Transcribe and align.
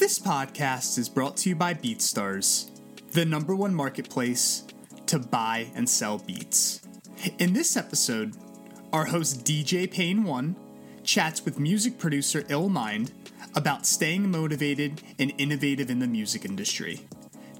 This 0.00 0.18
podcast 0.18 0.96
is 0.96 1.10
brought 1.10 1.36
to 1.36 1.50
you 1.50 1.54
by 1.54 1.74
BeatStars, 1.74 2.70
the 3.12 3.26
number 3.26 3.54
one 3.54 3.74
marketplace 3.74 4.64
to 5.04 5.18
buy 5.18 5.70
and 5.74 5.86
sell 5.86 6.16
beats. 6.16 6.80
In 7.38 7.52
this 7.52 7.76
episode, 7.76 8.34
our 8.94 9.04
host 9.04 9.44
DJ 9.44 9.92
Pain 9.92 10.24
One 10.24 10.56
chats 11.04 11.44
with 11.44 11.60
music 11.60 11.98
producer 11.98 12.40
Illmind 12.44 13.10
about 13.54 13.84
staying 13.84 14.30
motivated 14.30 15.02
and 15.18 15.34
innovative 15.36 15.90
in 15.90 15.98
the 15.98 16.06
music 16.06 16.46
industry. 16.46 17.06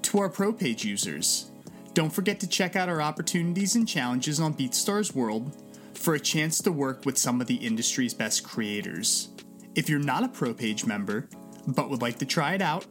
To 0.01 0.17
our 0.17 0.27
pro 0.27 0.51
page 0.51 0.83
users, 0.83 1.51
don't 1.93 2.11
forget 2.11 2.39
to 2.39 2.47
check 2.47 2.75
out 2.75 2.89
our 2.89 3.03
opportunities 3.03 3.75
and 3.75 3.87
challenges 3.87 4.39
on 4.39 4.55
BeatStars 4.55 5.13
World 5.13 5.55
for 5.93 6.15
a 6.15 6.19
chance 6.19 6.57
to 6.63 6.71
work 6.71 7.05
with 7.05 7.19
some 7.19 7.39
of 7.39 7.45
the 7.45 7.57
industry's 7.57 8.15
best 8.15 8.43
creators. 8.43 9.29
If 9.75 9.87
you're 9.89 9.99
not 9.99 10.23
a 10.23 10.27
pro 10.27 10.55
page 10.55 10.87
member, 10.87 11.29
but 11.67 11.89
would 11.89 12.01
like 12.01 12.19
to 12.19 12.25
try 12.25 12.53
it 12.53 12.61
out, 12.61 12.85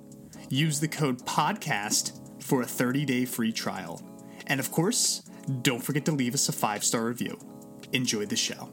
use 0.48 0.80
the 0.80 0.88
code 0.88 1.24
PODCAST 1.24 2.42
for 2.42 2.62
a 2.62 2.66
30 2.66 3.04
day 3.04 3.24
free 3.24 3.52
trial. 3.52 4.02
And 4.46 4.60
of 4.60 4.70
course, 4.70 5.22
don't 5.62 5.82
forget 5.82 6.04
to 6.06 6.12
leave 6.12 6.34
us 6.34 6.48
a 6.48 6.52
five 6.52 6.84
star 6.84 7.04
review. 7.04 7.38
Enjoy 7.92 8.26
the 8.26 8.36
show. 8.36 8.70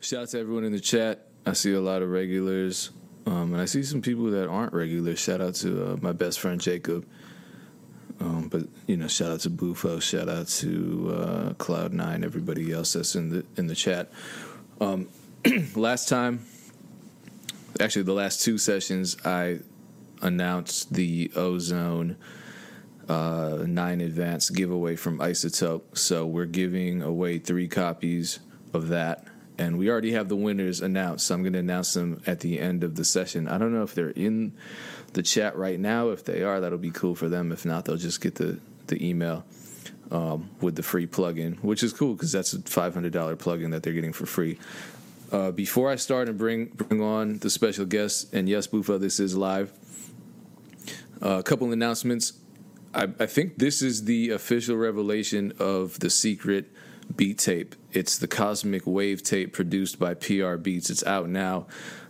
Shout 0.00 0.24
out 0.24 0.28
to 0.30 0.38
everyone 0.38 0.64
in 0.64 0.72
the 0.72 0.80
chat. 0.80 1.28
I 1.46 1.54
see 1.54 1.72
a 1.72 1.80
lot 1.80 2.02
of 2.02 2.10
regulars, 2.10 2.90
um, 3.24 3.54
and 3.54 3.56
I 3.62 3.64
see 3.64 3.82
some 3.82 4.02
people 4.02 4.26
that 4.32 4.48
aren't 4.48 4.74
regulars. 4.74 5.18
Shout 5.18 5.40
out 5.40 5.54
to 5.56 5.92
uh, 5.92 5.96
my 6.02 6.12
best 6.12 6.40
friend 6.40 6.60
Jacob. 6.60 7.06
Um, 8.24 8.48
but 8.48 8.62
you 8.86 8.96
know, 8.96 9.06
shout 9.06 9.30
out 9.30 9.40
to 9.40 9.50
Bufo, 9.50 9.98
shout 9.98 10.30
out 10.30 10.48
to 10.48 11.14
uh, 11.14 11.52
Cloud 11.54 11.92
Nine, 11.92 12.24
everybody 12.24 12.72
else 12.72 12.94
that's 12.94 13.14
in 13.14 13.28
the 13.28 13.44
in 13.56 13.66
the 13.66 13.74
chat. 13.74 14.10
Um, 14.80 15.08
last 15.74 16.08
time, 16.08 16.46
actually, 17.80 18.04
the 18.04 18.14
last 18.14 18.42
two 18.42 18.56
sessions, 18.56 19.18
I 19.26 19.58
announced 20.22 20.94
the 20.94 21.30
Ozone 21.36 22.16
uh, 23.10 23.64
Nine 23.66 24.00
Advance 24.00 24.48
giveaway 24.48 24.96
from 24.96 25.18
iZotope. 25.18 25.98
So 25.98 26.24
we're 26.24 26.46
giving 26.46 27.02
away 27.02 27.38
three 27.38 27.68
copies 27.68 28.38
of 28.72 28.88
that 28.88 29.26
and 29.58 29.78
we 29.78 29.88
already 29.90 30.12
have 30.12 30.28
the 30.28 30.36
winners 30.36 30.80
announced. 30.80 31.26
So 31.26 31.34
I'm 31.34 31.42
going 31.42 31.52
to 31.52 31.58
announce 31.60 31.94
them 31.94 32.20
at 32.26 32.40
the 32.40 32.58
end 32.58 32.84
of 32.84 32.96
the 32.96 33.04
session. 33.04 33.48
I 33.48 33.58
don't 33.58 33.72
know 33.72 33.82
if 33.82 33.94
they're 33.94 34.10
in 34.10 34.52
the 35.12 35.22
chat 35.22 35.56
right 35.56 35.78
now. 35.78 36.10
If 36.10 36.24
they 36.24 36.42
are, 36.42 36.60
that'll 36.60 36.78
be 36.78 36.90
cool 36.90 37.14
for 37.14 37.28
them. 37.28 37.52
If 37.52 37.64
not, 37.64 37.84
they'll 37.84 37.96
just 37.96 38.20
get 38.20 38.36
the 38.36 38.58
the 38.86 39.06
email 39.06 39.44
um, 40.10 40.50
with 40.60 40.76
the 40.76 40.82
free 40.82 41.06
plugin, 41.06 41.62
which 41.62 41.82
is 41.82 41.92
cool 41.92 42.14
because 42.14 42.32
that's 42.32 42.52
a 42.52 42.58
$500 42.58 43.10
plugin 43.36 43.70
that 43.70 43.82
they're 43.82 43.92
getting 43.92 44.12
for 44.12 44.26
free. 44.26 44.58
Uh, 45.32 45.50
before 45.50 45.90
I 45.90 45.96
start 45.96 46.28
and 46.28 46.38
bring 46.38 46.66
bring 46.66 47.00
on 47.00 47.38
the 47.38 47.50
special 47.50 47.86
guests, 47.86 48.26
and 48.32 48.48
yes, 48.48 48.66
Bufo, 48.66 48.98
this 48.98 49.18
is 49.18 49.36
live. 49.36 49.72
Uh, 51.22 51.38
a 51.38 51.42
couple 51.42 51.72
announcements. 51.72 52.34
I, 52.94 53.08
I 53.18 53.26
think 53.26 53.58
this 53.58 53.82
is 53.82 54.04
the 54.04 54.30
official 54.30 54.76
revelation 54.76 55.52
of 55.58 55.98
the 55.98 56.10
secret 56.10 56.70
beat 57.14 57.38
tape. 57.38 57.74
It's 57.92 58.18
the 58.18 58.28
Cosmic 58.28 58.86
Wave 58.86 59.22
tape 59.22 59.52
produced 59.52 59.98
by 59.98 60.14
PR 60.14 60.56
Beats. 60.56 60.90
It's 60.90 61.04
out 61.04 61.28
now. 61.28 61.66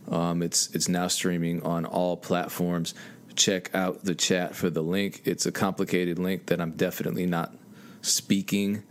Um, 0.08 0.42
it's 0.42 0.74
it's 0.74 0.88
now 0.88 1.08
streaming 1.08 1.62
on 1.62 1.84
all 1.84 2.16
platforms. 2.16 2.94
Check 3.36 3.74
out 3.74 4.04
the 4.04 4.14
chat 4.14 4.54
for 4.54 4.70
the 4.70 4.82
link. 4.82 5.22
It's 5.24 5.46
a 5.46 5.52
complicated 5.52 6.18
link 6.18 6.46
that 6.46 6.60
I'm 6.60 6.72
definitely 6.72 7.26
not 7.26 7.54
speaking. 8.02 8.84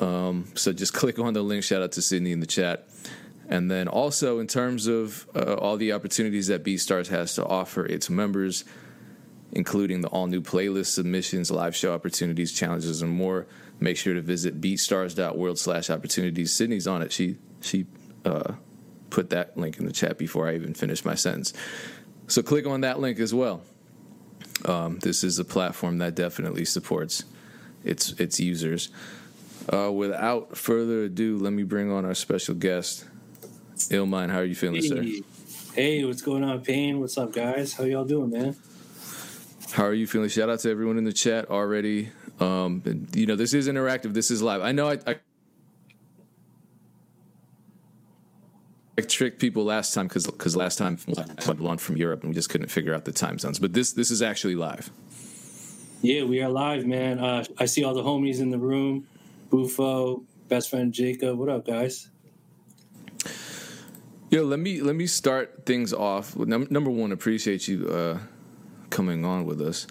Um, 0.00 0.46
so 0.54 0.72
just 0.72 0.92
click 0.94 1.18
on 1.18 1.34
the 1.34 1.42
link. 1.42 1.62
Shout 1.62 1.82
out 1.82 1.92
to 1.92 2.02
Sydney 2.02 2.32
in 2.32 2.40
the 2.40 2.46
chat. 2.46 2.88
And 3.48 3.70
then 3.70 3.88
also 3.88 4.38
in 4.38 4.46
terms 4.46 4.86
of 4.86 5.26
uh, 5.34 5.54
all 5.54 5.76
the 5.76 5.92
opportunities 5.92 6.46
that 6.46 6.62
BeatStars 6.64 7.08
has 7.08 7.34
to 7.34 7.44
offer 7.44 7.84
its 7.84 8.08
members, 8.08 8.64
including 9.52 10.00
the 10.00 10.08
all 10.08 10.26
new 10.26 10.40
playlist 10.40 10.86
submissions, 10.86 11.50
live 11.50 11.74
show 11.74 11.92
opportunities, 11.92 12.52
challenges, 12.52 13.02
and 13.02 13.10
more 13.10 13.46
make 13.80 13.96
sure 13.96 14.14
to 14.14 14.20
visit 14.20 14.60
beatstars.world 14.60 15.58
slash 15.58 15.90
opportunities. 15.90 16.52
Sydney's 16.52 16.86
on 16.86 17.02
it. 17.02 17.12
She 17.12 17.36
she 17.60 17.86
uh, 18.24 18.54
put 19.08 19.30
that 19.30 19.56
link 19.56 19.78
in 19.78 19.86
the 19.86 19.92
chat 19.92 20.18
before 20.18 20.48
I 20.48 20.54
even 20.54 20.74
finished 20.74 21.04
my 21.04 21.14
sentence. 21.14 21.52
So 22.28 22.42
click 22.42 22.66
on 22.66 22.82
that 22.82 23.00
link 23.00 23.18
as 23.18 23.34
well. 23.34 23.62
Um, 24.64 24.98
this 24.98 25.24
is 25.24 25.38
a 25.38 25.44
platform 25.44 25.98
that 25.98 26.14
definitely 26.14 26.64
supports 26.64 27.24
its 27.82 28.12
its 28.12 28.38
users. 28.38 28.90
Uh, 29.72 29.90
without 29.92 30.56
further 30.56 31.04
ado, 31.04 31.38
let 31.38 31.52
me 31.52 31.62
bring 31.62 31.90
on 31.90 32.04
our 32.04 32.14
special 32.14 32.54
guest, 32.54 33.06
Illmind. 33.90 34.30
How 34.30 34.38
are 34.38 34.44
you 34.44 34.54
feeling, 34.54 34.82
hey. 34.82 34.88
sir? 34.88 35.24
Hey, 35.74 36.04
what's 36.04 36.22
going 36.22 36.42
on, 36.42 36.62
Pain? 36.62 36.98
What's 37.00 37.16
up, 37.16 37.32
guys? 37.32 37.74
How 37.74 37.84
y'all 37.84 38.04
doing, 38.04 38.30
man? 38.30 38.56
How 39.72 39.84
are 39.84 39.94
you 39.94 40.06
feeling? 40.06 40.28
Shout 40.28 40.50
out 40.50 40.60
to 40.60 40.70
everyone 40.70 40.98
in 40.98 41.04
the 41.04 41.12
chat 41.12 41.50
already. 41.50 42.10
Um, 42.40 42.82
and, 42.84 43.14
you 43.14 43.26
know, 43.26 43.36
this 43.36 43.54
is 43.54 43.68
interactive. 43.68 44.14
This 44.14 44.30
is 44.30 44.42
live. 44.42 44.62
I 44.62 44.72
know 44.72 44.88
I, 44.88 44.98
I, 45.06 45.16
I 48.98 49.02
tricked 49.02 49.38
people 49.38 49.64
last 49.64 49.94
time 49.94 50.08
because 50.08 50.26
because 50.26 50.56
last 50.56 50.78
time 50.78 50.98
I 51.08 51.46
went 51.46 51.60
on 51.60 51.78
from 51.78 51.96
Europe 51.96 52.20
and 52.22 52.30
we 52.30 52.34
just 52.34 52.50
couldn't 52.50 52.68
figure 52.68 52.94
out 52.94 53.04
the 53.04 53.12
time 53.12 53.38
zones. 53.38 53.58
But 53.58 53.72
this 53.72 53.92
this 53.92 54.10
is 54.10 54.22
actually 54.22 54.56
live. 54.56 54.90
Yeah, 56.02 56.24
we 56.24 56.42
are 56.42 56.48
live, 56.48 56.86
man. 56.86 57.18
Uh, 57.18 57.44
I 57.58 57.66
see 57.66 57.84
all 57.84 57.94
the 57.94 58.02
homies 58.02 58.40
in 58.40 58.50
the 58.50 58.58
room. 58.58 59.06
Bufo, 59.50 60.22
best 60.48 60.70
friend 60.70 60.92
Jacob. 60.92 61.38
What 61.38 61.48
up, 61.48 61.66
guys? 61.66 62.08
Yo, 64.30 64.44
let 64.44 64.60
me 64.60 64.80
let 64.80 64.96
me 64.96 65.06
start 65.06 65.66
things 65.66 65.92
off. 65.92 66.36
Num- 66.36 66.68
number 66.70 66.90
one, 66.90 67.12
appreciate 67.12 67.68
you 67.68 67.88
uh, 67.88 68.18
coming 68.90 69.24
on 69.24 69.44
with 69.44 69.60
us 69.60 69.86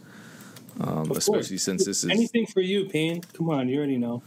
um, 0.80 1.12
especially 1.12 1.58
since 1.58 1.86
this 1.86 2.04
is 2.04 2.10
anything 2.10 2.46
for 2.46 2.62
you, 2.62 2.86
Pain. 2.86 3.22
Come 3.34 3.50
on, 3.50 3.68
you 3.68 3.78
already 3.78 3.98
know. 3.98 4.24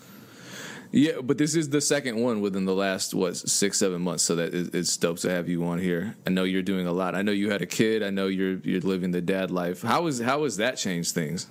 Yeah, 0.90 1.22
but 1.22 1.38
this 1.38 1.54
is 1.54 1.70
the 1.70 1.80
second 1.80 2.20
one 2.20 2.42
within 2.42 2.66
the 2.66 2.74
last 2.74 3.14
what 3.14 3.36
six 3.36 3.78
seven 3.78 4.02
months, 4.02 4.22
so 4.22 4.36
that 4.36 4.52
it's 4.52 4.96
dope 4.98 5.18
to 5.20 5.30
have 5.30 5.48
you 5.48 5.64
on 5.64 5.78
here. 5.78 6.16
I 6.26 6.30
know 6.30 6.44
you're 6.44 6.62
doing 6.62 6.86
a 6.86 6.92
lot. 6.92 7.14
I 7.14 7.22
know 7.22 7.32
you 7.32 7.50
had 7.50 7.62
a 7.62 7.66
kid. 7.66 8.02
I 8.02 8.10
know 8.10 8.26
you're 8.26 8.58
you're 8.58 8.80
living 8.80 9.12
the 9.12 9.22
dad 9.22 9.50
life. 9.50 9.80
How 9.80 10.06
is 10.06 10.20
how 10.20 10.44
has 10.44 10.58
that 10.58 10.76
changed 10.76 11.14
things? 11.14 11.46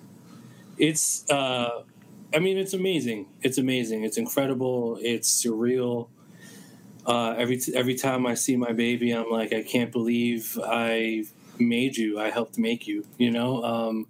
It's, 0.77 1.29
uh, 1.29 1.83
I 2.33 2.39
mean, 2.39 2.57
it's 2.57 2.73
amazing. 2.73 3.27
It's 3.41 3.57
amazing. 3.57 4.03
It's 4.03 4.17
incredible. 4.17 4.97
It's 5.01 5.43
surreal. 5.43 6.09
Uh, 7.05 7.31
every 7.31 7.57
t- 7.57 7.75
every 7.75 7.95
time 7.95 8.27
I 8.27 8.35
see 8.35 8.55
my 8.55 8.73
baby, 8.73 9.11
I'm 9.11 9.31
like, 9.31 9.53
I 9.53 9.63
can't 9.63 9.91
believe 9.91 10.59
I 10.63 11.25
made 11.67 11.97
you. 11.97 12.19
I 12.19 12.29
helped 12.29 12.57
make 12.57 12.87
you. 12.87 13.05
You 13.17 13.31
know. 13.31 13.63
Um, 13.63 14.07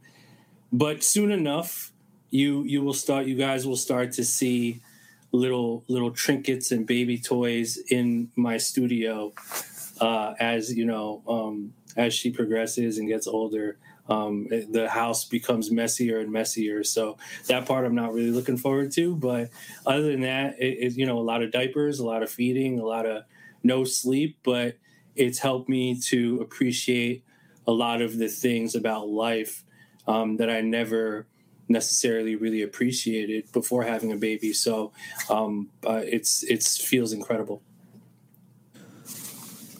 but 0.71 1.03
soon 1.03 1.31
enough 1.31 1.91
you 2.29 2.63
you 2.63 2.81
will 2.81 2.93
start 2.93 3.25
you 3.25 3.35
guys 3.35 3.67
will 3.67 3.75
start 3.75 4.13
to 4.13 4.23
see 4.23 4.81
little 5.31 5.83
little 5.87 6.11
trinkets 6.11 6.71
and 6.71 6.87
baby 6.87 7.17
toys 7.17 7.77
in 7.89 8.29
my 8.35 8.57
studio 8.57 9.33
uh, 9.99 10.33
as 10.39 10.73
you 10.73 10.85
know 10.85 11.21
um, 11.27 11.73
as 11.95 12.13
she 12.13 12.31
progresses 12.31 12.97
and 12.97 13.07
gets 13.07 13.27
older 13.27 13.77
um, 14.09 14.47
the 14.49 14.89
house 14.89 15.25
becomes 15.25 15.71
messier 15.71 16.19
and 16.19 16.31
messier 16.31 16.83
so 16.83 17.17
that 17.47 17.65
part 17.65 17.85
i'm 17.85 17.95
not 17.95 18.13
really 18.13 18.31
looking 18.31 18.57
forward 18.57 18.91
to 18.91 19.15
but 19.15 19.49
other 19.85 20.03
than 20.03 20.21
that 20.21 20.55
it, 20.59 20.77
it, 20.79 20.97
you 20.97 21.05
know 21.05 21.19
a 21.19 21.21
lot 21.21 21.43
of 21.43 21.51
diapers 21.51 21.99
a 21.99 22.05
lot 22.05 22.23
of 22.23 22.29
feeding 22.29 22.79
a 22.79 22.85
lot 22.85 23.05
of 23.05 23.23
no 23.63 23.83
sleep 23.83 24.37
but 24.43 24.75
it's 25.15 25.39
helped 25.39 25.69
me 25.69 25.99
to 25.99 26.39
appreciate 26.41 27.23
a 27.67 27.71
lot 27.71 28.01
of 28.01 28.17
the 28.17 28.27
things 28.27 28.75
about 28.75 29.07
life 29.07 29.63
um, 30.07 30.37
that 30.37 30.49
I 30.49 30.61
never 30.61 31.27
necessarily 31.69 32.35
really 32.35 32.61
appreciated 32.61 33.51
before 33.51 33.83
having 33.83 34.11
a 34.11 34.17
baby. 34.17 34.53
So 34.53 34.91
um, 35.29 35.69
uh, 35.85 36.01
it's 36.03 36.43
it's 36.43 36.77
feels 36.77 37.13
incredible. 37.13 37.61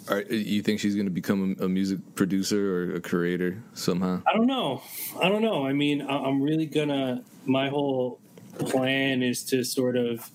Are, 0.08 0.22
you 0.24 0.62
think 0.62 0.80
she's 0.80 0.96
going 0.96 1.06
to 1.06 1.12
become 1.12 1.56
a, 1.60 1.66
a, 1.66 1.70
music 1.70 2.00
producer 2.16 2.76
or 2.76 2.96
a 2.96 3.02
creator 3.02 3.64
somehow? 3.74 4.22
I 4.28 4.34
don't 4.34 4.48
know. 4.48 4.82
I 5.22 5.30
don't 5.30 5.42
know. 5.42 5.66
I 5.66 5.74
mean, 5.74 6.02
I'm 6.02 6.42
really 6.42 6.66
gonna. 6.66 7.24
My 7.46 7.70
whole 7.70 8.20
plan 8.60 9.24
is 9.24 9.44
to 9.46 9.64
sort 9.64 9.96
of 9.96 10.30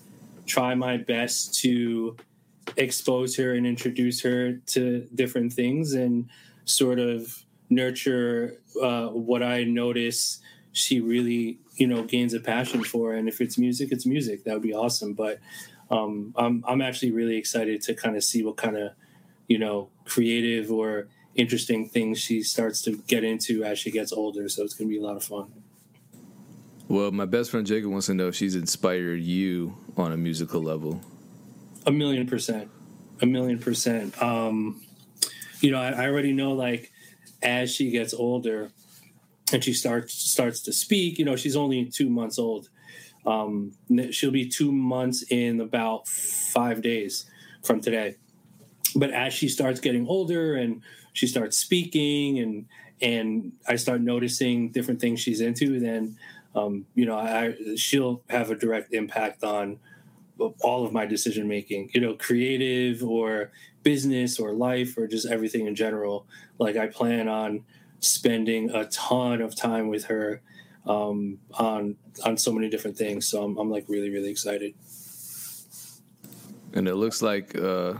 try 0.45 0.73
my 0.73 0.97
best 0.97 1.59
to 1.61 2.15
expose 2.75 3.35
her 3.35 3.53
and 3.53 3.65
introduce 3.65 4.21
her 4.21 4.53
to 4.53 5.07
different 5.13 5.53
things 5.53 5.93
and 5.93 6.29
sort 6.67 6.99
of 6.99 7.43
nurture 7.69 8.61
uh, 8.81 9.07
what 9.07 9.43
I 9.43 9.63
notice 9.63 10.39
she 10.71 11.01
really 11.01 11.59
you 11.75 11.87
know 11.87 12.03
gains 12.03 12.33
a 12.33 12.39
passion 12.39 12.83
for. 12.83 13.13
And 13.13 13.27
if 13.27 13.41
it's 13.41 13.57
music, 13.57 13.91
it's 13.91 14.05
music. 14.05 14.43
That 14.43 14.53
would 14.53 14.63
be 14.63 14.73
awesome. 14.73 15.13
But 15.13 15.39
um, 15.89 16.33
I'm 16.37 16.63
I'm 16.67 16.81
actually 16.81 17.11
really 17.11 17.37
excited 17.37 17.81
to 17.83 17.93
kind 17.93 18.15
of 18.15 18.23
see 18.23 18.43
what 18.43 18.57
kind 18.57 18.77
of 18.77 18.91
you 19.47 19.57
know 19.57 19.89
creative 20.05 20.71
or 20.71 21.07
interesting 21.35 21.87
things 21.87 22.19
she 22.19 22.41
starts 22.41 22.81
to 22.81 22.97
get 23.07 23.23
into 23.23 23.63
as 23.63 23.79
she 23.79 23.91
gets 23.91 24.11
older. 24.11 24.49
So 24.49 24.63
it's 24.63 24.73
going 24.73 24.89
to 24.89 24.93
be 24.93 24.99
a 24.99 25.05
lot 25.05 25.15
of 25.15 25.23
fun. 25.23 25.51
Well, 26.87 27.11
my 27.11 27.25
best 27.25 27.51
friend 27.51 27.67
Jacob 27.67 27.91
wants 27.91 28.07
to 28.07 28.13
know 28.13 28.29
if 28.29 28.35
she's 28.35 28.55
inspired 28.55 29.21
you 29.21 29.77
on 29.97 30.13
a 30.13 30.17
musical 30.17 30.61
level. 30.61 31.01
A 31.85 31.91
million 31.91 32.25
percent, 32.27 32.69
a 33.21 33.25
million 33.25 33.59
percent. 33.59 34.19
Um, 34.21 34.81
you 35.61 35.71
know, 35.71 35.79
I, 35.79 35.89
I 35.89 36.07
already 36.07 36.33
know 36.33 36.51
like 36.53 36.91
as 37.41 37.73
she 37.73 37.91
gets 37.91 38.13
older 38.13 38.71
and 39.53 39.63
she 39.63 39.73
starts 39.73 40.13
starts 40.13 40.61
to 40.61 40.73
speak. 40.73 41.19
You 41.19 41.25
know, 41.25 41.35
she's 41.35 41.55
only 41.55 41.85
two 41.85 42.09
months 42.09 42.39
old. 42.39 42.69
Um, 43.25 43.73
she'll 44.11 44.31
be 44.31 44.47
two 44.47 44.71
months 44.71 45.23
in 45.29 45.59
about 45.59 46.07
five 46.07 46.81
days 46.81 47.25
from 47.63 47.81
today. 47.81 48.15
But 48.95 49.11
as 49.11 49.33
she 49.33 49.49
starts 49.49 49.79
getting 49.79 50.07
older 50.07 50.55
and 50.55 50.81
she 51.13 51.27
starts 51.27 51.57
speaking 51.57 52.39
and 52.39 52.65
and 52.99 53.51
I 53.67 53.75
start 53.75 54.01
noticing 54.01 54.71
different 54.71 54.99
things 54.99 55.19
she's 55.19 55.41
into, 55.41 55.79
then 55.79 56.17
um, 56.55 56.85
you 56.95 57.05
know, 57.05 57.17
I, 57.17 57.53
she'll 57.75 58.23
have 58.29 58.49
a 58.49 58.55
direct 58.55 58.93
impact 58.93 59.43
on 59.43 59.79
all 60.61 60.85
of 60.85 60.91
my 60.91 61.05
decision 61.05 61.47
making. 61.47 61.91
You 61.93 62.01
know, 62.01 62.13
creative 62.15 63.03
or 63.03 63.51
business 63.87 64.37
or 64.37 64.51
life 64.51 64.97
or 64.97 65.07
just 65.07 65.25
everything 65.25 65.65
in 65.65 65.73
general. 65.73 66.25
Like 66.59 66.75
I 66.75 66.87
plan 66.87 67.29
on 67.29 67.63
spending 68.01 68.69
a 68.71 68.83
ton 68.87 69.41
of 69.41 69.55
time 69.55 69.87
with 69.87 70.03
her 70.05 70.41
um, 70.85 71.39
on 71.53 71.95
on 72.25 72.35
so 72.35 72.51
many 72.51 72.69
different 72.69 72.97
things. 72.97 73.25
So 73.25 73.41
I'm, 73.41 73.57
I'm 73.57 73.71
like 73.71 73.85
really 73.87 74.09
really 74.09 74.29
excited. 74.29 74.73
And 76.73 76.85
it 76.89 76.95
looks 76.95 77.21
like 77.21 77.57
uh, 77.57 77.93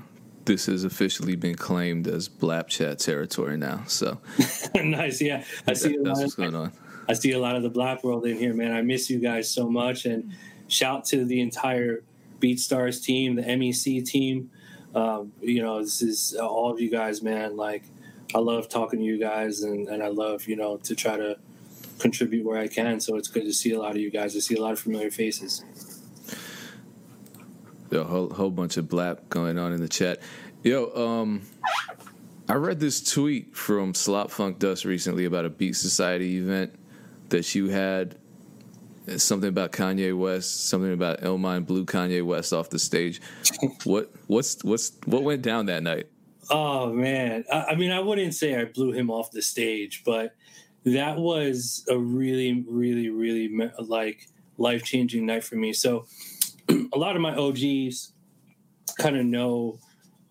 this 0.43 0.65
has 0.65 0.83
officially 0.83 1.37
been 1.37 1.55
claimed 1.55 2.09
as 2.09 2.27
Blap 2.27 2.67
Chat 2.67 2.99
territory 2.99 3.55
now. 3.55 3.85
So 3.87 4.17
nice, 4.75 5.21
yeah. 5.21 5.45
I 5.69 5.73
see 5.73 5.97
that's 6.03 6.19
what's 6.19 6.35
going 6.35 6.53
on. 6.53 6.73
I 7.07 7.13
see 7.13 7.31
a 7.31 7.39
lot 7.39 7.55
of 7.55 7.63
the 7.63 7.71
Blap 7.71 8.03
world 8.03 8.25
in 8.25 8.37
here, 8.37 8.53
man. 8.53 8.73
I 8.73 8.81
miss 8.81 9.09
you 9.09 9.19
guys 9.19 9.49
so 9.49 9.69
much, 9.69 10.03
and 10.03 10.33
shout 10.67 11.05
to 11.05 11.23
the 11.23 11.39
entire 11.39 12.03
BeatStars 12.41 13.01
team, 13.01 13.35
the 13.35 13.43
MEC 13.43 14.05
team. 14.05 14.51
Um, 14.97 15.31
you 15.41 15.61
know, 15.61 15.79
this 15.83 16.01
is 16.01 16.33
all 16.33 16.71
of 16.71 16.81
you 16.81 16.89
guys, 16.89 17.21
man. 17.21 17.55
Like, 17.55 17.83
I 18.33 18.39
love 18.39 18.67
talking 18.67 18.97
to 18.97 19.05
you 19.05 19.19
guys, 19.19 19.61
and, 19.61 19.87
and 19.87 20.01
I 20.01 20.07
love, 20.07 20.47
you 20.47 20.55
know, 20.55 20.77
to 20.77 20.95
try 20.95 21.15
to 21.15 21.37
contribute 21.99 22.43
where 22.43 22.57
I 22.57 22.67
can. 22.67 22.99
So 22.99 23.15
it's 23.15 23.27
good 23.27 23.43
to 23.43 23.53
see 23.53 23.73
a 23.73 23.79
lot 23.79 23.91
of 23.91 23.97
you 23.97 24.09
guys. 24.09 24.35
I 24.35 24.39
see 24.39 24.55
a 24.55 24.61
lot 24.61 24.73
of 24.73 24.79
familiar 24.79 25.11
faces. 25.11 25.63
A 27.91 28.03
whole, 28.03 28.31
whole 28.31 28.49
bunch 28.49 28.77
of 28.77 28.85
blap 28.85 29.29
going 29.29 29.59
on 29.59 29.71
in 29.71 29.81
the 29.81 29.87
chat. 29.87 30.19
Yo, 30.63 30.91
um, 30.95 31.43
I 32.49 32.55
read 32.55 32.79
this 32.79 32.99
tweet 33.03 33.55
from 33.55 33.93
Slop 33.93 34.31
Funk 34.31 34.57
Dust 34.57 34.83
recently 34.83 35.25
about 35.25 35.45
a 35.45 35.49
Beat 35.49 35.75
Society 35.75 36.37
event 36.37 36.73
that 37.29 37.53
you 37.53 37.69
had. 37.69 38.17
Something 39.15 39.49
about 39.49 39.71
Kanye 39.71 40.17
West, 40.17 40.67
something 40.67 40.91
about 40.91 41.21
Illmind 41.21 41.65
blew 41.65 41.85
Kanye 41.85 42.23
West 42.25 42.51
off 42.51 42.69
the 42.69 42.79
stage. 42.79 43.21
what 43.85 44.11
what's 44.27 44.63
what's 44.63 44.91
what 45.05 45.23
went 45.23 45.41
down 45.41 45.67
that 45.67 45.81
night? 45.83 46.07
Oh 46.49 46.91
man, 46.93 47.43
I, 47.51 47.65
I 47.69 47.75
mean, 47.75 47.91
I 47.91 47.99
wouldn't 47.99 48.33
say 48.33 48.55
I 48.55 48.65
blew 48.65 48.91
him 48.91 49.09
off 49.09 49.31
the 49.31 49.41
stage, 49.41 50.03
but 50.05 50.35
that 50.85 51.17
was 51.17 51.85
a 51.89 51.97
really, 51.97 52.63
really, 52.67 53.09
really 53.09 53.71
like 53.79 54.27
life 54.57 54.83
changing 54.83 55.25
night 55.25 55.43
for 55.43 55.55
me. 55.55 55.73
So, 55.73 56.05
a 56.69 56.97
lot 56.97 57.15
of 57.15 57.21
my 57.21 57.35
OGs 57.35 58.13
kind 58.97 59.17
of 59.17 59.25
know, 59.25 59.79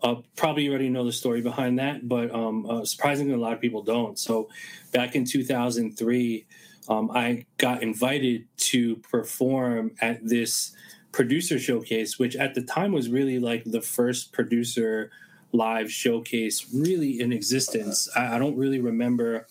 uh, 0.03 0.17
probably 0.37 0.69
already 0.69 0.89
know 0.89 1.05
the 1.05 1.13
story 1.13 1.43
behind 1.43 1.79
that, 1.79 2.09
but 2.09 2.35
um, 2.35 2.67
uh, 2.69 2.85
surprisingly, 2.85 3.35
a 3.35 3.39
lot 3.39 3.53
of 3.53 3.61
people 3.61 3.83
don't. 3.83 4.19
So, 4.19 4.49
back 4.93 5.15
in 5.15 5.25
2003, 5.25 6.47
um, 6.89 7.11
I 7.11 7.47
got 7.59 7.83
invited 7.83 8.47
to 8.59 8.97
perform 8.97 9.93
at 10.01 10.27
this 10.27 10.75
producer 11.13 11.59
showcase, 11.59 12.19
which 12.19 12.37
at 12.37 12.55
the 12.55 12.63
time 12.63 12.93
was 12.93 13.09
really 13.09 13.39
like 13.39 13.65
the 13.65 13.81
first 13.81 14.33
producer 14.33 15.11
live 15.53 15.91
showcase 15.91 16.67
really 16.75 17.21
in 17.21 17.33
existence. 17.33 18.09
I, 18.15 18.37
I 18.37 18.39
don't 18.39 18.57
really 18.57 18.81
remember 18.81 19.47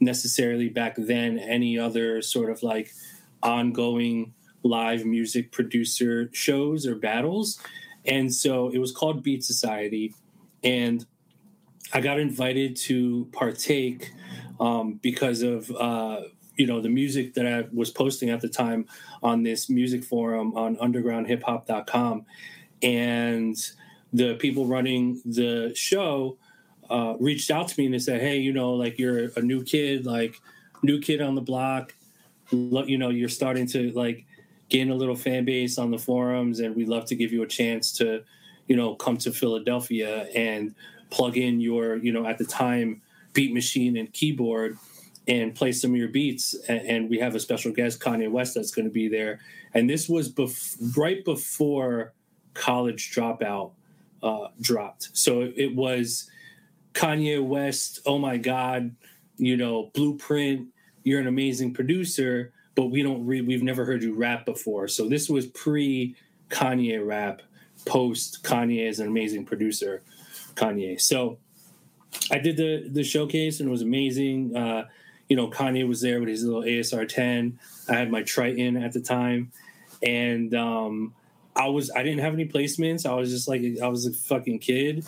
necessarily 0.00 0.68
back 0.68 0.94
then 0.96 1.38
any 1.38 1.78
other 1.78 2.22
sort 2.22 2.50
of 2.50 2.62
like 2.62 2.92
ongoing 3.42 4.34
live 4.62 5.04
music 5.04 5.52
producer 5.52 6.30
shows 6.32 6.86
or 6.86 6.94
battles. 6.94 7.60
And 8.04 8.32
so 8.32 8.68
it 8.68 8.78
was 8.78 8.92
called 8.92 9.22
Beat 9.22 9.44
Society. 9.44 10.14
And 10.62 11.04
I 11.92 12.00
got 12.00 12.18
invited 12.18 12.76
to 12.76 13.28
partake 13.32 14.12
um, 14.60 15.00
because 15.02 15.42
of, 15.42 15.70
uh, 15.72 16.22
you 16.56 16.66
know, 16.66 16.80
the 16.80 16.88
music 16.88 17.34
that 17.34 17.46
I 17.46 17.64
was 17.72 17.90
posting 17.90 18.30
at 18.30 18.40
the 18.40 18.48
time 18.48 18.86
on 19.22 19.42
this 19.42 19.70
music 19.70 20.04
forum 20.04 20.54
on 20.56 20.76
undergroundhiphop.com. 20.76 22.26
And 22.82 23.56
the 24.12 24.34
people 24.34 24.66
running 24.66 25.22
the 25.24 25.72
show 25.74 26.36
uh, 26.90 27.14
reached 27.18 27.50
out 27.50 27.68
to 27.68 27.74
me 27.78 27.86
and 27.86 27.94
they 27.94 27.98
said, 27.98 28.20
"Hey, 28.20 28.38
you 28.38 28.52
know, 28.52 28.72
like 28.72 28.98
you're 28.98 29.30
a 29.36 29.40
new 29.40 29.62
kid, 29.62 30.04
like 30.04 30.40
new 30.82 31.00
kid 31.00 31.22
on 31.22 31.34
the 31.34 31.40
block. 31.40 31.94
You 32.50 32.98
know, 32.98 33.08
you're 33.08 33.30
starting 33.30 33.66
to 33.68 33.90
like 33.92 34.26
gain 34.68 34.90
a 34.90 34.94
little 34.94 35.16
fan 35.16 35.44
base 35.44 35.78
on 35.78 35.90
the 35.90 35.98
forums, 35.98 36.60
and 36.60 36.76
we'd 36.76 36.88
love 36.88 37.06
to 37.06 37.14
give 37.14 37.32
you 37.32 37.42
a 37.42 37.46
chance 37.46 37.92
to, 37.92 38.22
you 38.66 38.76
know, 38.76 38.94
come 38.94 39.16
to 39.18 39.32
Philadelphia 39.32 40.26
and 40.34 40.74
plug 41.10 41.36
in 41.36 41.60
your, 41.60 41.96
you 41.96 42.12
know, 42.12 42.26
at 42.26 42.38
the 42.38 42.44
time, 42.44 43.00
beat 43.32 43.54
machine 43.54 43.96
and 43.96 44.12
keyboard." 44.12 44.76
And 45.28 45.54
play 45.54 45.72
some 45.72 45.92
of 45.92 45.96
your 45.96 46.08
beats. 46.08 46.54
And, 46.68 47.08
we 47.08 47.18
have 47.18 47.34
a 47.34 47.40
special 47.40 47.72
guest, 47.72 48.00
Kanye 48.00 48.30
West, 48.30 48.54
that's 48.54 48.72
going 48.72 48.86
to 48.86 48.92
be 48.92 49.08
there. 49.08 49.40
And 49.74 49.88
this 49.88 50.08
was 50.08 50.32
bef- 50.32 50.96
right 50.96 51.24
before 51.24 52.12
College 52.54 53.14
Dropout 53.14 53.72
uh, 54.22 54.48
dropped. 54.60 55.10
So 55.12 55.52
it 55.56 55.74
was 55.74 56.30
Kanye 56.94 57.44
West, 57.44 58.00
oh 58.06 58.18
my 58.18 58.36
God, 58.36 58.94
you 59.36 59.56
know, 59.56 59.90
Blueprint, 59.94 60.68
you're 61.04 61.20
an 61.20 61.26
amazing 61.26 61.74
producer, 61.74 62.52
but 62.74 62.86
we 62.86 63.02
don't 63.02 63.26
we've 63.26 63.62
never 63.62 63.84
heard 63.84 64.02
you 64.02 64.14
rap 64.14 64.46
before. 64.46 64.88
So 64.88 65.08
this 65.08 65.28
was 65.28 65.46
pre 65.46 66.16
Kanye 66.48 67.04
rap, 67.04 67.42
post 67.84 68.42
Kanye 68.42 68.88
as 68.88 69.00
an 69.00 69.08
amazing 69.08 69.44
producer, 69.44 70.02
Kanye. 70.54 71.00
So 71.00 71.38
I 72.30 72.38
did 72.38 72.56
the 72.56 72.88
the 72.88 73.02
showcase 73.02 73.60
and 73.60 73.68
it 73.68 73.72
was 73.72 73.82
amazing. 73.82 74.56
Uh, 74.56 74.84
you 75.32 75.36
know, 75.36 75.48
Kanye 75.48 75.88
was 75.88 76.02
there 76.02 76.20
with 76.20 76.28
his 76.28 76.44
little 76.44 76.60
ASR 76.60 77.08
10. 77.08 77.58
I 77.88 77.94
had 77.94 78.10
my 78.10 78.22
Triton 78.22 78.76
at 78.76 78.92
the 78.92 79.00
time, 79.00 79.50
and 80.02 80.54
um, 80.54 81.14
I 81.56 81.68
was 81.68 81.90
I 81.90 82.02
didn't 82.02 82.18
have 82.18 82.34
any 82.34 82.46
placements. 82.46 83.06
I 83.06 83.14
was 83.14 83.30
just 83.30 83.48
like 83.48 83.62
I 83.82 83.88
was 83.88 84.04
a 84.04 84.12
fucking 84.12 84.58
kid, 84.58 85.06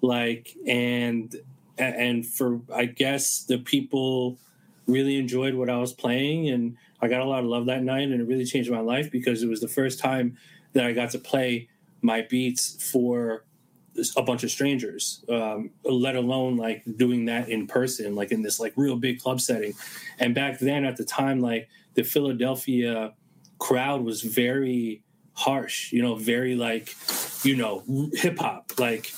like 0.00 0.54
and 0.64 1.34
and 1.76 2.24
for 2.24 2.60
I 2.72 2.84
guess 2.84 3.42
the 3.42 3.58
people 3.58 4.38
really 4.86 5.18
enjoyed 5.18 5.54
what 5.54 5.68
I 5.68 5.78
was 5.78 5.92
playing, 5.92 6.50
and 6.50 6.76
I 7.02 7.08
got 7.08 7.22
a 7.22 7.24
lot 7.24 7.40
of 7.40 7.46
love 7.46 7.66
that 7.66 7.82
night, 7.82 8.10
and 8.10 8.20
it 8.20 8.28
really 8.28 8.44
changed 8.44 8.70
my 8.70 8.78
life 8.78 9.10
because 9.10 9.42
it 9.42 9.48
was 9.48 9.60
the 9.60 9.66
first 9.66 9.98
time 9.98 10.38
that 10.74 10.84
I 10.84 10.92
got 10.92 11.10
to 11.10 11.18
play 11.18 11.68
my 12.00 12.22
beats 12.22 12.80
for 12.92 13.42
a 14.16 14.22
bunch 14.22 14.44
of 14.44 14.50
strangers, 14.50 15.24
um, 15.28 15.70
let 15.84 16.16
alone 16.16 16.56
like 16.56 16.82
doing 16.96 17.26
that 17.26 17.48
in 17.48 17.66
person, 17.66 18.14
like 18.14 18.32
in 18.32 18.42
this 18.42 18.58
like 18.58 18.72
real 18.76 18.96
big 18.96 19.20
club 19.20 19.40
setting. 19.40 19.72
And 20.18 20.34
back 20.34 20.58
then, 20.58 20.84
at 20.84 20.96
the 20.96 21.04
time, 21.04 21.40
like 21.40 21.68
the 21.94 22.02
Philadelphia 22.02 23.12
crowd 23.58 24.02
was 24.02 24.22
very 24.22 25.02
harsh, 25.34 25.92
you 25.92 26.02
know, 26.02 26.14
very 26.16 26.54
like, 26.54 26.94
you 27.44 27.56
know, 27.56 27.82
hip 28.14 28.38
hop, 28.38 28.72
like 28.78 29.12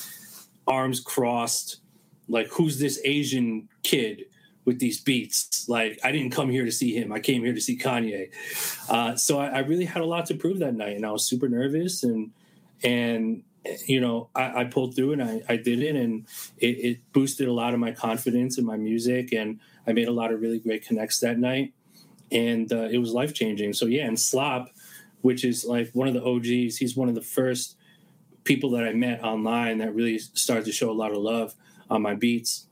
arms 0.67 1.01
crossed, 1.01 1.81
like 2.29 2.49
who's 2.49 2.79
this 2.79 3.01
Asian 3.05 3.69
kid 3.83 4.25
with 4.65 4.79
these 4.79 5.01
beats? 5.01 5.69
Like 5.69 5.99
I 6.05 6.13
didn't 6.13 6.31
come 6.31 6.51
here 6.51 6.65
to 6.65 6.73
see 6.73 6.95
him. 6.95 7.13
I 7.13 7.21
came 7.21 7.43
here 7.43 7.55
to 7.55 7.61
see 7.61 7.79
Kanye. 7.79 8.31
Uh, 8.89 9.17
so 9.17 9.39
I, 9.39 9.47
I, 9.49 9.59
really 9.61 9.85
had 9.85 10.03
a 10.03 10.07
lot 10.07 10.27
to 10.27 10.35
prove 10.35 10.59
that 10.59 10.75
night, 10.75 10.97
and 10.97 11.07
I 11.07 11.11
was 11.11 11.25
super 11.25 11.49
nervous 11.49 12.03
and 12.03 12.33
and 12.83 13.43
you 13.87 14.01
know 14.01 14.29
I, 14.35 14.61
I 14.61 14.65
pulled 14.65 14.95
through 14.97 15.13
and 15.13 15.23
I, 15.23 15.43
I 15.49 15.57
did 15.57 15.83
it, 15.83 15.97
and 15.97 16.27
it, 16.59 16.67
it 16.67 17.13
boosted 17.13 17.49
a 17.49 17.53
lot 17.53 17.75
of 17.75 17.81
my 17.81 17.93
confidence 17.93 18.59
in 18.59 18.65
my 18.65 18.77
music, 18.77 19.33
and 19.33 19.61
I 19.87 19.93
made 19.93 20.09
a 20.09 20.13
lot 20.13 20.33
of 20.33 20.41
really 20.41 20.59
great 20.59 20.87
connects 20.87 21.21
that 21.21 21.39
night, 21.39 21.73
and 22.31 22.73
uh, 22.73 22.89
it 22.91 22.99
was 22.99 23.13
life 23.13 23.35
changing. 23.35 23.73
So 23.73 23.87
yeah, 23.87 24.07
and 24.07 24.19
Slop 24.19 24.71
which 25.27 25.45
is 25.45 25.65
like 25.65 25.91
one 25.93 26.07
of 26.07 26.15
the 26.15 26.25
OGs. 26.25 26.77
He's 26.77 26.97
one 26.97 27.09
of 27.09 27.17
the 27.17 27.21
first 27.21 27.77
people 28.45 28.71
that 28.71 28.85
I 28.85 28.93
met 28.93 29.25
online 29.25 29.79
that 29.79 29.93
really 29.93 30.19
started 30.19 30.65
to 30.67 30.73
show 30.73 30.89
a 30.89 30.93
lot 30.95 31.11
of 31.11 31.19
love 31.19 31.57
on 31.91 32.01
my 32.01 32.15
beats. 32.15 32.69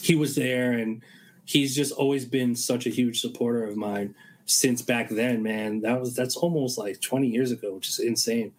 He 0.00 0.14
was 0.14 0.36
there 0.36 0.72
and 0.72 1.02
he's 1.44 1.74
just 1.74 1.92
always 1.92 2.24
been 2.24 2.54
such 2.54 2.86
a 2.86 2.90
huge 2.90 3.20
supporter 3.20 3.64
of 3.64 3.76
mine 3.76 4.14
since 4.46 4.80
back 4.80 5.08
then, 5.08 5.42
man. 5.42 5.80
That 5.80 5.98
was 5.98 6.14
that's 6.14 6.36
almost 6.36 6.78
like 6.78 7.00
20 7.00 7.26
years 7.26 7.50
ago, 7.50 7.74
which 7.74 7.88
is 7.88 7.98
insane. 7.98 8.52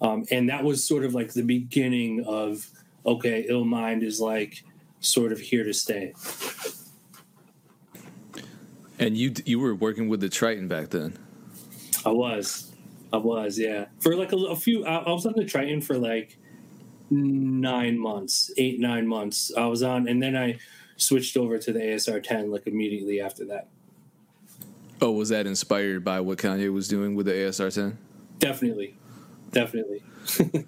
Um, 0.00 0.24
and 0.30 0.48
that 0.48 0.64
was 0.64 0.84
sort 0.84 1.04
of 1.04 1.14
like 1.14 1.32
the 1.32 1.42
beginning 1.42 2.24
of 2.24 2.70
okay, 3.04 3.46
Illmind 3.48 4.02
is 4.02 4.20
like 4.20 4.62
sort 5.00 5.32
of 5.32 5.38
here 5.38 5.64
to 5.64 5.72
stay. 5.72 6.12
And 8.98 9.16
you 9.16 9.32
you 9.44 9.58
were 9.58 9.74
working 9.74 10.08
with 10.08 10.20
the 10.20 10.28
Triton 10.28 10.68
back 10.68 10.90
then. 10.90 11.16
I 12.04 12.10
was. 12.10 12.72
I 13.12 13.16
was, 13.16 13.58
yeah. 13.58 13.86
For 14.00 14.14
like 14.14 14.32
a, 14.32 14.36
a 14.36 14.56
few, 14.56 14.84
I, 14.84 14.96
I 14.96 15.10
was 15.10 15.24
on 15.24 15.32
the 15.34 15.44
Triton 15.44 15.80
for 15.80 15.96
like 15.96 16.36
nine 17.10 17.98
months, 17.98 18.50
eight 18.58 18.78
nine 18.78 19.06
months. 19.06 19.50
I 19.56 19.66
was 19.66 19.82
on, 19.82 20.08
and 20.08 20.22
then 20.22 20.36
I 20.36 20.58
switched 20.96 21.36
over 21.36 21.58
to 21.58 21.72
the 21.72 21.78
ASR 21.78 22.22
10 22.22 22.50
like 22.50 22.66
immediately 22.66 23.20
after 23.20 23.44
that. 23.46 23.68
Oh, 25.00 25.12
was 25.12 25.28
that 25.28 25.46
inspired 25.46 26.04
by 26.04 26.20
what 26.20 26.38
Kanye 26.38 26.72
was 26.72 26.88
doing 26.88 27.14
with 27.14 27.26
the 27.26 27.32
ASR 27.32 27.72
10? 27.72 27.96
Definitely, 28.40 28.96
definitely. 29.52 30.02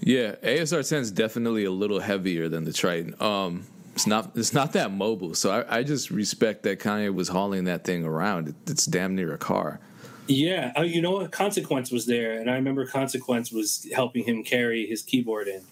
yeah, 0.00 0.34
ASR 0.36 0.88
10 0.88 1.00
is 1.00 1.10
definitely 1.10 1.64
a 1.64 1.70
little 1.70 2.00
heavier 2.00 2.48
than 2.48 2.64
the 2.64 2.72
Triton. 2.72 3.14
Um, 3.20 3.66
it's 3.94 4.06
not 4.06 4.30
it's 4.36 4.52
not 4.52 4.74
that 4.74 4.92
mobile, 4.92 5.34
so 5.34 5.50
I, 5.50 5.78
I 5.78 5.82
just 5.82 6.10
respect 6.10 6.62
that 6.62 6.78
Kanye 6.78 7.12
was 7.12 7.28
hauling 7.28 7.64
that 7.64 7.84
thing 7.84 8.04
around. 8.04 8.48
It, 8.48 8.54
it's 8.68 8.86
damn 8.86 9.16
near 9.16 9.34
a 9.34 9.38
car. 9.38 9.80
Yeah, 10.28 10.72
uh, 10.78 10.82
you 10.82 11.02
know 11.02 11.12
what? 11.12 11.32
Consequence 11.32 11.90
was 11.90 12.06
there, 12.06 12.38
and 12.38 12.48
I 12.48 12.54
remember 12.54 12.86
Consequence 12.86 13.50
was 13.50 13.88
helping 13.92 14.24
him 14.24 14.44
carry 14.44 14.86
his 14.86 15.02
keyboard 15.02 15.48
in, 15.48 15.62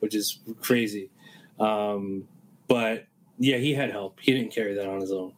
which 0.00 0.14
is 0.14 0.40
crazy. 0.60 1.08
Um, 1.58 2.28
but 2.68 3.06
yeah, 3.38 3.56
he 3.56 3.72
had 3.72 3.90
help. 3.90 4.18
He 4.20 4.32
didn't 4.32 4.52
carry 4.52 4.74
that 4.74 4.86
on 4.86 5.00
his 5.00 5.12
own. 5.12 5.32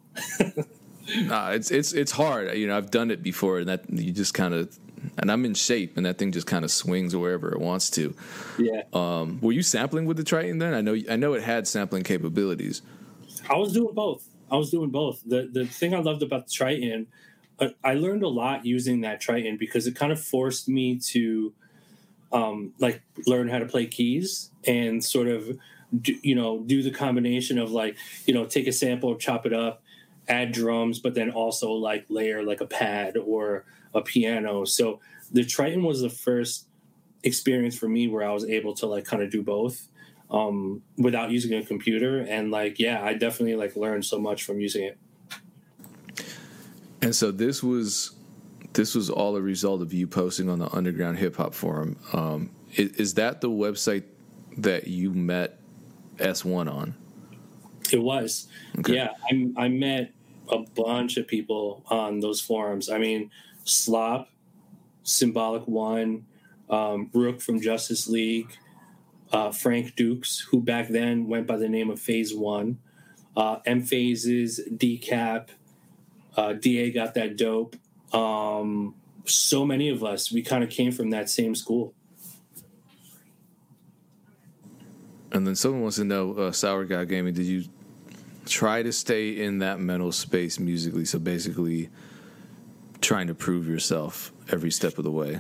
nah, 1.27 1.51
it's 1.51 1.71
it's 1.71 1.93
it's 1.93 2.13
hard. 2.13 2.57
You 2.57 2.67
know, 2.67 2.77
I've 2.77 2.91
done 2.91 3.11
it 3.11 3.23
before, 3.23 3.59
and 3.59 3.69
that 3.69 3.85
you 3.91 4.11
just 4.11 4.35
kind 4.35 4.55
of, 4.55 4.77
and 5.19 5.31
I'm 5.31 5.45
in 5.45 5.55
shape, 5.55 5.97
and 5.97 6.07
that 6.07 6.19
thing 6.19 6.33
just 6.33 6.47
kind 6.47 6.65
of 6.65 6.71
swings 6.71 7.15
wherever 7.15 7.53
it 7.53 7.61
wants 7.61 7.91
to. 7.91 8.15
Yeah. 8.59 8.83
Um, 8.93 9.41
were 9.41 9.53
you 9.53 9.63
sampling 9.63 10.07
with 10.07 10.17
the 10.17 10.25
Triton 10.25 10.59
then? 10.59 10.75
I 10.75 10.81
know 10.81 10.97
I 11.11 11.17
know 11.17 11.35
it 11.35 11.43
had 11.43 11.67
sampling 11.67 12.03
capabilities. 12.03 12.83
I 13.49 13.57
was 13.57 13.73
doing 13.73 13.95
both. 13.95 14.27
I 14.51 14.57
was 14.57 14.71
doing 14.71 14.91
both. 14.91 15.23
The 15.27 15.49
the 15.53 15.67
thing 15.67 15.95
I 15.95 15.99
loved 15.99 16.23
about 16.23 16.47
the 16.47 16.53
Triton 16.53 17.07
I 17.83 17.95
learned 17.95 18.23
a 18.23 18.29
lot 18.29 18.67
using 18.67 19.01
that 19.03 19.21
Triton 19.21 19.57
because 19.57 19.87
it 19.87 19.97
kind 19.97 20.13
of 20.13 20.21
forced 20.21 20.69
me 20.69 20.99
to 20.99 21.55
um, 22.33 22.75
like 22.79 23.03
learn 23.27 23.49
how 23.49 23.59
to 23.59 23.67
play 23.67 23.87
keys 23.87 24.51
and 24.67 25.03
sort 25.03 25.29
of 25.29 25.59
do, 26.01 26.15
you 26.23 26.35
know 26.35 26.61
do 26.61 26.83
the 26.83 26.91
combination 26.91 27.59
of 27.59 27.71
like 27.71 27.97
you 28.27 28.35
know 28.35 28.45
take 28.45 28.67
a 28.67 28.73
sample 28.73 29.15
chop 29.15 29.47
it 29.47 29.53
up 29.53 29.83
add 30.29 30.51
drums 30.51 30.99
but 30.99 31.15
then 31.15 31.31
also 31.31 31.71
like 31.71 32.05
layer 32.09 32.43
like 32.43 32.61
a 32.61 32.67
pad 32.67 33.17
or 33.17 33.65
a 33.95 34.01
piano 34.01 34.65
so 34.65 35.01
the 35.33 35.45
triton 35.45 35.83
was 35.83 36.01
the 36.01 36.11
first 36.11 36.69
experience 37.23 37.77
for 37.77 37.89
me 37.89 38.09
where 38.09 38.25
i 38.29 38.33
was 38.33 38.45
able 38.45 38.75
to 38.75 38.87
like 38.87 39.05
kind 39.05 39.23
of 39.23 39.31
do 39.31 39.43
both 39.43 39.89
um, 40.29 40.83
without 40.99 41.31
using 41.31 41.55
a 41.55 41.65
computer 41.65 42.19
and 42.21 42.51
like 42.51 42.81
yeah 42.81 43.03
i 43.03 43.15
definitely 43.15 43.55
like 43.55 43.77
learned 43.77 44.05
so 44.05 44.19
much 44.19 44.43
from 44.43 44.61
using 44.61 44.83
it 44.85 44.99
and 47.01 47.15
so 47.15 47.31
this 47.31 47.63
was 47.63 48.17
this 48.77 48.95
was 48.95 49.11
all 49.11 49.37
a 49.37 49.41
result 49.41 49.81
of 49.83 49.93
you 49.93 50.07
posting 50.07 50.49
on 50.49 50.59
the 50.59 50.73
underground 50.75 51.19
hip 51.19 51.37
hop 51.37 51.55
forum. 51.55 51.97
Um, 52.13 52.51
is, 52.75 52.93
is, 52.93 53.15
that 53.15 53.41
the 53.41 53.49
website 53.49 54.05
that 54.59 54.87
you 54.87 55.13
met 55.13 55.59
S1 56.19 56.71
on? 56.71 56.95
It 57.91 58.03
was. 58.03 58.49
Okay. 58.79 58.97
Yeah, 58.97 59.11
I, 59.31 59.65
I 59.65 59.69
met 59.69 60.13
a 60.51 60.59
bunch 60.59 61.17
of 61.17 61.27
people 61.27 61.85
on 61.87 62.21
those 62.21 62.41
forums. 62.41 62.91
I 62.91 62.99
mean, 62.99 63.31
Slop, 63.67 64.31
Symbolic 65.03 65.67
One, 65.69 66.25
um, 66.71 67.11
Rook 67.13 67.41
from 67.41 67.61
Justice 67.61 68.09
League, 68.09 68.57
uh, 69.33 69.51
Frank 69.51 69.97
Dukes, 69.97 70.47
who 70.51 70.61
back 70.61 70.89
then 70.89 71.27
went 71.27 71.47
by 71.47 71.57
the 71.57 71.69
name 71.69 71.91
of 71.91 72.01
Phase 72.01 72.35
One, 72.35 72.79
uh, 73.37 73.59
M-Phazes, 73.67 74.61
Decap, 74.77 75.49
uh, 76.37 76.55
Da 76.55 76.91
got 76.91 77.15
that 77.15 77.37
dope. 77.37 77.77
Um, 78.13 78.95
so 79.25 79.67
many 79.67 79.89
of 79.89 80.05
us, 80.05 80.33
we 80.33 80.43
kind 80.43 80.63
of 80.63 80.71
came 80.71 80.93
from 80.93 81.11
that 81.11 81.29
same 81.29 81.55
school. 81.55 81.93
And 85.33 85.47
then 85.47 85.57
someone 85.57 85.83
wants 85.83 85.97
to 85.97 86.05
know, 86.05 86.33
uh, 86.35 86.53
Sour 86.53 86.85
Guy 86.85 87.05
Gaming, 87.05 87.35
did 87.35 87.47
you 87.47 87.65
try 88.47 88.83
to 88.83 88.93
stay 88.93 89.43
in 89.43 89.59
that 89.59 89.81
mental 89.81 90.13
space 90.13 90.59
musically? 90.61 91.05
So 91.05 91.19
basically, 91.19 91.91
trying 93.07 93.29
to 93.29 93.35
prove 93.35 93.69
yourself 93.69 94.33
every 94.51 94.71
step 94.71 94.99
of 94.99 95.05
the 95.05 95.11
way. 95.11 95.39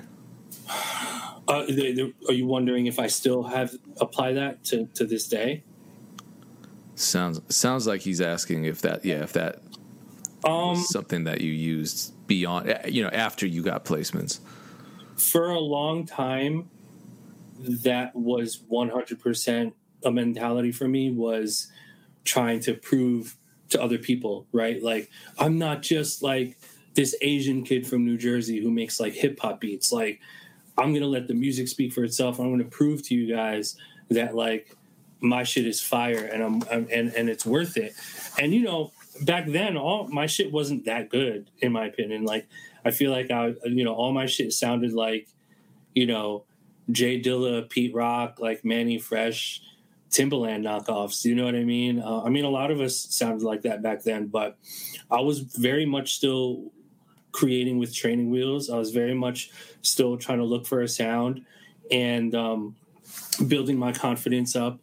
Uh, 1.49 1.65
they, 1.67 1.93
they, 1.93 2.13
are 2.29 2.33
you 2.33 2.47
wondering 2.47 2.87
if 2.87 2.99
I 2.99 3.09
still 3.09 3.43
have 3.43 3.75
apply 4.01 4.33
that 4.35 4.65
to, 4.65 4.87
to 4.95 5.05
this 5.05 5.27
day? 5.27 5.65
Sounds 6.95 7.41
sounds 7.55 7.87
like 7.87 8.01
he's 8.01 8.21
asking 8.21 8.65
if 8.65 8.81
that 8.81 9.05
yeah 9.05 9.23
if 9.23 9.33
that 9.35 9.61
um, 10.45 10.77
something 10.77 11.25
that 11.25 11.41
you 11.41 11.53
used 11.53 12.15
beyond, 12.27 12.71
eh, 12.71 12.87
you 12.89 13.03
know, 13.03 13.11
after 13.11 13.47
you 13.47 13.63
got 13.63 13.85
placements? 13.85 14.41
For 15.17 15.51
a 15.51 15.59
long 15.59 16.07
time, 16.07 16.71
that 17.59 18.15
was 18.15 18.59
100% 18.71 19.73
a 20.05 20.11
mentality 20.11 20.73
for 20.73 20.87
me 20.87 21.11
was 21.11 21.69
trying 22.25 22.61
to 22.61 22.75
prove 22.75 23.37
to 23.71 23.83
other 23.83 23.99
people, 23.99 24.47
right? 24.53 24.83
Like, 24.83 25.11
I'm 25.39 25.59
not 25.59 25.83
just 25.83 26.23
like 26.23 26.59
this 26.97 27.15
Asian 27.23 27.63
kid 27.63 27.87
from 27.87 28.05
New 28.05 28.19
Jersey 28.19 28.61
who 28.61 28.71
makes 28.71 28.99
like 28.99 29.13
hip 29.13 29.39
hop 29.41 29.61
beats. 29.61 29.93
Like, 29.93 30.21
I'm 30.77 30.93
to 30.95 31.07
let 31.07 31.29
the 31.29 31.35
music 31.35 31.69
speak 31.69 31.93
for 31.93 32.03
itself. 32.05 32.39
I'm 32.39 32.59
to 32.59 32.65
prove 32.65 33.03
to 33.05 33.15
you 33.15 33.33
guys 33.33 33.77
that 34.11 34.35
like 34.35 34.77
my 35.21 35.45
shit 35.45 35.67
is 35.67 35.81
fire 35.81 36.29
and 36.33 36.43
I'm, 36.43 36.63
I'm 36.71 36.89
and 36.93 37.13
and 37.15 37.29
it's 37.29 37.47
worth 37.47 37.77
it. 37.77 37.95
And 38.39 38.53
you 38.53 38.63
know, 38.63 38.93
back 39.23 39.47
then 39.47 39.77
all 39.77 40.09
my 40.09 40.27
shit 40.27 40.53
wasn't 40.53 40.85
that 40.85 41.09
good 41.09 41.51
in 41.61 41.73
my 41.73 41.87
opinion 41.87 42.25
like 42.25 42.47
i 42.85 42.91
feel 42.91 43.11
like 43.11 43.31
i 43.31 43.55
you 43.65 43.85
know 43.85 43.95
all 43.95 44.13
my 44.13 44.27
shit 44.27 44.53
sounded 44.53 44.93
like 44.93 45.29
you 45.95 46.07
know 46.07 46.45
jay 46.91 47.21
dilla 47.21 47.69
pete 47.69 47.95
rock 47.95 48.39
like 48.41 48.65
Manny 48.65 48.99
fresh 48.99 49.63
timbaland 50.11 50.63
knockoffs 50.63 51.25
you 51.25 51.35
know 51.35 51.45
what 51.45 51.55
i 51.55 51.65
mean 51.65 52.01
uh, 52.01 52.23
i 52.23 52.29
mean 52.29 52.45
a 52.45 52.51
lot 52.51 52.71
of 52.71 52.81
us 52.81 53.07
sounded 53.11 53.43
like 53.45 53.63
that 53.63 53.83
back 53.83 54.03
then 54.03 54.27
but 54.27 54.57
i 55.11 55.21
was 55.21 55.41
very 55.41 55.87
much 55.87 56.15
still 56.15 56.73
creating 57.39 57.79
with 57.79 57.95
training 57.95 58.31
wheels 58.31 58.71
i 58.71 58.77
was 58.77 58.91
very 58.91 59.15
much 59.15 59.51
still 59.83 60.17
trying 60.17 60.39
to 60.39 60.45
look 60.45 60.67
for 60.67 60.81
a 60.81 60.89
sound 60.89 61.45
and 61.91 62.35
um, 62.35 62.75
building 63.47 63.79
my 63.79 63.93
confidence 63.93 64.57
up 64.57 64.81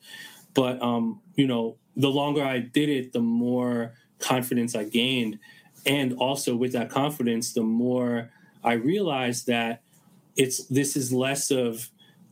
but 0.53 0.81
um, 0.81 1.19
you 1.35 1.47
know 1.47 1.75
the 1.97 2.09
longer 2.09 2.43
i 2.43 2.59
did 2.59 2.89
it 2.89 3.13
the 3.13 3.19
more 3.19 3.93
confidence 4.23 4.75
I 4.75 4.85
gained. 4.85 5.37
And 5.85 6.13
also 6.13 6.55
with 6.55 6.71
that 6.73 6.89
confidence, 6.89 7.53
the 7.53 7.61
more 7.63 8.31
I 8.63 8.73
realized 8.73 9.47
that 9.47 9.81
it's 10.35 10.65
this 10.67 10.95
is 10.95 11.13
less 11.13 11.51
of 11.51 11.89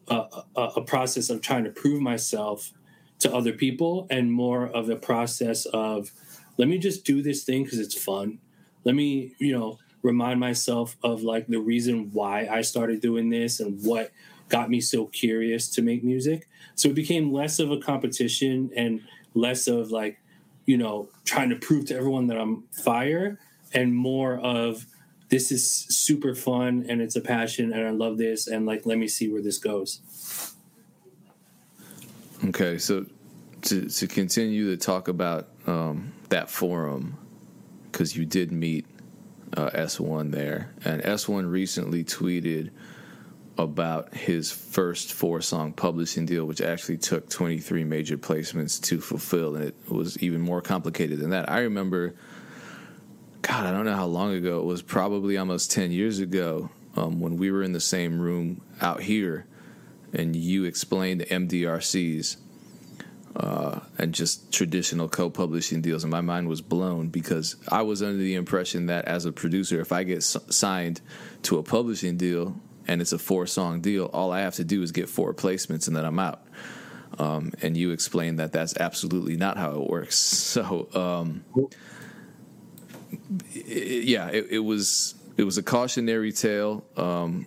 a, 0.08 0.26
a, 0.56 0.62
a 0.78 0.82
process 0.82 1.30
of 1.30 1.42
trying 1.42 1.66
to 1.66 1.70
prove 1.70 2.02
myself 2.02 2.72
to 3.20 3.34
other 3.34 3.52
people 3.52 4.08
and 4.10 4.32
more 4.32 4.68
of 4.68 4.90
a 4.90 4.96
process 4.96 5.66
of 5.68 6.12
let 6.58 6.68
me 6.68 6.78
just 6.80 7.06
do 7.06 7.22
this 7.22 7.44
thing 7.44 7.64
because 7.64 7.80
it's 7.80 8.02
fun. 8.02 8.40
Let 8.84 8.96
me, 8.96 9.36
you 9.38 9.58
know, 9.58 9.78
remind 10.02 10.40
myself 10.40 10.98
of 11.04 11.24
like 11.24 11.48
the 11.48 11.60
reason 11.60 12.12
why 12.14 12.48
I 12.52 12.62
started 12.62 13.02
doing 13.02 13.30
this 13.30 13.60
and 13.60 13.84
what 13.86 14.12
got 14.50 14.70
me 14.70 14.82
so 14.82 15.06
curious 15.06 15.70
to 15.70 15.82
make 15.82 16.04
music. 16.04 16.48
So 16.76 16.90
it 16.90 16.96
became 16.96 17.32
less 17.32 17.60
of 17.60 17.72
a 17.72 17.78
competition 17.78 18.72
and 18.76 19.02
less 19.34 19.68
of 19.68 19.92
like 19.92 20.22
you 20.66 20.78
know, 20.78 21.10
trying 21.26 21.50
to 21.50 21.56
prove 21.56 21.86
to 21.86 21.96
everyone 21.96 22.28
that 22.28 22.40
I'm 22.40 22.64
fire 22.72 23.40
and 23.74 23.94
more 23.94 24.38
of 24.40 24.86
this 25.30 25.52
is 25.52 25.70
super 25.70 26.36
fun 26.36 26.86
and 26.88 27.02
it's 27.02 27.16
a 27.16 27.22
passion 27.22 27.74
and 27.74 27.88
I 27.88 27.92
love 27.92 28.18
this 28.18 28.48
and 28.48 28.66
like 28.66 28.86
let 28.86 28.98
me 28.98 29.08
see 29.08 29.32
where 29.32 29.42
this 29.42 29.58
goes. 29.58 30.54
Okay, 32.46 32.78
so 32.78 33.06
to 33.64 33.88
to 33.88 34.08
continue 34.08 34.70
to 34.70 34.78
talk 34.78 35.08
about 35.08 35.50
um, 35.68 36.12
that 36.30 36.50
forum 36.50 37.18
because 37.92 38.16
you 38.16 38.26
did 38.26 38.52
meet 38.52 38.86
uh, 39.56 39.70
S1 39.72 40.32
there, 40.32 40.74
and 40.86 41.02
S1 41.04 41.50
recently 41.50 42.04
tweeted 42.04 42.72
about 43.58 44.14
his 44.14 44.52
first 44.52 45.14
four 45.14 45.42
song 45.42 45.74
publishing 45.74 46.26
deal, 46.26 46.46
which 46.46 46.62
actually 46.62 46.98
took 46.98 47.30
23 47.30 47.84
major 47.84 48.18
placements 48.18 48.82
to 48.82 49.00
fulfill. 49.00 49.56
And 49.56 49.66
it 49.66 49.76
was 49.90 50.18
even 50.20 50.42
more 50.42 50.62
complicated 50.62 51.20
than 51.20 51.32
that. 51.32 51.50
I 51.50 51.60
remember, 51.60 52.16
God, 53.42 53.66
I 53.66 53.72
don't 53.72 53.86
know 53.86 53.96
how 53.96 54.06
long 54.06 54.34
ago, 54.34 54.60
it 54.60 54.66
was 54.66 54.82
probably 54.82 55.38
almost 55.38 55.72
10 55.72 55.92
years 55.92 56.20
ago 56.20 56.70
um, 56.96 57.20
when 57.20 57.38
we 57.38 57.52
were 57.52 57.64
in 57.64 57.74
the 57.74 57.80
same 57.80 58.20
room 58.20 58.62
out 58.82 59.02
here 59.02 59.46
and 60.14 60.36
you 60.36 60.66
explained 60.66 61.22
the 61.22 61.26
MDRCs. 61.26 62.38
Uh, 63.34 63.80
and 63.98 64.14
just 64.14 64.52
traditional 64.52 65.08
co-publishing 65.08 65.82
deals, 65.82 66.04
and 66.04 66.12
my 66.12 66.20
mind 66.20 66.50
was 66.50 66.60
blown 66.62 67.08
because 67.08 67.56
I 67.70 67.82
was 67.82 68.04
under 68.04 68.18
the 68.18 68.36
impression 68.36 68.88
that 68.88 69.06
as 69.06 69.24
a 69.24 69.32
producer, 69.32 69.80
if 69.80 69.94
I 69.94 70.04
get 70.04 70.22
signed 70.22 71.00
to 71.44 71.58
a 71.58 71.64
publishing 71.64 72.18
deal, 72.18 72.56
and 72.88 73.02
it's 73.02 73.14
a 73.14 73.20
four 73.20 73.48
song 73.48 73.82
deal, 73.82 74.06
all 74.08 74.32
I 74.32 74.42
have 74.42 74.56
to 74.56 74.64
do 74.64 74.82
is 74.82 74.92
get 74.92 75.08
four 75.10 75.34
placements 75.34 75.88
and 75.88 75.96
then 75.96 76.06
I'm 76.06 76.20
out. 76.20 76.44
Um, 77.18 77.54
and 77.62 77.76
you 77.76 77.92
explained 77.92 78.40
that 78.40 78.52
that's 78.52 78.76
absolutely 78.78 79.38
not 79.38 79.58
how 79.58 79.82
it 79.82 79.90
works. 79.90 80.18
So, 80.52 80.90
um, 80.94 81.46
it, 83.54 84.04
yeah, 84.04 84.28
it, 84.28 84.48
it, 84.52 84.60
was 84.60 85.16
it 85.38 85.44
was 85.44 85.58
a 85.58 85.64
cautionary 85.64 86.34
tale. 86.34 86.84
Um, 86.98 87.46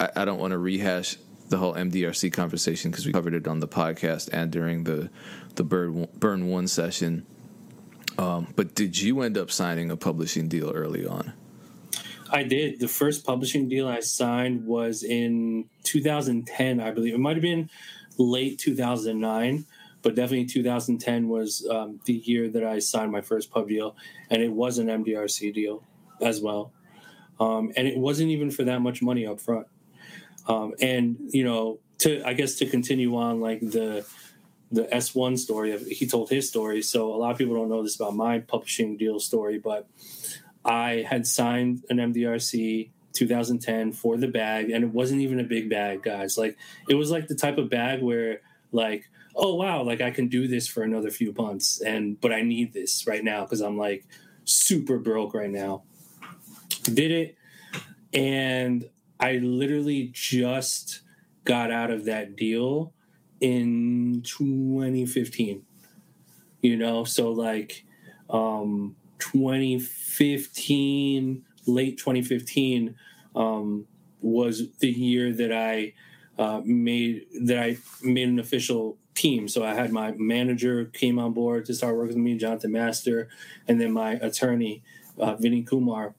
I, 0.00 0.08
I 0.16 0.24
don't 0.24 0.38
want 0.38 0.52
to 0.52 0.58
rehash 0.58 1.18
the 1.48 1.58
whole 1.58 1.74
MDRC 1.74 2.32
conversation 2.32 2.90
because 2.90 3.06
we 3.06 3.12
covered 3.12 3.34
it 3.34 3.46
on 3.46 3.60
the 3.60 3.68
podcast 3.68 4.28
and 4.32 4.50
during 4.50 4.84
the 4.84 5.10
the 5.54 5.64
burn 5.64 6.08
burn 6.14 6.48
one 6.48 6.68
session. 6.68 7.26
Um, 8.18 8.52
but 8.56 8.74
did 8.74 9.00
you 9.00 9.20
end 9.22 9.38
up 9.38 9.50
signing 9.50 9.90
a 9.90 9.96
publishing 9.96 10.48
deal 10.48 10.70
early 10.70 11.06
on? 11.06 11.32
I 12.30 12.42
did. 12.42 12.80
The 12.80 12.88
first 12.88 13.24
publishing 13.24 13.68
deal 13.68 13.88
I 13.88 14.00
signed 14.00 14.66
was 14.66 15.02
in 15.02 15.66
2010, 15.84 16.80
I 16.80 16.90
believe. 16.90 17.14
It 17.14 17.20
might 17.20 17.36
have 17.36 17.42
been 17.42 17.70
late 18.18 18.58
2009, 18.58 19.64
but 20.02 20.14
definitely 20.14 20.46
2010 20.46 21.28
was 21.28 21.66
um, 21.70 22.00
the 22.04 22.14
year 22.14 22.48
that 22.50 22.64
I 22.64 22.80
signed 22.80 23.12
my 23.12 23.20
first 23.20 23.50
pub 23.50 23.68
deal, 23.68 23.96
and 24.30 24.42
it 24.42 24.52
was 24.52 24.78
an 24.78 24.88
MDRC 24.88 25.54
deal 25.54 25.84
as 26.20 26.40
well. 26.40 26.72
Um, 27.40 27.72
and 27.76 27.86
it 27.86 27.96
wasn't 27.96 28.30
even 28.30 28.50
for 28.50 28.64
that 28.64 28.80
much 28.80 29.00
money 29.00 29.26
up 29.26 29.40
front. 29.40 29.68
Um, 30.48 30.74
and 30.80 31.16
you 31.30 31.44
know, 31.44 31.78
to 31.98 32.22
I 32.26 32.32
guess 32.32 32.56
to 32.56 32.66
continue 32.66 33.14
on 33.16 33.40
like 33.40 33.60
the 33.60 34.06
the 34.70 34.84
S1 34.84 35.38
story 35.38 35.72
of 35.72 35.82
he 35.86 36.06
told 36.06 36.30
his 36.30 36.48
story. 36.48 36.82
So 36.82 37.14
a 37.14 37.16
lot 37.16 37.30
of 37.30 37.38
people 37.38 37.54
don't 37.54 37.68
know 37.68 37.82
this 37.82 37.96
about 37.96 38.14
my 38.14 38.40
publishing 38.40 38.96
deal 38.96 39.20
story, 39.20 39.58
but 39.58 39.86
I 40.64 41.06
had 41.08 41.26
signed 41.26 41.84
an 41.88 41.98
MDRC 41.98 42.90
2010 43.14 43.92
for 43.92 44.16
the 44.16 44.28
bag, 44.28 44.70
and 44.70 44.84
it 44.84 44.90
wasn't 44.90 45.20
even 45.22 45.40
a 45.40 45.44
big 45.44 45.70
bag, 45.70 46.02
guys. 46.02 46.36
Like 46.36 46.56
it 46.88 46.94
was 46.94 47.10
like 47.10 47.28
the 47.28 47.34
type 47.34 47.58
of 47.58 47.70
bag 47.70 48.02
where 48.02 48.40
like 48.72 49.08
oh 49.34 49.54
wow 49.54 49.82
like 49.82 50.00
i 50.00 50.10
can 50.10 50.28
do 50.28 50.46
this 50.46 50.66
for 50.66 50.82
another 50.82 51.10
few 51.10 51.32
months 51.32 51.80
and 51.80 52.20
but 52.20 52.32
i 52.32 52.42
need 52.42 52.72
this 52.72 53.06
right 53.06 53.24
now 53.24 53.42
because 53.42 53.60
i'm 53.60 53.78
like 53.78 54.06
super 54.44 54.98
broke 54.98 55.34
right 55.34 55.50
now 55.50 55.82
did 56.82 57.10
it 57.10 57.36
and 58.12 58.88
i 59.20 59.36
literally 59.38 60.10
just 60.12 61.00
got 61.44 61.70
out 61.70 61.90
of 61.90 62.04
that 62.04 62.36
deal 62.36 62.92
in 63.40 64.22
2015 64.24 65.62
you 66.62 66.76
know? 66.76 67.04
So 67.04 67.30
like 67.32 67.84
um 68.30 68.96
2015 69.18 71.44
late 71.66 71.98
2015 71.98 72.94
um 73.34 73.86
was 74.20 74.68
the 74.80 74.90
year 74.90 75.32
that 75.32 75.52
i 75.52 75.92
uh, 76.38 76.60
made 76.64 77.26
that 77.42 77.58
i 77.58 77.76
made 78.02 78.28
an 78.28 78.38
official 78.38 78.96
team. 79.14 79.48
So 79.48 79.64
i 79.64 79.74
had 79.74 79.92
my 79.92 80.12
manager 80.16 80.84
came 80.86 81.18
on 81.18 81.32
board 81.32 81.64
to 81.66 81.74
start 81.74 81.96
working 81.96 82.16
with 82.16 82.24
me 82.24 82.38
jonathan 82.38 82.72
master 82.72 83.28
and 83.66 83.80
then 83.80 83.92
my 83.92 84.12
attorney 84.12 84.82
uh, 85.18 85.34
vinny 85.34 85.62
kumar 85.62 86.14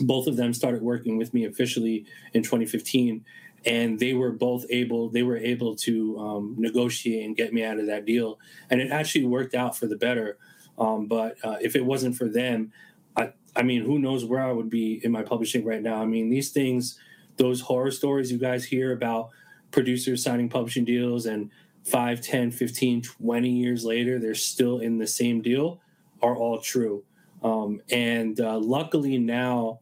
both 0.00 0.26
of 0.26 0.36
them 0.36 0.52
started 0.52 0.82
working 0.82 1.16
with 1.16 1.34
me 1.34 1.44
officially 1.44 2.06
in 2.32 2.42
2015 2.42 3.24
and 3.66 3.98
they 3.98 4.12
were 4.12 4.30
both 4.30 4.66
able 4.68 5.08
they 5.08 5.22
were 5.22 5.38
able 5.38 5.74
to 5.74 6.18
um, 6.18 6.54
negotiate 6.58 7.24
and 7.24 7.36
get 7.36 7.52
me 7.52 7.64
out 7.64 7.78
of 7.78 7.86
that 7.86 8.04
deal. 8.04 8.38
And 8.70 8.80
it 8.80 8.90
actually 8.90 9.24
worked 9.24 9.54
out 9.54 9.76
for 9.76 9.86
the 9.86 9.96
better 9.96 10.38
um, 10.78 11.06
but 11.06 11.36
uh, 11.44 11.56
if 11.60 11.76
it 11.76 11.84
wasn't 11.84 12.16
for 12.16 12.28
them 12.28 12.72
I, 13.16 13.32
I 13.54 13.62
mean 13.62 13.84
who 13.84 13.98
knows 13.98 14.24
where 14.24 14.42
i 14.42 14.52
would 14.52 14.70
be 14.70 15.00
in 15.04 15.12
my 15.12 15.22
publishing 15.22 15.64
right 15.64 15.82
now. 15.82 16.02
I 16.02 16.06
mean 16.06 16.30
these 16.30 16.50
things 16.50 16.98
those 17.36 17.62
horror 17.62 17.90
stories 17.90 18.30
you 18.30 18.38
guys 18.38 18.64
hear 18.64 18.92
about 18.92 19.30
producers 19.70 20.22
signing 20.22 20.48
publishing 20.48 20.84
deals 20.84 21.26
and 21.26 21.50
5 21.84 22.20
10 22.20 22.50
15 22.50 23.02
20 23.02 23.50
years 23.50 23.84
later 23.84 24.18
they're 24.18 24.34
still 24.34 24.78
in 24.78 24.98
the 24.98 25.06
same 25.06 25.42
deal 25.42 25.80
are 26.24 26.36
all 26.36 26.58
true. 26.58 27.04
Um, 27.42 27.82
and 27.90 28.40
uh, 28.40 28.58
luckily 28.58 29.18
now 29.18 29.80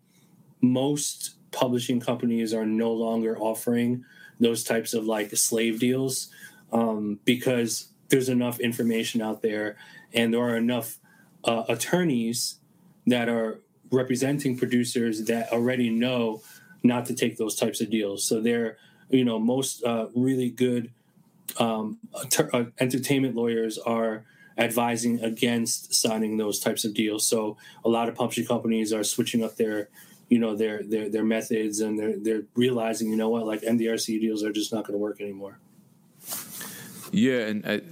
most 0.63 1.35
publishing 1.51 2.01
companies 2.01 2.55
are 2.55 2.65
no 2.65 2.93
longer 2.93 3.37
offering 3.39 4.05
those 4.41 4.65
types 4.65 4.95
of 4.95 5.05
like 5.05 5.37
slave 5.37 5.79
deals 5.79 6.29
um, 6.73 7.19
because 7.25 7.89
there's 8.09 8.29
enough 8.29 8.59
information 8.61 9.21
out 9.21 9.43
there 9.43 9.77
and 10.15 10.33
there 10.33 10.41
are 10.41 10.57
enough 10.57 10.99
uh, 11.45 11.65
attorneys 11.69 12.57
that 13.07 13.29
are 13.29 13.61
representing 13.91 14.57
producers 14.57 15.25
that 15.25 15.53
already 15.53 15.91
know 15.91 16.43
not 16.83 17.07
to 17.07 17.15
take 17.15 17.37
those 17.37 17.55
types 17.57 17.81
of 17.81 17.91
deals. 17.91 18.25
So 18.25 18.41
they're 18.41 18.79
you 19.11 19.25
know 19.25 19.39
most 19.39 19.85
uh, 19.85 20.07
really 20.15 20.49
good 20.49 20.91
um, 21.59 21.99
uh, 22.53 22.65
entertainment 22.81 23.35
lawyers 23.35 23.79
are 23.79 24.25
advising 24.59 25.23
against 25.23 25.95
signing 25.95 26.37
those 26.37 26.59
types 26.61 26.85
of 26.85 26.95
deals. 26.95 27.27
So 27.27 27.57
a 27.85 27.89
lot 27.89 28.09
of 28.09 28.15
publishing 28.15 28.47
companies 28.47 28.93
are 28.93 29.05
switching 29.05 29.43
up 29.43 29.57
their 29.57 29.89
you 30.33 30.39
know 30.39 30.57
their 30.57 30.83
their 30.83 31.11
their 31.11 31.25
methods 31.25 31.81
and 31.81 31.99
they're 31.99 32.17
they're 32.19 32.45
realizing 32.55 33.11
you 33.11 33.17
know 33.17 33.29
what 33.29 33.45
like 33.47 33.61
MDRC 33.61 34.19
deals 34.19 34.43
are 34.43 34.51
just 34.51 34.73
not 34.73 34.87
going 34.87 34.95
to 34.95 34.99
work 34.99 35.21
anymore. 35.21 35.59
Yeah, 37.11 37.41
and 37.41 37.67
I 37.67 37.83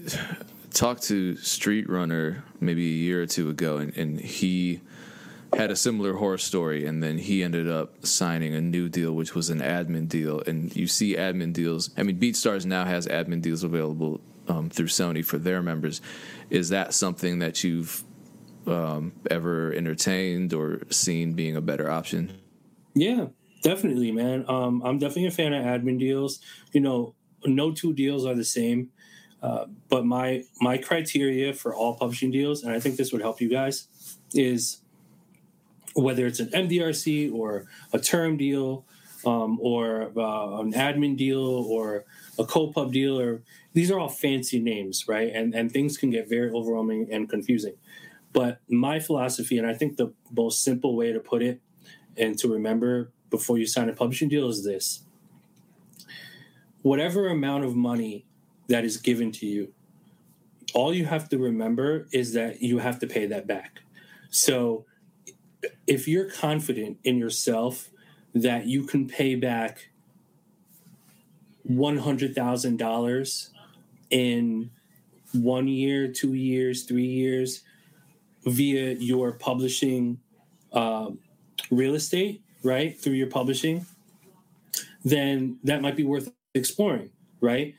talked 0.71 1.03
to 1.05 1.35
StreetRunner 1.35 2.43
maybe 2.59 2.87
a 2.87 2.97
year 2.97 3.23
or 3.23 3.27
two 3.27 3.51
ago, 3.51 3.77
and, 3.77 3.95
and 3.95 4.19
he 4.19 4.81
had 5.53 5.71
a 5.71 5.77
similar 5.77 6.15
horror 6.15 6.39
story, 6.39 6.87
and 6.87 7.03
then 7.03 7.19
he 7.19 7.43
ended 7.43 7.69
up 7.69 8.07
signing 8.07 8.55
a 8.55 8.61
new 8.63 8.89
deal, 8.89 9.13
which 9.13 9.35
was 9.35 9.51
an 9.51 9.61
admin 9.61 10.09
deal. 10.09 10.41
And 10.47 10.75
you 10.75 10.87
see 10.87 11.17
admin 11.17 11.53
deals. 11.53 11.91
I 11.99 12.05
mean, 12.05 12.19
BeatStars 12.19 12.65
now 12.65 12.87
has 12.87 13.07
admin 13.07 13.43
deals 13.43 13.63
available 13.63 14.23
um, 14.49 14.71
through 14.71 14.87
Sony 14.87 15.23
for 15.23 15.37
their 15.37 15.61
members. 15.63 16.01
Is 16.49 16.71
that 16.71 16.95
something 16.95 17.41
that 17.41 17.63
you've 17.63 18.03
um, 18.71 19.13
ever 19.31 19.73
entertained 19.73 20.53
or 20.55 20.83
seen 20.91 21.35
being 21.35 21.57
a 21.57 21.61
better 21.61 21.91
option? 21.91 22.39
Yeah, 22.95 23.27
definitely, 23.63 24.13
man. 24.13 24.45
Um, 24.49 24.83
I'm 24.85 24.99
definitely 24.99 25.27
a 25.27 25.31
fan 25.31 25.53
of 25.53 25.65
admin 25.65 25.99
deals. 25.99 26.41
You 26.73 26.81
know, 26.81 27.15
no 27.45 27.73
two 27.73 27.93
deals 27.93 28.27
are 28.27 28.35
the 28.35 28.45
same. 28.45 28.91
Uh, 29.43 29.67
but 29.89 30.05
my 30.05 30.45
my 30.61 30.77
criteria 30.77 31.53
for 31.55 31.75
all 31.75 31.95
publishing 31.95 32.31
deals, 32.31 32.63
and 32.63 32.73
I 32.73 32.81
think 32.81 32.97
this 32.97 33.13
would 33.13 33.23
help 33.23 33.41
you 33.41 33.49
guys, 33.49 33.89
is 34.35 34.83
whether 35.95 36.27
it's 36.27 36.41
an 36.41 36.49
MDRC 36.49 37.33
or 37.33 37.67
a 37.93 37.99
term 37.99 38.37
deal, 38.37 38.85
um, 39.25 39.59
or 39.63 40.13
uh, 40.17 40.61
an 40.61 40.73
admin 40.75 41.17
deal, 41.17 41.41
or 41.41 42.05
a 42.39 42.45
co-pub 42.45 42.93
deal, 42.93 43.19
or 43.19 43.43
these 43.73 43.91
are 43.91 43.99
all 43.99 44.09
fancy 44.09 44.61
names, 44.61 45.09
right? 45.09 45.31
And 45.33 45.55
and 45.55 45.73
things 45.73 45.97
can 45.97 46.11
get 46.11 46.29
very 46.29 46.51
overwhelming 46.51 47.09
and 47.11 47.29
confusing. 47.29 47.75
But 48.33 48.61
my 48.69 49.01
philosophy, 49.01 49.59
and 49.59 49.67
I 49.67 49.75
think 49.75 49.97
the 49.97 50.13
most 50.31 50.63
simple 50.63 50.97
way 50.97 51.13
to 51.13 51.21
put 51.21 51.43
it 51.43 51.61
and 52.17 52.39
to 52.39 52.49
remember 52.49 53.11
before 53.29 53.59
you 53.59 53.67
sign 53.67 53.89
a 53.89 53.93
publishing 53.93 54.29
deal 54.29 54.49
is 54.49 54.65
this 54.65 55.05
whatever 56.83 57.29
amount 57.29 57.65
of 57.65 57.77
money 57.77 58.25
that 58.69 58.85
is 58.85 58.97
given 58.97 59.31
to 59.33 59.47
you, 59.47 59.73
all 60.75 60.95
you 60.95 61.05
have 61.05 61.29
to 61.29 61.39
remember 61.39 62.07
is 62.13 62.33
that 62.33 62.63
you 62.63 62.79
have 62.79 62.99
to 62.99 63.07
pay 63.07 63.27
that 63.27 63.47
back. 63.47 63.81
So 64.31 64.87
if 65.87 66.09
you're 66.09 66.31
confident 66.31 66.99
in 67.05 67.19
yourself 67.19 67.91
that 68.35 68.67
you 68.67 68.85
can 68.85 69.09
pay 69.09 69.35
back 69.35 69.91
$100,000 71.69 73.49
in 74.11 74.71
one 75.33 75.69
year, 75.69 76.09
two 76.09 76.35
years, 76.35 76.85
three 76.85 77.07
years, 77.07 77.63
via 78.45 78.95
your 78.95 79.33
publishing 79.33 80.19
uh, 80.73 81.11
real 81.71 81.95
estate, 81.95 82.43
right, 82.63 82.99
through 82.99 83.15
your 83.15 83.27
publishing, 83.27 83.87
then 85.05 85.59
that 85.65 85.83
might 85.83 85.97
be 85.97 86.05
worth 86.05 86.33
exploring, 86.55 87.11
right? 87.41 87.75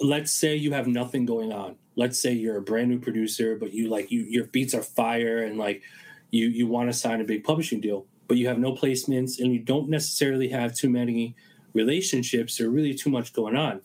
Let's 0.00 0.32
say 0.32 0.56
you 0.56 0.72
have 0.72 0.86
nothing 0.86 1.26
going 1.26 1.52
on. 1.52 1.76
Let's 1.96 2.18
say 2.18 2.32
you're 2.32 2.56
a 2.56 2.62
brand 2.62 2.90
new 2.90 2.98
producer, 2.98 3.56
but 3.56 3.72
you 3.72 3.88
like 3.88 4.10
you 4.10 4.22
your 4.22 4.44
beats 4.46 4.74
are 4.74 4.82
fire 4.82 5.44
and 5.44 5.58
like 5.58 5.82
you 6.30 6.48
you 6.48 6.66
want 6.66 6.88
to 6.88 6.92
sign 6.92 7.20
a 7.20 7.24
big 7.24 7.44
publishing 7.44 7.80
deal, 7.80 8.06
but 8.26 8.36
you 8.36 8.48
have 8.48 8.58
no 8.58 8.72
placements 8.72 9.38
and 9.38 9.52
you 9.52 9.60
don't 9.60 9.88
necessarily 9.88 10.48
have 10.48 10.74
too 10.74 10.90
many 10.90 11.36
relationships 11.72 12.60
or 12.60 12.70
really 12.70 12.94
too 12.94 13.10
much 13.10 13.32
going 13.32 13.56
on. 13.56 13.80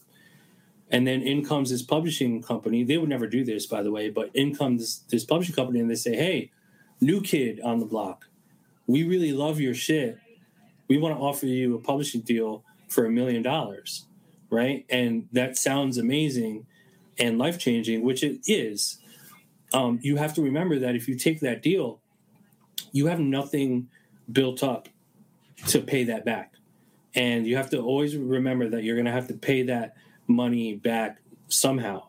And 0.91 1.06
then 1.06 1.21
in 1.21 1.45
comes 1.45 1.69
this 1.69 1.84
publishing 1.84 2.41
company. 2.41 2.84
They 2.84 2.97
would 2.97 3.10
never 3.10 3.28
do 3.28 3.43
this, 3.43 3.65
by 3.65 3.84
the 3.84 3.91
way, 3.91 4.10
but 4.10 4.32
in 4.34 4.56
comes 4.56 5.04
this 5.10 5.23
publishing 5.23 5.56
company 5.56 5.80
and 5.80 5.89
they 5.89 5.95
say, 5.95 6.15
hey, 6.15 6.52
new 6.99 7.21
kid 7.21 7.60
on 7.62 7.80
the 7.80 7.86
block. 7.86 8.28
We 8.88 9.04
really 9.04 9.32
love 9.32 9.60
your 9.60 9.75
shit. 9.75 10.17
We 10.88 10.97
want 10.97 11.15
to 11.15 11.21
offer 11.21 11.45
you 11.45 11.75
a 11.75 11.80
publishing 11.80 12.21
deal 12.21 12.63
for 12.88 13.06
a 13.06 13.12
million 13.12 13.43
dollars, 13.43 14.06
right? 14.49 14.86
And 14.89 15.28
that 15.32 15.58
sounds 15.58 15.97
amazing 15.97 16.65
and 17.19 17.38
life 17.38 17.60
changing, 17.60 18.02
which 18.02 18.23
it 18.23 18.39
is. 18.47 18.97
Um, 19.73 19.99
you 20.02 20.15
have 20.15 20.34
to 20.36 20.41
remember 20.41 20.80
that 20.80 20.95
if 20.95 21.08
you 21.08 21.13
take 21.15 21.41
that 21.41 21.62
deal, 21.62 21.99
you 22.91 23.08
have 23.08 23.19
nothing 23.19 23.89
built 24.32 24.63
up 24.63 24.89
to 25.67 25.80
pay 25.82 26.04
that 26.06 26.25
back. 26.25 26.54
And 27.13 27.45
you 27.45 27.58
have 27.58 27.69
to 27.71 27.80
always 27.80 28.15
remember 28.15 28.69
that 28.69 28.84
you're 28.84 28.95
going 28.95 29.06
to 29.06 29.12
have 29.12 29.28
to 29.28 29.34
pay 29.34 29.63
that 29.63 29.95
money 30.29 30.75
back 30.75 31.19
somehow. 31.47 32.03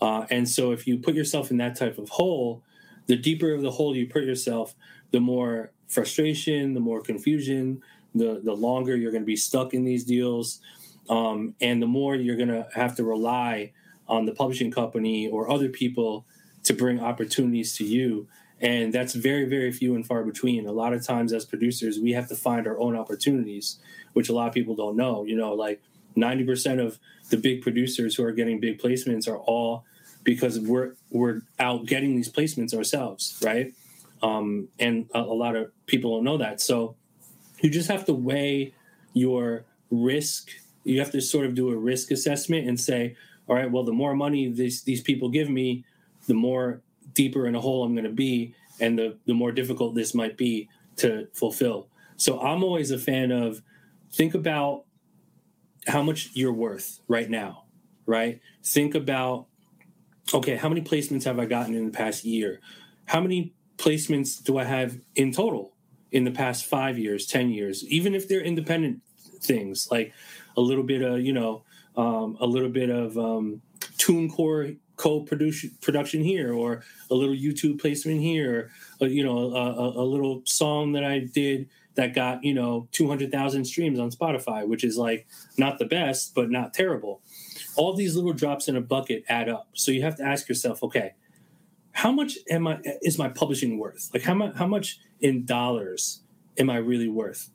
Uh, 0.00 0.26
and 0.30 0.48
so 0.48 0.70
if 0.70 0.86
you 0.86 0.98
put 0.98 1.14
yourself 1.14 1.50
in 1.50 1.56
that 1.56 1.76
type 1.76 1.98
of 1.98 2.10
hole, 2.10 2.62
the 3.06 3.16
deeper 3.16 3.52
of 3.52 3.62
the 3.62 3.70
hole 3.72 3.96
you 3.96 4.06
put 4.06 4.24
yourself, 4.24 4.74
the 5.10 5.20
more 5.20 5.72
frustration, 5.88 6.74
the 6.74 6.80
more 6.80 7.00
confusion, 7.00 7.82
the 8.14 8.40
the 8.42 8.52
longer 8.52 8.96
you're 8.96 9.10
going 9.10 9.22
to 9.22 9.26
be 9.26 9.36
stuck 9.36 9.74
in 9.74 9.84
these 9.84 10.04
deals, 10.04 10.60
um, 11.08 11.54
and 11.60 11.82
the 11.82 11.86
more 11.86 12.14
you're 12.14 12.36
going 12.36 12.48
to 12.48 12.66
have 12.74 12.94
to 12.96 13.04
rely 13.04 13.72
on 14.06 14.26
the 14.26 14.32
publishing 14.32 14.70
company 14.70 15.28
or 15.28 15.50
other 15.50 15.68
people 15.68 16.26
to 16.62 16.74
bring 16.74 17.00
opportunities 17.00 17.76
to 17.76 17.84
you. 17.84 18.28
And 18.60 18.92
that's 18.92 19.14
very, 19.14 19.46
very 19.46 19.72
few 19.72 19.94
and 19.94 20.06
far 20.06 20.22
between. 20.22 20.66
A 20.66 20.72
lot 20.72 20.94
of 20.94 21.04
times, 21.04 21.32
as 21.32 21.44
producers, 21.44 21.98
we 21.98 22.12
have 22.12 22.28
to 22.28 22.34
find 22.34 22.66
our 22.66 22.78
own 22.78 22.96
opportunities, 22.96 23.78
which 24.12 24.28
a 24.28 24.32
lot 24.32 24.48
of 24.48 24.54
people 24.54 24.76
don't 24.76 24.96
know. 24.96 25.24
You 25.24 25.36
know, 25.36 25.52
like 25.54 25.82
90% 26.16 26.84
of 26.84 26.98
the 27.30 27.36
big 27.36 27.62
producers 27.62 28.14
who 28.14 28.24
are 28.24 28.32
getting 28.32 28.60
big 28.60 28.78
placements 28.78 29.28
are 29.28 29.38
all 29.38 29.84
because 30.22 30.58
we're 30.58 30.94
we're 31.10 31.42
out 31.58 31.86
getting 31.86 32.16
these 32.16 32.30
placements 32.30 32.74
ourselves, 32.74 33.40
right? 33.44 33.74
Um, 34.22 34.68
and 34.78 35.08
a, 35.14 35.20
a 35.20 35.36
lot 35.36 35.54
of 35.54 35.70
people 35.86 36.16
don't 36.16 36.24
know 36.24 36.38
that. 36.38 36.60
So 36.60 36.96
you 37.60 37.70
just 37.70 37.90
have 37.90 38.04
to 38.06 38.14
weigh 38.14 38.72
your 39.12 39.64
risk. 39.90 40.50
You 40.84 40.98
have 40.98 41.10
to 41.12 41.20
sort 41.20 41.46
of 41.46 41.54
do 41.54 41.70
a 41.70 41.76
risk 41.76 42.10
assessment 42.10 42.66
and 42.66 42.80
say, 42.80 43.16
all 43.46 43.56
right, 43.56 43.70
well, 43.70 43.84
the 43.84 43.92
more 43.92 44.14
money 44.14 44.48
these 44.50 44.82
these 44.82 45.02
people 45.02 45.28
give 45.28 45.50
me, 45.50 45.84
the 46.26 46.34
more 46.34 46.80
deeper 47.12 47.46
in 47.46 47.54
a 47.54 47.60
hole 47.60 47.84
I'm 47.84 47.94
going 47.94 48.04
to 48.04 48.10
be, 48.10 48.54
and 48.80 48.98
the 48.98 49.16
the 49.26 49.34
more 49.34 49.52
difficult 49.52 49.94
this 49.94 50.14
might 50.14 50.36
be 50.36 50.68
to 50.96 51.28
fulfill. 51.34 51.88
So 52.16 52.40
I'm 52.40 52.62
always 52.62 52.90
a 52.90 52.98
fan 52.98 53.30
of 53.32 53.62
think 54.12 54.34
about 54.34 54.83
how 55.86 56.02
much 56.02 56.30
you're 56.34 56.52
worth 56.52 57.00
right 57.08 57.28
now, 57.28 57.64
right? 58.06 58.40
Think 58.64 58.94
about 58.94 59.46
okay, 60.32 60.56
how 60.56 60.68
many 60.68 60.80
placements 60.80 61.24
have 61.24 61.38
I 61.38 61.44
gotten 61.44 61.74
in 61.74 61.86
the 61.86 61.90
past 61.90 62.24
year? 62.24 62.60
How 63.06 63.20
many 63.20 63.52
placements 63.76 64.42
do 64.42 64.58
I 64.58 64.64
have 64.64 64.98
in 65.14 65.32
total 65.32 65.74
in 66.12 66.24
the 66.24 66.30
past 66.30 66.64
five 66.64 66.98
years, 66.98 67.26
10 67.26 67.50
years, 67.50 67.84
even 67.88 68.14
if 68.14 68.28
they're 68.28 68.40
independent 68.40 69.02
things 69.40 69.88
like 69.90 70.12
a 70.56 70.60
little 70.60 70.84
bit 70.84 71.02
of, 71.02 71.20
you 71.20 71.32
know, 71.32 71.64
um, 71.96 72.36
a 72.40 72.46
little 72.46 72.68
bit 72.68 72.88
of 72.88 73.18
um, 73.18 73.60
TuneCore 73.98 74.78
co-production 74.96 75.72
production 75.80 76.22
here 76.22 76.54
or 76.54 76.84
a 77.10 77.14
little 77.14 77.34
YouTube 77.34 77.80
placement 77.80 78.20
here, 78.20 78.70
or, 79.00 79.08
you 79.08 79.24
know, 79.24 79.36
a, 79.54 79.72
a, 79.72 79.88
a 80.02 80.06
little 80.06 80.42
song 80.44 80.92
that 80.92 81.04
I 81.04 81.18
did 81.18 81.68
that 81.94 82.14
got, 82.14 82.42
you 82.42 82.54
know, 82.54 82.88
200,000 82.92 83.64
streams 83.64 83.98
on 83.98 84.10
Spotify, 84.10 84.66
which 84.66 84.84
is 84.84 84.96
like 84.96 85.26
not 85.56 85.78
the 85.78 85.84
best, 85.84 86.34
but 86.34 86.50
not 86.50 86.74
terrible. 86.74 87.20
All 87.76 87.94
these 87.94 88.16
little 88.16 88.32
drops 88.32 88.68
in 88.68 88.76
a 88.76 88.80
bucket 88.80 89.24
add 89.28 89.48
up. 89.48 89.68
So 89.74 89.92
you 89.92 90.02
have 90.02 90.16
to 90.16 90.24
ask 90.24 90.48
yourself, 90.48 90.82
okay, 90.82 91.14
how 91.92 92.10
much 92.10 92.38
am 92.50 92.66
I 92.66 92.80
is 93.02 93.18
my 93.18 93.28
publishing 93.28 93.78
worth? 93.78 94.10
Like 94.12 94.24
how 94.24 94.34
much 94.34 94.54
how 94.56 94.66
much 94.66 94.98
in 95.20 95.44
dollars 95.46 96.20
am 96.58 96.68
I 96.68 96.76
really 96.76 97.08
worth? 97.08 97.50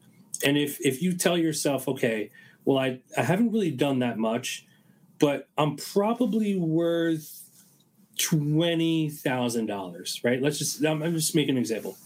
And 0.46 0.58
if 0.58 0.80
if 0.80 1.02
you 1.02 1.14
tell 1.14 1.38
yourself, 1.38 1.88
okay, 1.90 2.32
well 2.64 2.78
I, 2.78 3.00
I 3.18 3.24
haven't 3.24 3.52
really 3.52 3.72
done 3.72 4.00
that 4.00 4.18
much, 4.18 4.66
but 5.20 5.50
I'm 5.58 5.76
probably 5.76 6.56
worth 6.56 7.44
twenty 8.18 9.10
thousand 9.10 9.66
dollars, 9.66 10.22
right? 10.24 10.42
Let's 10.42 10.58
just 10.58 10.84
I'm, 10.86 11.04
I'm 11.04 11.16
just 11.16 11.36
making 11.36 11.56
an 11.56 11.60
example. 11.60 11.98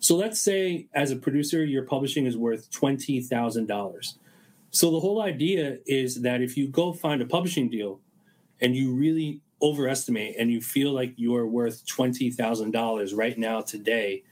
So 0.00 0.16
let's 0.16 0.40
say 0.40 0.88
as 0.94 1.10
a 1.10 1.16
producer, 1.16 1.64
your 1.64 1.84
publishing 1.84 2.26
is 2.26 2.36
worth 2.36 2.70
twenty 2.70 3.20
thousand 3.20 3.66
dollars. 3.66 4.18
So 4.70 4.90
the 4.90 5.00
whole 5.00 5.22
idea 5.22 5.78
is 5.86 6.22
that 6.22 6.42
if 6.42 6.56
you 6.56 6.68
go 6.68 6.92
find 6.92 7.20
a 7.20 7.26
publishing 7.26 7.68
deal 7.68 8.00
and 8.60 8.74
you 8.74 8.94
really 8.94 9.40
overestimate 9.62 10.36
and 10.38 10.50
you 10.50 10.60
feel 10.60 10.92
like 10.92 11.12
you're 11.16 11.46
worth 11.46 11.84
$20,000 11.86 13.16
right 13.16 13.36
now 13.36 13.60
today, 13.60 14.22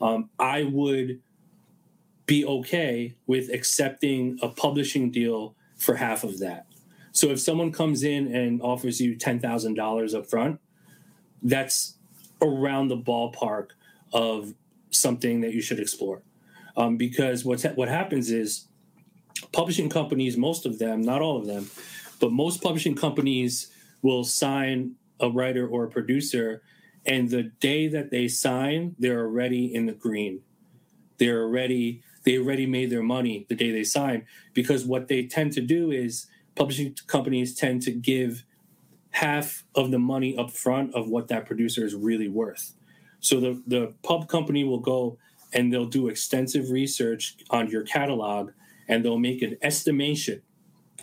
um, 0.00 0.28
I 0.38 0.64
would 0.64 1.20
be 2.26 2.44
okay 2.44 3.14
with 3.26 3.50
accepting 3.50 4.38
a 4.42 4.48
publishing 4.48 5.10
deal 5.10 5.54
for 5.76 5.96
half 5.96 6.22
of 6.22 6.38
that. 6.40 6.66
So 7.12 7.28
if 7.28 7.40
someone 7.40 7.72
comes 7.72 8.02
in 8.02 8.32
and 8.34 8.60
offers 8.60 9.00
you 9.00 9.16
$10,000 9.16 10.14
up 10.14 10.26
front, 10.26 10.60
that's 11.42 11.94
around 12.42 12.88
the 12.88 12.96
ballpark 12.96 13.70
of 14.12 14.54
something 14.98 15.40
that 15.40 15.52
you 15.52 15.60
should 15.60 15.80
explore. 15.80 16.22
Um, 16.76 16.96
because 16.96 17.44
what's 17.44 17.64
ha- 17.64 17.72
what 17.74 17.88
happens 17.88 18.30
is 18.30 18.68
publishing 19.52 19.88
companies, 19.88 20.36
most 20.36 20.66
of 20.66 20.78
them, 20.78 21.02
not 21.02 21.22
all 21.22 21.38
of 21.38 21.46
them, 21.46 21.70
but 22.20 22.32
most 22.32 22.62
publishing 22.62 22.94
companies 22.94 23.68
will 24.02 24.24
sign 24.24 24.94
a 25.20 25.28
writer 25.28 25.66
or 25.66 25.84
a 25.84 25.88
producer, 25.88 26.62
and 27.04 27.30
the 27.30 27.44
day 27.60 27.88
that 27.88 28.10
they 28.10 28.28
sign, 28.28 28.94
they're 28.98 29.20
already 29.20 29.74
in 29.74 29.86
the 29.86 29.92
green. 29.92 30.42
They're 31.18 31.42
already 31.42 32.02
they 32.24 32.38
already 32.38 32.66
made 32.66 32.90
their 32.90 33.02
money 33.02 33.46
the 33.48 33.54
day 33.54 33.70
they 33.70 33.84
sign 33.84 34.26
because 34.52 34.84
what 34.84 35.08
they 35.08 35.26
tend 35.26 35.52
to 35.52 35.62
do 35.62 35.90
is 35.90 36.26
publishing 36.54 36.94
companies 37.06 37.54
tend 37.54 37.80
to 37.82 37.90
give 37.90 38.44
half 39.10 39.64
of 39.74 39.90
the 39.90 39.98
money 39.98 40.36
up 40.36 40.50
front 40.50 40.94
of 40.94 41.08
what 41.08 41.28
that 41.28 41.46
producer 41.46 41.84
is 41.86 41.94
really 41.94 42.28
worth. 42.28 42.74
So 43.20 43.40
the 43.40 43.62
the 43.66 43.94
pub 44.02 44.28
company 44.28 44.64
will 44.64 44.80
go 44.80 45.18
and 45.52 45.72
they'll 45.72 45.86
do 45.86 46.08
extensive 46.08 46.70
research 46.70 47.36
on 47.50 47.68
your 47.68 47.82
catalog 47.82 48.50
and 48.86 49.04
they'll 49.04 49.18
make 49.18 49.42
an 49.42 49.56
estimation 49.62 50.42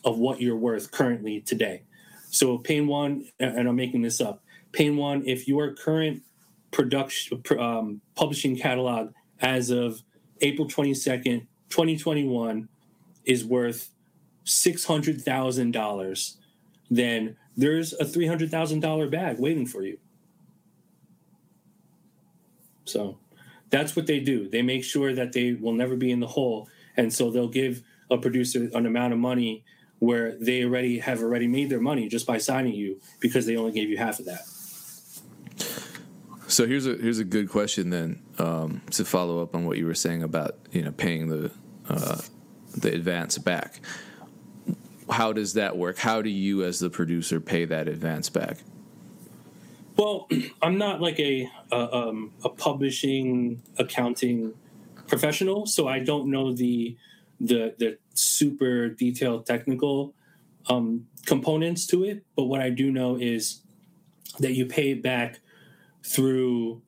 of 0.04 0.18
what 0.18 0.42
you're 0.42 0.56
worth 0.56 0.92
currently 0.92 1.42
today. 1.42 1.84
So 2.30 2.58
Pain 2.58 2.88
One, 2.88 3.26
and 3.40 3.68
I'm 3.68 3.76
making 3.76 4.02
this 4.02 4.22
up. 4.22 4.44
Pain 4.72 4.98
One, 4.98 5.24
if 5.26 5.48
your 5.48 5.74
current 5.74 6.24
production 6.72 7.42
um, 7.58 8.02
publishing 8.16 8.58
catalog 8.58 9.14
as 9.40 9.70
of 9.70 10.02
April 10.42 10.68
22nd, 10.68 11.48
2021 11.70 12.68
is 13.24 13.46
worth 13.46 13.90
$600,000, 14.46 16.36
then 16.90 17.38
there's 17.58 17.94
a 17.94 18.04
$300,000 18.04 19.10
bag 19.12 19.40
waiting 19.40 19.66
for 19.66 19.84
you. 19.84 19.98
So 22.86 23.18
that's 23.70 23.96
what 23.96 24.08
they 24.08 24.20
do. 24.20 24.48
They 24.50 24.62
make 24.62 24.84
sure 24.84 25.14
that 25.14 25.34
they 25.34 25.54
will 25.54 25.74
never 25.74 25.96
be 25.96 26.12
in 26.12 26.20
the 26.20 26.28
hole. 26.28 26.70
And 26.96 27.14
so 27.14 27.30
they'll 27.30 27.48
give 27.48 27.84
a 28.10 28.18
producer 28.18 28.70
an 28.74 28.86
amount 28.86 29.14
of 29.14 29.20
money 29.20 29.64
where 30.00 30.36
they 30.40 30.64
already 30.64 31.00
have 31.00 31.22
already 31.22 31.48
made 31.48 31.70
their 31.70 31.82
money 31.82 32.08
just 32.08 32.28
by 32.28 32.38
signing 32.38 32.74
you 32.74 33.00
because 33.20 33.46
they 33.46 33.56
only 33.58 33.72
gave 33.72 33.90
you 33.90 33.98
half 33.98 34.20
of 34.20 34.26
that. 34.26 34.46
So 36.48 36.68
here's 36.68 36.86
a 36.86 36.96
here's 36.96 37.20
a 37.20 37.24
good 37.24 37.50
question 37.50 37.90
then 37.90 38.22
um, 38.38 38.82
to 38.92 39.04
follow 39.04 39.42
up 39.42 39.56
on 39.56 39.66
what 39.66 39.78
you 39.78 39.86
were 39.86 39.96
saying 39.96 40.22
about 40.22 40.58
you 40.72 40.84
know 40.84 40.92
paying 40.92 41.28
the 41.28 41.52
uh, 41.90 42.22
the 42.78 42.94
advance 42.94 43.38
back. 43.38 43.80
How 45.10 45.34
does 45.34 45.54
that 45.54 45.78
work? 45.78 45.98
How 45.98 46.22
do 46.22 46.30
you, 46.30 46.64
as 46.64 46.80
the 46.80 46.90
producer, 46.90 47.40
pay 47.40 47.66
that 47.66 47.88
advance 47.88 48.30
back? 48.30 48.58
Well, 49.98 50.28
I'm 50.62 50.78
not 50.78 51.02
like 51.02 51.20
a 51.20 51.50
a, 51.72 51.96
um, 51.96 52.34
a 52.44 52.50
publishing 52.50 53.62
accounting 53.78 54.54
professional, 55.08 55.66
so 55.66 55.88
I 55.88 56.00
don't 56.00 56.30
know 56.30 56.54
the 56.54 56.98
the 57.40 57.76
the 57.78 57.98
super 58.14 58.90
detailed 58.90 59.46
technical 59.46 60.14
um, 60.68 61.08
components 61.26 61.86
to 61.88 62.04
it. 62.04 62.26
But 62.36 62.46
what 62.46 62.62
I 62.62 62.70
do 62.70 62.92
know 62.92 63.16
is 63.16 63.62
that 64.40 64.54
you 64.54 64.66
pay 64.66 64.92
it 64.92 65.02
back 65.02 65.40
through 66.04 66.82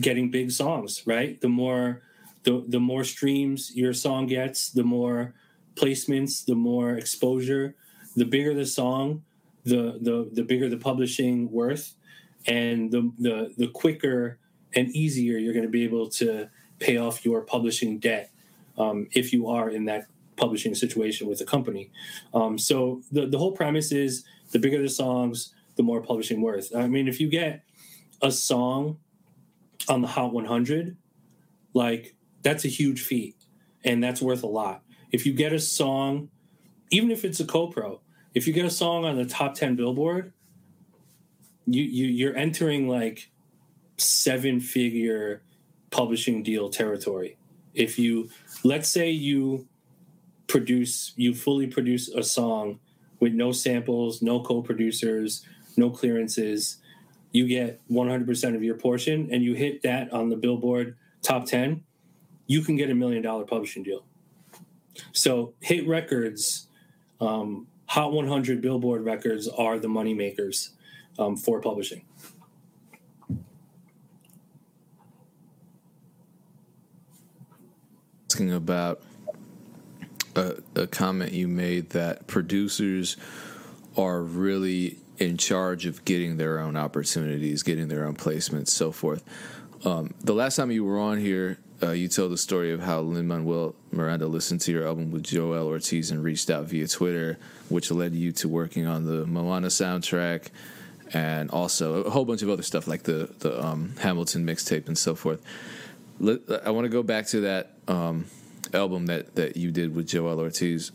getting 0.00 0.30
big 0.30 0.50
songs, 0.50 1.02
right? 1.06 1.40
The 1.40 1.48
more 1.48 2.02
the 2.44 2.64
the 2.66 2.80
more 2.80 3.04
streams 3.04 3.72
your 3.74 3.92
song 3.92 4.26
gets, 4.26 4.70
the 4.70 4.84
more 4.84 5.34
placements, 5.74 6.44
the 6.44 6.54
more 6.54 6.92
exposure, 6.96 7.74
the 8.16 8.24
bigger 8.24 8.54
the 8.54 8.66
song, 8.66 9.22
the 9.64 9.98
the 10.00 10.28
the 10.32 10.42
bigger 10.42 10.68
the 10.68 10.76
publishing 10.76 11.50
worth, 11.50 11.94
and 12.46 12.90
the 12.90 13.12
the 13.18 13.54
the 13.56 13.68
quicker 13.68 14.38
and 14.74 14.88
easier 14.94 15.38
you're 15.38 15.52
going 15.52 15.64
to 15.64 15.70
be 15.70 15.84
able 15.84 16.08
to 16.08 16.48
pay 16.78 16.96
off 16.96 17.24
your 17.24 17.42
publishing 17.42 17.98
debt 17.98 18.30
um, 18.78 19.06
if 19.12 19.32
you 19.32 19.48
are 19.48 19.68
in 19.68 19.84
that 19.84 20.06
publishing 20.36 20.74
situation 20.74 21.28
with 21.28 21.40
a 21.40 21.44
company. 21.44 21.90
Um, 22.34 22.58
so 22.58 23.02
the, 23.12 23.26
the 23.26 23.38
whole 23.38 23.52
premise 23.52 23.92
is 23.92 24.24
the 24.50 24.58
bigger 24.58 24.80
the 24.80 24.88
songs, 24.88 25.54
the 25.76 25.82
more 25.82 26.00
publishing 26.00 26.40
worth. 26.40 26.74
I 26.74 26.86
mean, 26.88 27.06
if 27.06 27.20
you 27.20 27.28
get 27.28 27.62
a 28.20 28.30
song 28.30 28.98
on 29.88 30.00
the 30.00 30.08
Hot 30.08 30.32
100, 30.32 30.96
like 31.74 32.14
that's 32.42 32.64
a 32.64 32.68
huge 32.68 33.02
feat 33.02 33.36
and 33.84 34.02
that's 34.02 34.22
worth 34.22 34.42
a 34.42 34.48
lot. 34.48 34.82
If 35.10 35.26
you 35.26 35.32
get 35.32 35.52
a 35.52 35.58
song, 35.58 36.30
even 36.90 37.10
if 37.10 37.24
it's 37.24 37.40
a 37.40 37.44
co-pro, 37.44 38.00
if 38.34 38.46
you 38.46 38.52
get 38.52 38.64
a 38.64 38.70
song 38.70 39.04
on 39.04 39.16
the 39.16 39.24
top 39.24 39.54
10 39.54 39.76
billboard, 39.76 40.32
you, 41.66 41.82
you 41.82 42.06
you're 42.06 42.36
entering 42.36 42.88
like 42.88 43.30
seven 43.96 44.60
figure 44.60 45.42
publishing 45.90 46.42
deal 46.42 46.68
territory. 46.70 47.36
If 47.74 47.98
you 47.98 48.30
let's 48.64 48.88
say 48.88 49.10
you 49.10 49.68
produce 50.48 51.12
you 51.16 51.34
fully 51.34 51.66
produce 51.66 52.08
a 52.08 52.22
song 52.22 52.80
with 53.20 53.32
no 53.32 53.52
samples 53.52 54.20
no 54.20 54.40
co-producers 54.40 55.46
no 55.78 55.88
clearances 55.88 56.82
you 57.32 57.48
get 57.48 57.80
100% 57.90 58.54
of 58.54 58.62
your 58.62 58.76
portion 58.76 59.28
and 59.32 59.42
you 59.42 59.54
hit 59.54 59.82
that 59.82 60.12
on 60.12 60.28
the 60.28 60.36
Billboard 60.36 60.96
top 61.22 61.46
10, 61.46 61.82
you 62.46 62.60
can 62.62 62.76
get 62.76 62.90
a 62.90 62.94
million 62.94 63.22
dollar 63.22 63.44
publishing 63.44 63.82
deal. 63.82 64.04
So 65.12 65.54
hit 65.60 65.88
records, 65.88 66.68
um, 67.20 67.66
Hot 67.92 68.10
100 68.10 68.62
Billboard 68.62 69.04
records 69.04 69.46
are 69.48 69.78
the 69.78 69.86
money 69.86 70.14
makers 70.14 70.70
um, 71.18 71.36
for 71.36 71.60
publishing. 71.60 72.06
Asking 78.30 78.50
about 78.50 79.02
a, 80.34 80.54
a 80.74 80.86
comment 80.86 81.32
you 81.32 81.48
made 81.48 81.90
that 81.90 82.26
producers 82.26 83.18
are 83.98 84.22
really 84.22 84.96
in 85.18 85.36
charge 85.36 85.84
of 85.84 86.02
getting 86.06 86.38
their 86.38 86.60
own 86.60 86.78
opportunities, 86.78 87.62
getting 87.62 87.88
their 87.88 88.06
own 88.06 88.16
placements, 88.16 88.68
so 88.68 88.90
forth. 88.90 89.22
Um, 89.84 90.14
the 90.20 90.32
last 90.32 90.56
time 90.56 90.70
you 90.70 90.82
were 90.82 90.98
on 90.98 91.18
here, 91.18 91.58
uh, 91.82 91.90
you 91.90 92.08
told 92.08 92.32
the 92.32 92.38
story 92.38 92.72
of 92.72 92.80
how 92.80 93.00
Lin 93.00 93.26
Manuel 93.26 93.74
Miranda 93.90 94.26
listened 94.26 94.60
to 94.62 94.72
your 94.72 94.86
album 94.86 95.10
with 95.10 95.24
Joell 95.24 95.64
Ortiz 95.64 96.10
and 96.10 96.22
reached 96.22 96.48
out 96.50 96.66
via 96.66 96.86
Twitter, 96.86 97.38
which 97.68 97.90
led 97.90 98.14
you 98.14 98.32
to 98.32 98.48
working 98.48 98.86
on 98.86 99.04
the 99.04 99.26
Moana 99.26 99.66
soundtrack 99.66 100.48
and 101.12 101.50
also 101.50 102.04
a 102.04 102.10
whole 102.10 102.24
bunch 102.24 102.42
of 102.42 102.48
other 102.48 102.62
stuff 102.62 102.86
like 102.86 103.02
the 103.02 103.34
the 103.40 103.62
um, 103.62 103.94
Hamilton 104.00 104.46
mixtape 104.46 104.86
and 104.86 104.96
so 104.96 105.14
forth. 105.14 105.42
I 106.20 106.70
want 106.70 106.84
to 106.84 106.88
go 106.88 107.02
back 107.02 107.26
to 107.28 107.40
that 107.40 107.74
um, 107.88 108.26
album 108.72 109.06
that 109.06 109.34
that 109.34 109.56
you 109.56 109.70
did 109.70 109.94
with 109.94 110.08
Joell 110.08 110.38
Ortiz. 110.38 110.92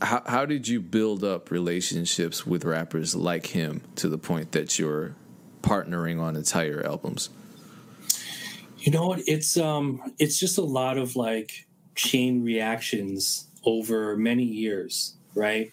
How, 0.00 0.22
how 0.24 0.46
did 0.46 0.68
you 0.68 0.80
build 0.80 1.24
up 1.24 1.50
relationships 1.50 2.46
with 2.46 2.64
rappers 2.64 3.16
like 3.16 3.46
him 3.46 3.82
to 3.96 4.08
the 4.08 4.18
point 4.18 4.52
that 4.52 4.78
you're 4.78 5.16
partnering 5.62 6.20
on 6.20 6.36
entire 6.36 6.86
albums? 6.86 7.30
You 8.78 8.92
know 8.92 9.06
what? 9.08 9.20
It's 9.26 9.56
um 9.56 10.12
it's 10.18 10.38
just 10.38 10.58
a 10.58 10.62
lot 10.62 10.98
of 10.98 11.16
like 11.16 11.66
chain 11.94 12.44
reactions 12.44 13.48
over 13.64 14.16
many 14.16 14.44
years, 14.44 15.14
right? 15.34 15.72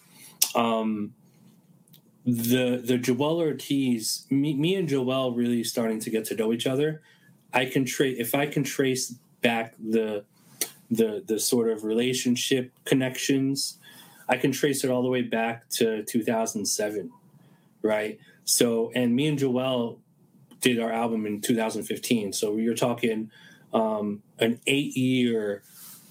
Um 0.56 1.14
the 2.26 2.82
the 2.84 2.98
Joell 2.98 3.38
Ortiz, 3.38 4.26
me, 4.32 4.56
me 4.56 4.76
and 4.76 4.90
Joell 4.90 5.36
really 5.36 5.64
starting 5.64 6.00
to 6.00 6.10
get 6.10 6.26
to 6.26 6.36
know 6.36 6.52
each 6.52 6.66
other. 6.66 7.02
I 7.54 7.66
can 7.66 7.86
trace 7.86 8.18
if 8.20 8.34
I 8.34 8.48
can 8.48 8.64
trace 8.64 9.14
back 9.42 9.76
the 9.80 10.26
the 10.90 11.24
the 11.26 11.40
sort 11.40 11.70
of 11.70 11.84
relationship 11.84 12.72
connections, 12.86 13.78
I 14.28 14.38
can 14.38 14.52
trace 14.52 14.84
it 14.84 14.90
all 14.90 15.04
the 15.04 15.10
way 15.10 15.22
back 15.22 15.70
to 15.72 16.04
2007, 16.04 17.12
right? 17.84 18.20
So, 18.44 18.92
and 18.96 19.16
me 19.16 19.28
and 19.28 19.38
Joell 19.38 19.98
did 20.66 20.80
our 20.80 20.92
album 20.92 21.28
in 21.28 21.42
2015. 21.42 22.34
So 22.34 22.58
you're 22.58 22.74
talking 22.74 23.30
um, 23.72 24.24
an 24.40 24.60
eight 24.66 24.98
year 24.98 25.62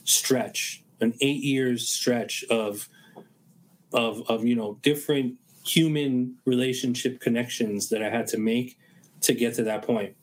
stretch, 0.05 0.85
an 1.01 1.13
eight 1.21 1.43
years 1.43 1.89
stretch 1.89 2.45
of 2.49 2.89
of 3.93 4.23
of 4.29 4.45
you 4.45 4.55
know 4.55 4.79
different 4.83 5.35
human 5.67 6.37
relationship 6.45 7.19
connections 7.19 7.89
that 7.89 8.01
I 8.01 8.11
had 8.11 8.29
to 8.29 8.39
make 8.39 8.79
to 9.23 9.35
get 9.35 9.55
to 9.55 9.65
that 9.65 9.83
point. 9.83 10.15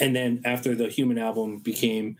And 0.00 0.16
then 0.16 0.40
after 0.46 0.74
the 0.74 0.88
human 0.88 1.18
album 1.18 1.58
became 1.58 2.16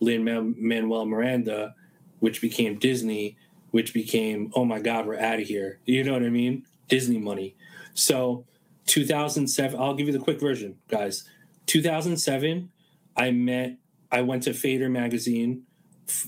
Lin 0.00 0.24
Manuel 0.24 1.06
Miranda, 1.06 1.76
which 2.18 2.40
became 2.40 2.76
Disney, 2.76 3.36
which 3.70 3.94
became 3.94 4.50
oh 4.56 4.64
my 4.64 4.80
god, 4.80 5.06
we're 5.06 5.20
out 5.20 5.38
of 5.38 5.46
here. 5.46 5.78
You 5.84 6.02
know 6.02 6.14
what 6.14 6.24
I 6.24 6.30
mean? 6.30 6.66
Disney 6.88 7.18
money. 7.18 7.54
So 7.94 8.46
2007 8.86 9.78
i'll 9.78 9.94
give 9.94 10.06
you 10.06 10.12
the 10.12 10.18
quick 10.18 10.40
version 10.40 10.76
guys. 10.88 11.24
2007 11.66 12.70
i 13.16 13.30
met 13.30 13.76
i 14.10 14.20
went 14.20 14.42
to 14.42 14.52
fader 14.54 14.88
magazine 14.88 15.62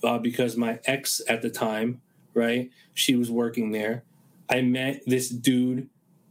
uh, 0.02 0.18
because 0.18 0.56
my 0.56 0.78
ex 0.84 1.20
at 1.28 1.42
the 1.42 1.50
time 1.50 2.00
right 2.34 2.70
she 2.94 3.14
was 3.14 3.30
working 3.30 3.70
there. 3.70 4.02
I 4.50 4.62
met 4.62 5.02
this 5.06 5.28
dude 5.28 5.88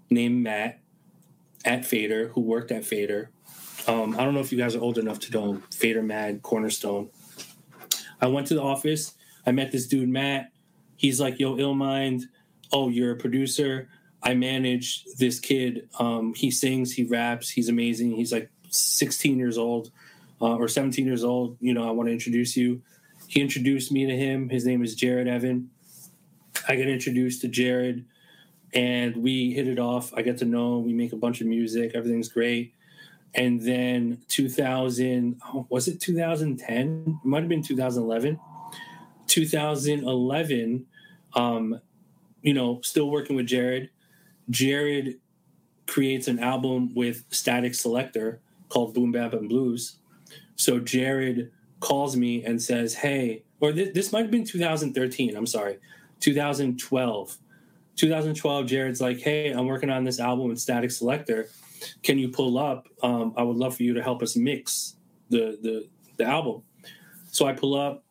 named 0.09 0.43
matt 0.43 0.79
at 1.63 1.85
fader 1.85 2.29
who 2.29 2.41
worked 2.41 2.71
at 2.71 2.83
fader. 2.85 3.29
Um, 3.87 4.15
i 4.15 4.23
don't 4.23 4.33
know 4.33 4.41
if 4.41 4.51
you 4.51 4.57
guys 4.57 4.75
are 4.75 4.81
old 4.81 4.97
enough 4.97 5.19
to 5.21 5.31
know 5.31 5.61
fader 5.71 6.03
mag 6.03 6.41
cornerstone. 6.41 7.09
I 8.19 8.27
went 8.27 8.47
to 8.47 8.55
the 8.55 8.63
office 8.63 9.13
i 9.45 9.51
met 9.51 9.71
this 9.71 9.87
dude 9.87 10.09
matt. 10.09 10.51
He's 10.97 11.19
like 11.21 11.39
yo 11.39 11.55
illmind. 11.55 12.23
Oh 12.71 12.89
you're 12.89 13.11
a 13.11 13.17
producer 13.17 13.89
I 14.27 14.33
manage 14.33 15.05
this 15.17 15.39
kid. 15.39 15.87
Um, 15.99 16.33
he 16.33 16.51
sings, 16.51 16.91
he 16.91 17.05
raps, 17.05 17.49
he's 17.49 17.69
amazing. 17.69 18.11
He's 18.11 18.33
like 18.33 18.51
16 18.69 19.39
years 19.39 19.57
old 19.57 19.89
uh, 20.41 20.57
or 20.57 20.67
17 20.67 21.05
years 21.05 21.23
old. 21.23 21.55
You 21.61 21.73
know, 21.73 21.87
I 21.87 21.91
want 21.91 22.09
to 22.09 22.13
introduce 22.13 22.57
you. 22.57 22.81
He 23.29 23.39
introduced 23.39 23.89
me 23.89 24.05
to 24.05 24.13
him. 24.13 24.49
His 24.49 24.65
name 24.65 24.83
is 24.83 24.95
Jared 24.95 25.29
Evan. 25.29 25.69
I 26.67 26.75
get 26.75 26.89
introduced 26.89 27.39
to 27.43 27.47
Jared 27.47 28.03
and 28.73 29.15
we 29.15 29.53
hit 29.53 29.65
it 29.65 29.79
off. 29.79 30.13
I 30.13 30.23
get 30.23 30.39
to 30.39 30.45
know 30.45 30.79
him. 30.79 30.85
We 30.85 30.91
make 30.91 31.13
a 31.13 31.17
bunch 31.17 31.39
of 31.39 31.47
music. 31.47 31.91
Everything's 31.95 32.27
great. 32.27 32.73
And 33.33 33.61
then 33.61 34.23
2000, 34.27 35.39
oh, 35.45 35.67
was 35.69 35.87
it 35.87 36.01
2010? 36.01 37.19
It 37.23 37.25
might 37.25 37.39
have 37.39 37.49
been 37.49 37.63
2011. 37.63 38.37
2011, 39.27 40.85
um, 41.33 41.79
you 42.41 42.53
know, 42.53 42.81
still 42.81 43.09
working 43.09 43.37
with 43.37 43.47
Jared 43.47 43.89
Jared 44.49 45.19
creates 45.85 46.27
an 46.27 46.39
album 46.39 46.93
with 46.93 47.29
Statik 47.29 47.71
Selektah 47.71 48.37
called 48.69 48.93
Boom 48.93 49.11
Bap 49.11 49.33
and 49.33 49.49
Blues. 49.49 49.97
So 50.55 50.79
Jared 50.79 51.51
calls 51.79 52.15
me 52.15 52.43
and 52.43 52.61
says, 52.61 52.95
"Hey," 52.95 53.43
or 53.59 53.71
th- 53.71 53.93
this 53.93 54.11
might 54.11 54.21
have 54.21 54.31
been 54.31 54.43
2013. 54.43 55.35
I'm 55.35 55.45
sorry, 55.45 55.77
2012. 56.19 57.37
2012. 57.95 58.65
Jared's 58.67 59.01
like, 59.01 59.19
"Hey, 59.19 59.51
I'm 59.51 59.65
working 59.65 59.89
on 59.89 60.03
this 60.03 60.19
album 60.19 60.49
with 60.49 60.57
Statik 60.57 60.91
Selektah. 60.91 61.47
Can 62.03 62.17
you 62.17 62.29
pull 62.29 62.57
up? 62.57 62.87
Um, 63.03 63.33
I 63.37 63.43
would 63.43 63.57
love 63.57 63.75
for 63.75 63.83
you 63.83 63.93
to 63.93 64.03
help 64.03 64.21
us 64.21 64.35
mix 64.35 64.95
the 65.29 65.57
the 65.61 65.87
the 66.17 66.25
album." 66.25 66.63
So 67.31 67.45
I 67.45 67.53
pull 67.53 67.75
up. 67.75 68.03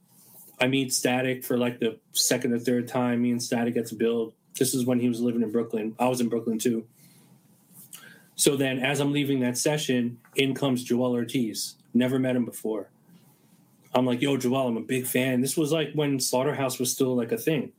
I 0.61 0.69
meet 0.69 0.89
Statik 0.91 1.45
for 1.45 1.59
like 1.59 1.81
the 1.81 1.99
second 2.13 2.53
or 2.53 2.59
third 2.59 2.89
time. 2.89 3.23
Me 3.23 3.31
and 3.31 3.41
Statik 3.41 3.75
gets 3.75 3.91
to 3.91 3.97
build. 3.97 4.33
This 4.59 4.75
is 4.75 4.87
when 4.87 5.01
he 5.01 5.09
was 5.09 5.21
living 5.21 5.43
in 5.43 5.53
Brooklyn. 5.53 5.95
I 5.99 6.09
was 6.09 6.21
in 6.21 6.29
Brooklyn 6.29 6.59
too. 6.59 6.87
So 8.35 8.57
then, 8.57 8.79
as 8.79 9.01
I'm 9.01 9.13
leaving 9.13 9.41
that 9.41 9.57
session, 9.57 10.19
in 10.35 10.55
comes 10.55 10.87
Joell 10.87 11.15
Ortiz. 11.15 11.77
Never 11.95 12.19
met 12.19 12.37
him 12.37 12.45
before. 12.45 12.91
I'm 13.95 14.05
like, 14.05 14.21
yo, 14.21 14.37
Joell, 14.37 14.69
I'm 14.69 14.77
a 14.77 14.83
big 14.83 15.07
fan. 15.07 15.41
This 15.41 15.57
was 15.57 15.73
like 15.73 15.93
when 15.95 16.21
Slaughterhouse 16.21 16.79
was 16.79 16.93
still 16.93 17.17
like 17.17 17.33
a 17.33 17.39
thing. 17.39 17.73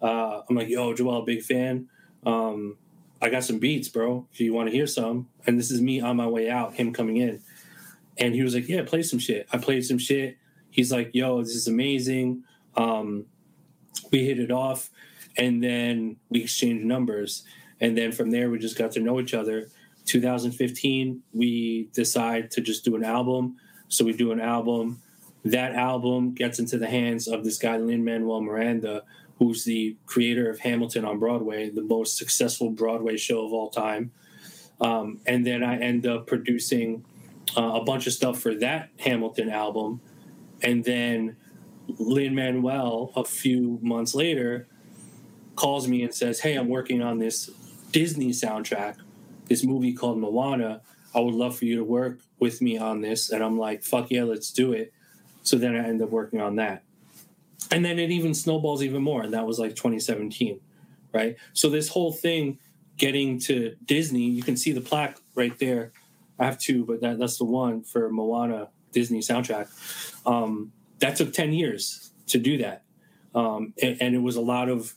Uh, 0.00 0.40
I'm 0.48 0.56
like, 0.56 0.68
yo, 0.68 0.94
Joell, 0.94 1.26
big 1.26 1.42
fan. 1.42 1.88
Um, 2.24 2.78
I 3.20 3.28
got 3.28 3.44
some 3.44 3.58
beats, 3.58 3.88
bro. 3.88 4.26
If 4.32 4.40
you 4.40 4.54
want 4.54 4.70
to 4.70 4.74
hear 4.74 4.86
some. 4.86 5.28
And 5.46 5.58
this 5.58 5.70
is 5.70 5.82
me 5.82 6.00
on 6.00 6.16
my 6.16 6.26
way 6.26 6.50
out, 6.50 6.74
him 6.74 6.92
coming 6.92 7.18
in. 7.18 7.40
And 8.16 8.34
he 8.34 8.42
was 8.42 8.54
like, 8.54 8.68
yeah, 8.68 8.82
play 8.82 9.02
some 9.02 9.18
shit. 9.18 9.46
I 9.52 9.58
played 9.58 9.84
some 9.84 9.98
shit. 9.98 10.38
He's 10.70 10.90
like, 10.90 11.10
yo, 11.12 11.42
this 11.42 11.54
is 11.54 11.68
amazing. 11.68 12.44
Um, 12.76 13.26
we 14.10 14.24
hit 14.24 14.38
it 14.38 14.50
off 14.50 14.90
and 15.36 15.62
then 15.62 16.16
we 16.28 16.42
exchanged 16.42 16.84
numbers. 16.84 17.44
And 17.80 17.96
then 17.96 18.12
from 18.12 18.30
there 18.30 18.50
we 18.50 18.58
just 18.58 18.78
got 18.78 18.92
to 18.92 19.00
know 19.00 19.20
each 19.20 19.34
other. 19.34 19.68
2015 20.06 21.22
we 21.32 21.88
decide 21.92 22.50
to 22.52 22.60
just 22.60 22.84
do 22.84 22.96
an 22.96 23.04
album. 23.04 23.56
So 23.88 24.04
we 24.04 24.12
do 24.12 24.32
an 24.32 24.40
album. 24.40 25.00
That 25.44 25.74
album 25.74 26.34
gets 26.34 26.58
into 26.58 26.78
the 26.78 26.88
hands 26.88 27.28
of 27.28 27.44
this 27.44 27.58
guy 27.58 27.76
lin 27.76 28.04
manuel 28.04 28.40
miranda 28.40 29.02
who's 29.38 29.64
the 29.64 29.96
creator 30.06 30.48
of 30.48 30.60
hamilton 30.60 31.04
on 31.04 31.18
broadway 31.18 31.68
the 31.68 31.82
most 31.82 32.16
successful 32.16 32.70
broadway 32.70 33.16
show 33.16 33.44
of 33.44 33.52
all 33.52 33.70
time. 33.70 34.12
Um, 34.80 35.20
and 35.26 35.46
then 35.46 35.62
i 35.62 35.76
end 35.78 36.06
up 36.06 36.26
producing 36.26 37.04
uh, 37.56 37.80
a 37.80 37.84
bunch 37.84 38.06
of 38.06 38.12
stuff 38.12 38.40
for 38.40 38.54
that 38.56 38.90
hamilton 38.98 39.48
album. 39.48 40.00
And 40.62 40.84
then 40.84 41.36
lin 41.98 42.34
manuel 42.34 43.12
a 43.16 43.24
few 43.24 43.78
months 43.82 44.14
later 44.14 44.68
calls 45.56 45.88
me 45.88 46.02
and 46.02 46.14
says, 46.14 46.40
"Hey, 46.40 46.54
I'm 46.54 46.68
working 46.68 47.02
on 47.02 47.18
this 47.18 47.50
Disney 47.90 48.30
soundtrack, 48.30 48.96
this 49.48 49.64
movie 49.64 49.92
called 49.92 50.18
Moana. 50.18 50.80
I 51.14 51.20
would 51.20 51.34
love 51.34 51.56
for 51.56 51.66
you 51.66 51.76
to 51.76 51.84
work 51.84 52.20
with 52.38 52.62
me 52.62 52.78
on 52.78 53.00
this." 53.00 53.30
And 53.30 53.42
I'm 53.42 53.58
like, 53.58 53.82
"Fuck 53.82 54.10
yeah, 54.10 54.24
let's 54.24 54.52
do 54.52 54.72
it." 54.72 54.92
So 55.42 55.56
then 55.56 55.76
I 55.76 55.86
end 55.86 56.02
up 56.02 56.10
working 56.10 56.40
on 56.40 56.56
that. 56.56 56.84
And 57.70 57.84
then 57.84 57.98
it 57.98 58.10
even 58.10 58.34
snowballs 58.34 58.82
even 58.82 59.02
more, 59.02 59.22
and 59.22 59.32
that 59.32 59.46
was 59.46 59.58
like 59.58 59.74
2017, 59.74 60.60
right? 61.12 61.36
So 61.52 61.70
this 61.70 61.88
whole 61.88 62.12
thing 62.12 62.58
getting 62.96 63.38
to 63.40 63.74
Disney, 63.84 64.28
you 64.28 64.42
can 64.42 64.56
see 64.56 64.72
the 64.72 64.80
plaque 64.80 65.18
right 65.34 65.58
there. 65.58 65.92
I 66.38 66.44
have 66.44 66.58
two, 66.58 66.84
but 66.84 67.00
that, 67.00 67.18
that's 67.18 67.38
the 67.38 67.44
one 67.44 67.82
for 67.82 68.10
Moana 68.10 68.68
Disney 68.92 69.20
soundtrack. 69.20 69.68
Um, 70.26 70.72
that 70.98 71.16
took 71.16 71.32
10 71.32 71.52
years 71.52 72.10
to 72.28 72.38
do 72.38 72.58
that. 72.58 72.84
Um, 73.34 73.74
and, 73.82 74.00
and, 74.00 74.14
it 74.14 74.18
was 74.18 74.36
a 74.36 74.42
lot 74.42 74.68
of 74.68 74.94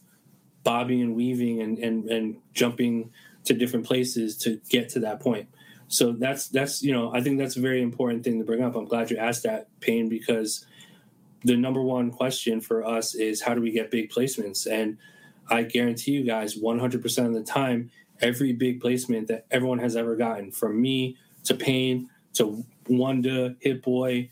bobbing 0.65 1.01
and 1.01 1.15
weaving 1.15 1.61
and, 1.61 1.77
and, 1.79 2.09
and 2.09 2.37
jumping 2.53 3.11
to 3.45 3.53
different 3.53 3.85
places 3.85 4.35
to 4.35 4.59
get 4.67 4.89
to 4.89 4.99
that 4.99 5.21
point. 5.21 5.47
So 5.87 6.11
that's 6.11 6.47
that's 6.47 6.81
you 6.81 6.91
know 6.91 7.13
I 7.13 7.21
think 7.21 7.37
that's 7.37 7.55
a 7.55 7.61
very 7.61 7.81
important 7.81 8.23
thing 8.23 8.39
to 8.39 8.43
bring 8.43 8.63
up. 8.63 8.75
I'm 8.75 8.85
glad 8.85 9.11
you 9.11 9.17
asked 9.17 9.43
that, 9.43 9.67
Pain, 9.79 10.09
because 10.09 10.65
the 11.43 11.55
number 11.55 11.81
one 11.81 12.09
question 12.09 12.59
for 12.59 12.83
us 12.83 13.13
is 13.13 13.41
how 13.41 13.53
do 13.53 13.61
we 13.61 13.71
get 13.71 13.91
big 13.91 14.09
placements? 14.09 14.65
And 14.69 14.97
I 15.47 15.61
guarantee 15.61 16.11
you 16.11 16.23
guys, 16.23 16.57
100% 16.57 17.25
of 17.27 17.33
the 17.33 17.43
time, 17.43 17.91
every 18.19 18.51
big 18.51 18.81
placement 18.81 19.27
that 19.27 19.45
everyone 19.51 19.77
has 19.77 19.95
ever 19.95 20.15
gotten, 20.15 20.49
from 20.51 20.81
me 20.81 21.17
to 21.43 21.53
Pain 21.53 22.09
to 22.33 22.65
Wanda, 22.87 23.55
Hit 23.59 23.83
Boy, 23.83 24.29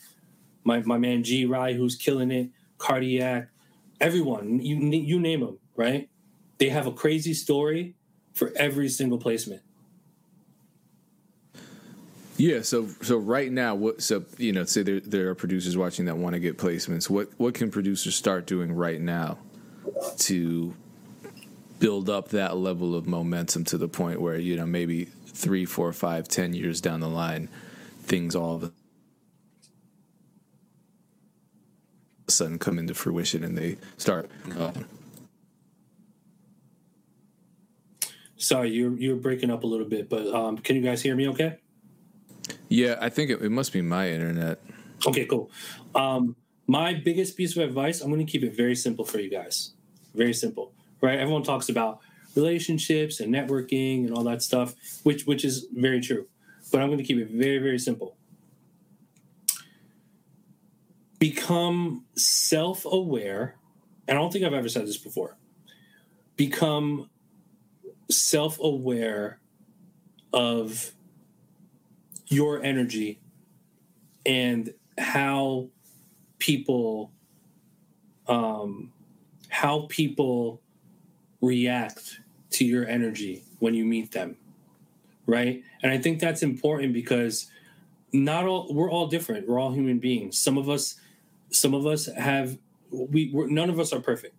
my 0.64 0.82
my 0.82 0.98
man 0.98 1.24
G 1.24 1.46
Ry, 1.46 1.74
who's 1.74 1.96
killing 1.96 2.32
it, 2.32 2.50
Cardiak, 2.80 3.48
everyone, 4.02 4.60
you 4.60 4.78
you 4.78 5.20
name 5.20 5.42
them, 5.42 5.60
right? 5.76 6.10
They 6.64 6.70
have 6.70 6.88
a 6.88 6.94
crazy 6.94 7.34
story 7.34 7.94
for 8.32 8.54
every 8.56 8.88
single 8.88 9.18
placement. 9.18 9.64
Yeah, 12.38 12.62
so 12.62 12.88
so 13.02 13.18
right 13.18 13.52
now, 13.52 13.76
what 13.76 14.02
so 14.02 14.24
you 14.38 14.54
know, 14.54 14.64
say 14.64 14.82
there 14.82 15.02
there 15.02 15.28
are 15.28 15.36
producers 15.36 15.76
watching 15.76 16.06
that 16.06 16.16
want 16.16 16.36
to 16.36 16.40
get 16.40 16.58
placements. 16.58 17.10
What 17.10 17.28
what 17.36 17.54
can 17.54 17.70
producers 17.70 18.16
start 18.16 18.46
doing 18.46 18.72
right 18.72 19.02
now 19.02 19.40
to 20.20 20.74
build 21.80 22.10
up 22.10 22.30
that 22.30 22.56
level 22.56 22.96
of 22.96 23.08
momentum 23.08 23.66
to 23.66 23.78
the 23.78 23.90
point 23.90 24.22
where 24.22 24.38
you 24.38 24.56
know 24.56 24.66
maybe 24.66 25.10
three, 25.28 25.66
four, 25.66 25.92
five, 25.92 26.30
ten 26.30 26.54
years 26.54 26.80
down 26.80 27.02
the 27.02 27.10
line, 27.10 27.50
things 28.04 28.38
all 28.38 28.56
of 28.56 28.64
a 28.64 28.72
sudden 32.32 32.58
come 32.58 32.80
into 32.80 32.94
fruition 32.94 33.44
and 33.44 33.58
they 33.58 33.76
start. 33.98 34.32
Uh, 34.58 34.72
Sorry, 38.44 38.72
you're 38.72 38.98
you're 39.00 39.16
breaking 39.16 39.50
up 39.52 39.64
a 39.64 39.68
little 39.68 39.88
bit, 39.88 40.10
but 40.10 40.28
um, 40.28 40.58
can 40.58 40.76
you 40.76 40.82
guys 40.82 41.02
hear 41.02 41.16
me? 41.16 41.30
Okay. 41.30 41.60
yeah, 42.68 42.98
I 43.00 43.08
think 43.08 43.30
it, 43.32 43.42
it 43.42 43.52
must 43.52 43.72
be 43.72 43.82
my 43.82 44.10
internet. 44.10 44.60
Okay, 45.08 45.26
cool. 45.26 45.50
Um, 45.96 46.36
my 46.68 46.94
biggest 46.94 47.38
piece 47.38 47.56
of 47.56 47.64
advice, 47.64 48.02
I'm 48.02 48.12
going 48.12 48.26
to 48.26 48.30
keep 48.30 48.44
it 48.44 48.54
very 48.54 48.76
simple 48.76 49.06
for 49.06 49.20
you 49.20 49.30
guys. 49.30 49.72
Very 50.14 50.34
simple, 50.34 50.74
right? 51.00 51.18
Everyone 51.20 51.44
talks 51.44 51.70
about 51.70 52.00
relationships 52.36 53.22
and 53.22 53.34
networking 53.34 54.06
and 54.06 54.14
all 54.14 54.26
that 54.26 54.42
stuff, 54.42 54.76
which 55.04 55.26
which 55.26 55.46
is 55.46 55.68
very 55.74 56.02
true. 56.02 56.28
But 56.70 56.82
I'm 56.82 56.88
going 56.88 56.98
to 56.98 57.06
keep 57.06 57.20
it 57.20 57.30
very 57.30 57.60
very 57.60 57.80
simple. 57.80 58.18
Become 61.18 62.04
self-aware, 62.18 63.56
and 64.06 64.18
I 64.18 64.22
don't 64.22 64.34
think 64.34 64.44
I've 64.44 64.54
ever 64.54 64.68
said 64.68 64.86
this 64.86 64.98
before. 64.98 65.38
Become 66.36 67.10
self-aware 68.10 69.40
of 70.32 70.92
your 72.28 72.64
energy 72.64 73.20
and 74.26 74.74
how 74.98 75.68
people 76.40 77.12
um, 78.28 78.92
how 79.50 79.86
people 79.90 80.62
react 81.42 82.20
to 82.52 82.66
your 82.66 82.88
energy 82.88 83.44
when 83.60 83.74
you 83.74 83.86
meet 83.86 84.12
them 84.12 84.38
right? 85.26 85.64
And 85.82 85.92
i 85.92 85.98
think 85.98 86.20
that's 86.20 86.44
important 86.44 86.94
because 86.94 87.50
not 88.14 88.46
all 88.46 88.72
we're 88.72 88.92
all 88.92 89.08
different. 89.08 89.48
We're 89.48 89.60
all 89.60 89.72
human 89.72 90.00
beings. 90.00 90.38
Some 90.38 90.58
of 90.58 90.70
us 90.70 90.96
some 91.50 91.74
of 91.74 91.86
us 91.86 92.06
have 92.06 92.58
we 92.92 93.32
none 93.34 93.70
of 93.70 93.80
us 93.80 93.92
are 93.92 94.00
perfect. 94.00 94.36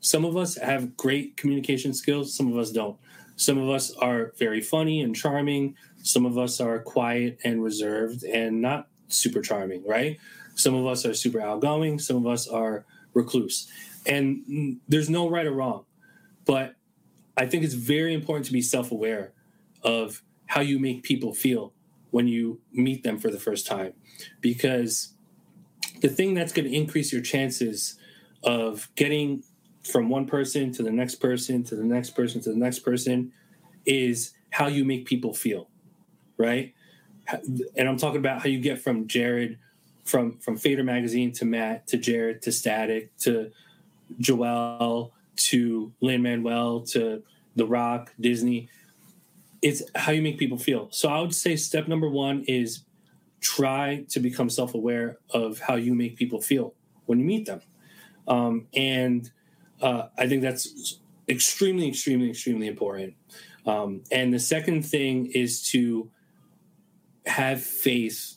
Some 0.00 0.24
of 0.24 0.36
us 0.36 0.56
have 0.56 0.96
great 0.96 1.36
communication 1.36 1.94
skills. 1.94 2.34
Some 2.34 2.52
of 2.52 2.58
us 2.58 2.72
don't 2.72 2.96
some 3.36 3.58
of 3.58 3.68
us 3.68 3.92
are 3.94 4.32
very 4.38 4.60
funny 4.60 5.00
and 5.00 5.14
charming. 5.14 5.76
Some 6.02 6.26
of 6.26 6.38
us 6.38 6.60
are 6.60 6.78
quiet 6.78 7.38
and 7.44 7.62
reserved 7.62 8.24
and 8.24 8.60
not 8.60 8.88
super 9.08 9.40
charming 9.40 9.84
right? 9.86 10.18
Some 10.54 10.74
of 10.74 10.86
us 10.86 11.04
are 11.06 11.14
super 11.14 11.40
outgoing. 11.40 11.98
Some 11.98 12.16
of 12.16 12.26
us 12.26 12.48
are 12.48 12.84
recluse. 13.14 13.70
And 14.06 14.80
there's 14.88 15.10
no 15.10 15.28
right 15.28 15.46
or 15.46 15.52
wrong. 15.52 15.84
But 16.44 16.74
i 17.36 17.46
think 17.46 17.64
it's 17.64 17.74
very 17.74 18.12
important 18.12 18.44
to 18.44 18.52
be 18.52 18.60
self-aware 18.60 19.32
of 19.82 20.22
how 20.46 20.60
you 20.60 20.78
make 20.78 21.02
people 21.02 21.32
feel 21.32 21.72
when 22.10 22.28
you 22.28 22.60
meet 22.72 23.02
them 23.02 23.18
for 23.18 23.30
the 23.30 23.38
first 23.38 23.66
time. 23.66 23.94
Because 24.40 25.14
the 26.00 26.08
thing 26.08 26.34
that's 26.34 26.52
going 26.52 26.68
to 26.68 26.76
increase 26.76 27.12
your 27.12 27.22
chances 27.22 27.98
of 28.42 28.90
getting 28.96 29.44
from 29.84 30.08
one 30.08 30.26
person 30.26 30.72
to 30.72 30.82
the 30.82 30.90
next 30.90 31.16
person 31.16 31.62
to 31.64 31.76
the 31.76 31.84
next 31.84 32.10
person 32.10 32.40
to 32.40 32.50
the 32.50 32.58
next 32.58 32.80
person 32.80 33.32
is 33.84 34.32
how 34.50 34.66
you 34.66 34.84
make 34.84 35.06
people 35.06 35.34
feel 35.34 35.68
right? 36.42 36.74
And 37.76 37.88
i'm 37.88 37.96
talking 37.96 38.18
about 38.18 38.42
how 38.42 38.48
you 38.48 38.58
get 38.58 38.80
from 38.80 39.06
jared 39.06 39.58
from 40.04 40.38
from 40.38 40.56
fader 40.56 40.82
magazine 40.82 41.30
to 41.32 41.44
matt 41.44 41.86
to 41.88 41.96
jared 41.96 42.42
to 42.42 42.50
Statik 42.50 43.08
to 43.20 43.50
Joell 44.20 45.12
to 45.36 45.92
lin 46.00 46.22
manuel 46.22 46.80
to 46.80 47.22
the 47.56 47.64
rock 47.64 48.12
disney. 48.20 48.68
It's 49.62 49.82
how 49.94 50.10
you 50.12 50.20
make 50.20 50.38
people 50.38 50.58
feel. 50.58 50.88
So 50.90 51.08
i 51.08 51.20
would 51.20 51.34
say 51.34 51.56
step 51.56 51.86
number 51.86 52.08
one 52.08 52.44
is 52.48 52.84
try 53.40 54.04
to 54.10 54.20
become 54.20 54.50
self-aware 54.50 55.18
of 55.30 55.60
how 55.60 55.76
you 55.76 55.94
make 55.94 56.16
people 56.16 56.40
feel 56.40 56.74
when 57.06 57.18
you 57.18 57.24
meet 57.24 57.46
them. 57.46 57.60
Um, 58.28 58.66
and 58.74 59.30
uh, 59.82 60.08
i 60.18 60.26
think 60.26 60.42
that's 60.42 60.98
extremely 61.28 61.88
extremely 61.88 62.30
extremely 62.30 62.66
important. 62.66 63.14
Um, 63.64 64.02
and 64.10 64.34
the 64.34 64.40
second 64.40 64.82
thing 64.82 65.26
is 65.26 65.62
to 65.70 66.10
have 67.26 67.62
faith 67.62 68.36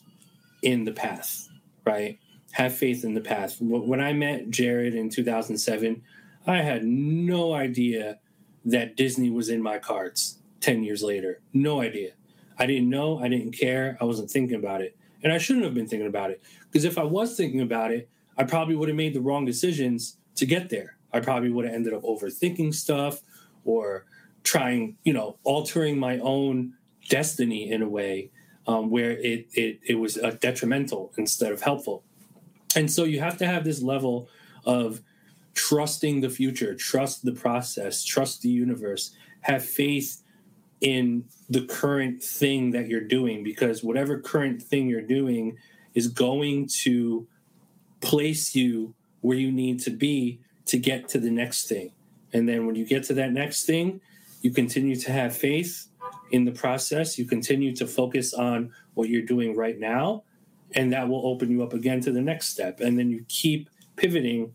in 0.62 0.84
the 0.84 0.92
path 0.92 1.48
right? 1.86 2.18
Have 2.52 2.74
faith 2.74 3.04
in 3.04 3.14
the 3.14 3.20
path. 3.20 3.56
When 3.60 4.00
i 4.00 4.12
met 4.12 4.50
jared 4.50 4.94
in 4.94 5.08
2007 5.08 6.02
i 6.46 6.58
had 6.58 6.84
no 6.84 7.54
idea 7.54 8.18
that 8.64 8.96
disney 8.96 9.30
was 9.30 9.48
in 9.48 9.62
my 9.62 9.78
cards 9.78 10.38
10 10.60 10.82
years 10.82 11.02
later. 11.02 11.40
No 11.52 11.80
idea. 11.80 12.12
I 12.58 12.66
didn't 12.66 12.90
know. 12.90 13.18
I 13.18 13.28
didn't 13.28 13.52
care. 13.52 13.96
I 14.00 14.04
wasn't 14.04 14.30
thinking 14.30 14.56
about 14.56 14.80
it. 14.80 14.96
And 15.22 15.32
i 15.32 15.38
shouldn't 15.38 15.64
have 15.64 15.74
been 15.74 15.88
thinking 15.88 16.08
about 16.08 16.30
it 16.30 16.42
because 16.66 16.84
if 16.84 16.98
i 16.98 17.04
was 17.04 17.36
thinking 17.36 17.60
about 17.60 17.90
it 17.90 18.08
i 18.36 18.44
probably 18.44 18.76
would 18.76 18.88
have 18.88 18.96
made 18.96 19.14
the 19.14 19.20
wrong 19.20 19.44
decisions 19.44 20.18
to 20.34 20.46
get 20.46 20.68
there 20.68 20.95
i 21.16 21.20
probably 21.20 21.50
would 21.50 21.64
have 21.64 21.74
ended 21.74 21.92
up 21.92 22.02
overthinking 22.02 22.72
stuff 22.72 23.20
or 23.64 24.04
trying 24.44 24.96
you 25.04 25.12
know 25.12 25.38
altering 25.42 25.98
my 25.98 26.18
own 26.18 26.72
destiny 27.08 27.70
in 27.70 27.82
a 27.82 27.88
way 27.88 28.30
um, 28.66 28.90
where 28.90 29.12
it, 29.12 29.46
it 29.52 29.80
it 29.86 29.94
was 29.96 30.18
uh, 30.18 30.36
detrimental 30.40 31.12
instead 31.16 31.52
of 31.52 31.62
helpful. 31.62 32.04
And 32.74 32.90
so 32.90 33.04
you 33.04 33.20
have 33.20 33.36
to 33.38 33.46
have 33.46 33.64
this 33.64 33.82
level 33.82 34.28
of 34.64 35.02
trusting 35.54 36.20
the 36.20 36.28
future 36.28 36.74
trust 36.74 37.24
the 37.24 37.32
process 37.32 38.04
trust 38.04 38.42
the 38.42 38.48
universe 38.50 39.16
have 39.40 39.64
faith 39.64 40.22
in 40.82 41.24
the 41.48 41.64
current 41.64 42.22
thing 42.22 42.72
that 42.72 42.88
you're 42.88 43.00
doing 43.00 43.42
because 43.42 43.82
whatever 43.82 44.20
current 44.20 44.62
thing 44.62 44.86
you're 44.86 45.00
doing 45.00 45.56
is 45.94 46.08
going 46.08 46.68
to 46.68 47.26
place 48.02 48.54
you 48.54 48.94
where 49.22 49.38
you 49.38 49.50
need 49.50 49.80
to 49.80 49.88
be 49.90 50.38
to 50.66 50.78
get 50.78 51.08
to 51.08 51.18
the 51.18 51.30
next 51.30 51.68
thing. 51.68 51.92
And 52.32 52.48
then 52.48 52.66
when 52.66 52.74
you 52.74 52.84
get 52.84 53.04
to 53.04 53.14
that 53.14 53.32
next 53.32 53.64
thing 53.64 54.00
you 54.46 54.52
continue 54.52 54.94
to 54.94 55.10
have 55.10 55.36
faith 55.36 55.88
in 56.30 56.44
the 56.44 56.52
process. 56.52 57.18
You 57.18 57.24
continue 57.24 57.74
to 57.74 57.86
focus 57.86 58.32
on 58.32 58.72
what 58.94 59.08
you're 59.08 59.22
doing 59.22 59.56
right 59.56 59.76
now 59.76 60.22
and 60.72 60.92
that 60.92 61.08
will 61.08 61.26
open 61.26 61.50
you 61.50 61.64
up 61.64 61.72
again 61.72 62.00
to 62.02 62.12
the 62.12 62.20
next 62.20 62.50
step. 62.50 62.78
And 62.80 62.96
then 62.96 63.10
you 63.10 63.24
keep 63.28 63.68
pivoting 63.96 64.52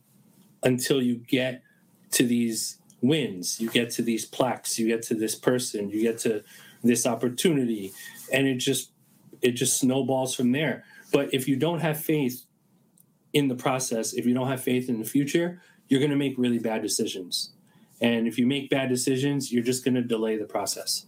until 0.63 1.02
you 1.02 1.15
get 1.15 1.63
to 2.12 2.26
these 2.26 2.78
wins. 3.02 3.60
You 3.60 3.69
get 3.69 3.89
to 3.91 4.02
these 4.02 4.26
plaques. 4.26 4.80
You 4.80 4.88
get 4.88 5.02
to 5.04 5.13
this 5.13 5.36
person. 5.36 5.89
You 5.89 6.02
get 6.02 6.19
to 6.19 6.43
this 6.84 7.06
opportunity. 7.06 7.91
And 8.32 8.47
it 8.47 8.56
just 8.56 8.91
it 9.41 9.52
just 9.52 9.78
snowballs 9.78 10.36
from 10.36 10.54
there. 10.54 10.86
But 11.12 11.34
if 11.34 11.49
you 11.49 11.57
don't 11.57 11.80
have 11.80 11.99
faith 11.99 12.45
in 13.34 13.47
the 13.47 13.55
process 13.55 14.14
if 14.14 14.26
you 14.26 14.34
don't 14.34 14.47
have 14.47 14.62
faith 14.62 14.89
in 14.89 14.99
the 14.99 15.05
future 15.05 15.62
you're 15.92 16.00
going 16.00 16.10
to 16.10 16.18
make 16.18 16.34
really 16.38 16.58
bad 16.58 16.82
decisions 16.82 17.52
and 18.00 18.26
if 18.28 18.39
you 18.39 18.48
make 18.48 18.70
bad 18.70 18.89
decisions 18.89 19.52
you're 19.52 19.64
just 19.64 19.84
going 19.86 19.94
to 19.94 20.02
delay 20.02 20.38
the 20.38 20.46
process 20.46 21.06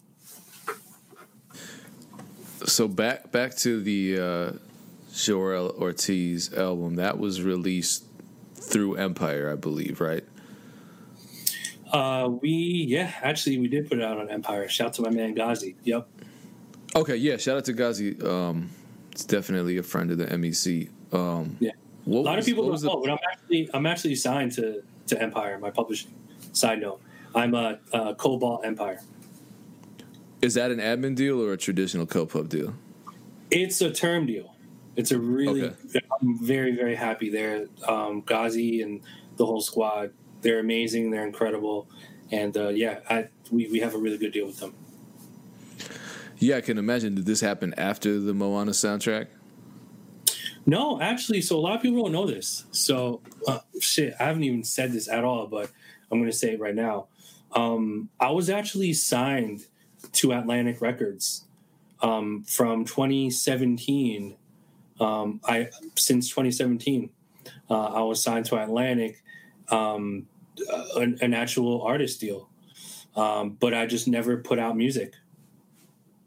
So 2.65 2.87
back 2.87 3.31
back 3.31 3.55
to 3.57 3.81
the 3.81 4.19
uh, 4.19 4.51
Joell 5.11 5.77
Ortiz 5.79 6.53
album 6.53 6.95
that 6.95 7.17
was 7.19 7.41
released 7.41 8.05
through 8.55 8.95
Empire, 8.95 9.51
I 9.51 9.55
believe, 9.55 9.99
right? 9.99 10.23
uh 11.91 12.27
we 12.41 12.85
yeah 12.89 13.11
actually 13.21 13.57
we 13.59 13.67
did 13.67 13.87
put 13.87 13.99
it 13.99 14.03
out 14.03 14.17
on 14.17 14.27
empire 14.27 14.67
shout 14.67 14.87
out 14.87 14.93
to 14.95 15.01
my 15.03 15.11
man 15.11 15.35
Ghazi. 15.35 15.75
yep 15.83 16.07
Okay, 16.95 17.15
yeah. 17.15 17.37
Shout 17.37 17.57
out 17.57 17.65
to 17.65 17.73
Ghazi. 17.73 18.21
Um, 18.21 18.69
it's 19.11 19.25
definitely 19.25 19.77
a 19.77 19.83
friend 19.83 20.11
of 20.11 20.19
the 20.19 20.27
MEC. 20.27 20.89
Um, 21.11 21.57
Yeah. 21.59 21.71
What 22.05 22.19
a 22.19 22.21
lot 22.21 22.35
was- 22.37 22.45
of 22.45 22.49
people 22.49 22.67
don't 22.69 22.79
the- 22.81 22.87
know, 22.87 23.01
but 23.01 23.09
I'm 23.11 23.17
actually 23.31 23.69
I'm 23.73 23.85
actually 23.85 24.15
signed 24.15 24.51
to 24.53 24.83
to 25.07 25.21
Empire, 25.21 25.57
my 25.59 25.69
publishing. 25.71 26.11
Side 26.51 26.81
note, 26.81 27.01
I'm 27.33 27.53
a, 27.55 27.79
uh 27.93 28.13
Kobalt 28.15 28.65
Empire. 28.65 29.01
Is 30.41 30.53
that 30.55 30.71
an 30.71 30.79
admin 30.79 31.15
deal 31.15 31.41
or 31.41 31.53
a 31.53 31.57
traditional 31.57 32.05
co-pub 32.05 32.49
deal? 32.49 32.75
It's 33.49 33.79
a 33.81 33.89
term 33.91 34.25
deal. 34.25 34.55
It's 34.95 35.11
a 35.11 35.17
really. 35.17 35.63
Okay. 35.63 36.01
I'm 36.21 36.37
very 36.43 36.75
very 36.75 36.95
happy 36.95 37.29
there. 37.29 37.67
Um, 37.87 38.21
Ghazi 38.25 38.81
and 38.81 39.01
the 39.37 39.45
whole 39.45 39.61
squad. 39.61 40.11
They're 40.41 40.59
amazing. 40.59 41.09
They're 41.11 41.25
incredible, 41.25 41.87
and 42.31 42.55
uh, 42.57 42.67
yeah, 42.69 42.99
I, 43.09 43.29
we 43.49 43.67
we 43.69 43.79
have 43.79 43.95
a 43.95 43.97
really 43.97 44.17
good 44.17 44.33
deal 44.33 44.45
with 44.45 44.59
them. 44.59 44.73
Yeah, 46.37 46.57
I 46.57 46.61
can 46.61 46.77
imagine. 46.77 47.15
Did 47.15 47.25
this 47.25 47.39
happen 47.39 47.73
after 47.77 48.19
the 48.19 48.33
Moana 48.33 48.71
soundtrack? 48.71 49.27
No, 50.65 51.01
actually, 51.01 51.41
so 51.41 51.57
a 51.57 51.59
lot 51.59 51.75
of 51.75 51.81
people 51.81 52.03
don't 52.03 52.13
know 52.13 52.25
this. 52.25 52.65
So, 52.71 53.21
uh, 53.47 53.59
shit, 53.79 54.13
I 54.19 54.25
haven't 54.25 54.43
even 54.43 54.63
said 54.63 54.93
this 54.93 55.09
at 55.09 55.23
all, 55.23 55.47
but 55.47 55.69
I'm 56.11 56.19
going 56.19 56.31
to 56.31 56.37
say 56.37 56.53
it 56.53 56.59
right 56.59 56.75
now. 56.75 57.07
Um, 57.51 58.09
I 58.19 58.31
was 58.31 58.49
actually 58.49 58.93
signed 58.93 59.65
to 60.13 60.31
Atlantic 60.31 60.81
Records 60.81 61.45
um, 62.01 62.43
from 62.43 62.85
2017. 62.85 64.35
Um, 64.99 65.41
I 65.45 65.69
since 65.95 66.29
2017, 66.29 67.09
uh, 67.69 67.73
I 67.73 68.01
was 68.01 68.21
signed 68.21 68.45
to 68.45 68.61
Atlantic, 68.61 69.21
um, 69.69 70.27
an, 70.95 71.17
an 71.21 71.33
actual 71.33 71.81
artist 71.81 72.19
deal, 72.19 72.49
um, 73.15 73.57
but 73.59 73.73
I 73.73 73.85
just 73.85 74.07
never 74.07 74.37
put 74.37 74.59
out 74.59 74.77
music. 74.77 75.13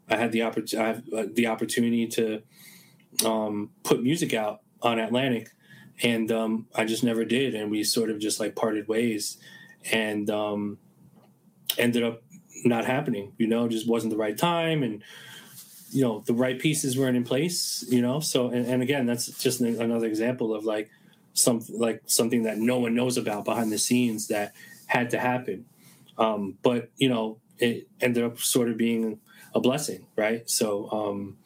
I 0.09 0.17
had 0.17 0.31
the 0.31 0.41
uh, 0.43 1.25
the 1.33 1.47
opportunity 1.47 2.07
to 2.07 2.41
um, 3.25 3.71
put 3.83 4.03
music 4.03 4.33
out 4.33 4.61
on 4.81 4.99
Atlantic, 4.99 5.49
and 6.03 6.31
um, 6.31 6.67
I 6.75 6.85
just 6.85 7.03
never 7.03 7.25
did, 7.25 7.55
and 7.55 7.71
we 7.71 7.83
sort 7.83 8.09
of 8.09 8.19
just 8.19 8.39
like 8.39 8.55
parted 8.55 8.87
ways, 8.87 9.37
and 9.91 10.29
um, 10.29 10.77
ended 11.77 12.03
up 12.03 12.21
not 12.63 12.85
happening. 12.85 13.33
You 13.37 13.47
know, 13.47 13.67
just 13.67 13.87
wasn't 13.87 14.11
the 14.11 14.17
right 14.17 14.37
time, 14.37 14.83
and 14.83 15.03
you 15.91 16.03
know 16.03 16.23
the 16.25 16.33
right 16.33 16.59
pieces 16.59 16.97
weren't 16.97 17.17
in 17.17 17.23
place. 17.23 17.85
You 17.89 18.01
know, 18.01 18.19
so 18.19 18.49
and, 18.49 18.65
and 18.65 18.83
again, 18.83 19.05
that's 19.05 19.27
just 19.27 19.61
an, 19.61 19.81
another 19.81 20.07
example 20.07 20.53
of 20.53 20.65
like 20.65 20.89
some 21.33 21.61
like 21.69 22.03
something 22.05 22.43
that 22.43 22.57
no 22.57 22.79
one 22.79 22.95
knows 22.95 23.17
about 23.17 23.45
behind 23.45 23.71
the 23.71 23.77
scenes 23.77 24.27
that 24.27 24.53
had 24.85 25.09
to 25.11 25.19
happen. 25.19 25.65
Um, 26.17 26.57
but 26.61 26.91
you 26.97 27.09
know, 27.09 27.39
it 27.57 27.87
ended 28.01 28.23
up 28.23 28.39
sort 28.39 28.69
of 28.69 28.77
being 28.77 29.19
a 29.55 29.59
blessing, 29.59 30.05
right? 30.15 30.47
So. 30.49 30.91
Um, 30.91 31.37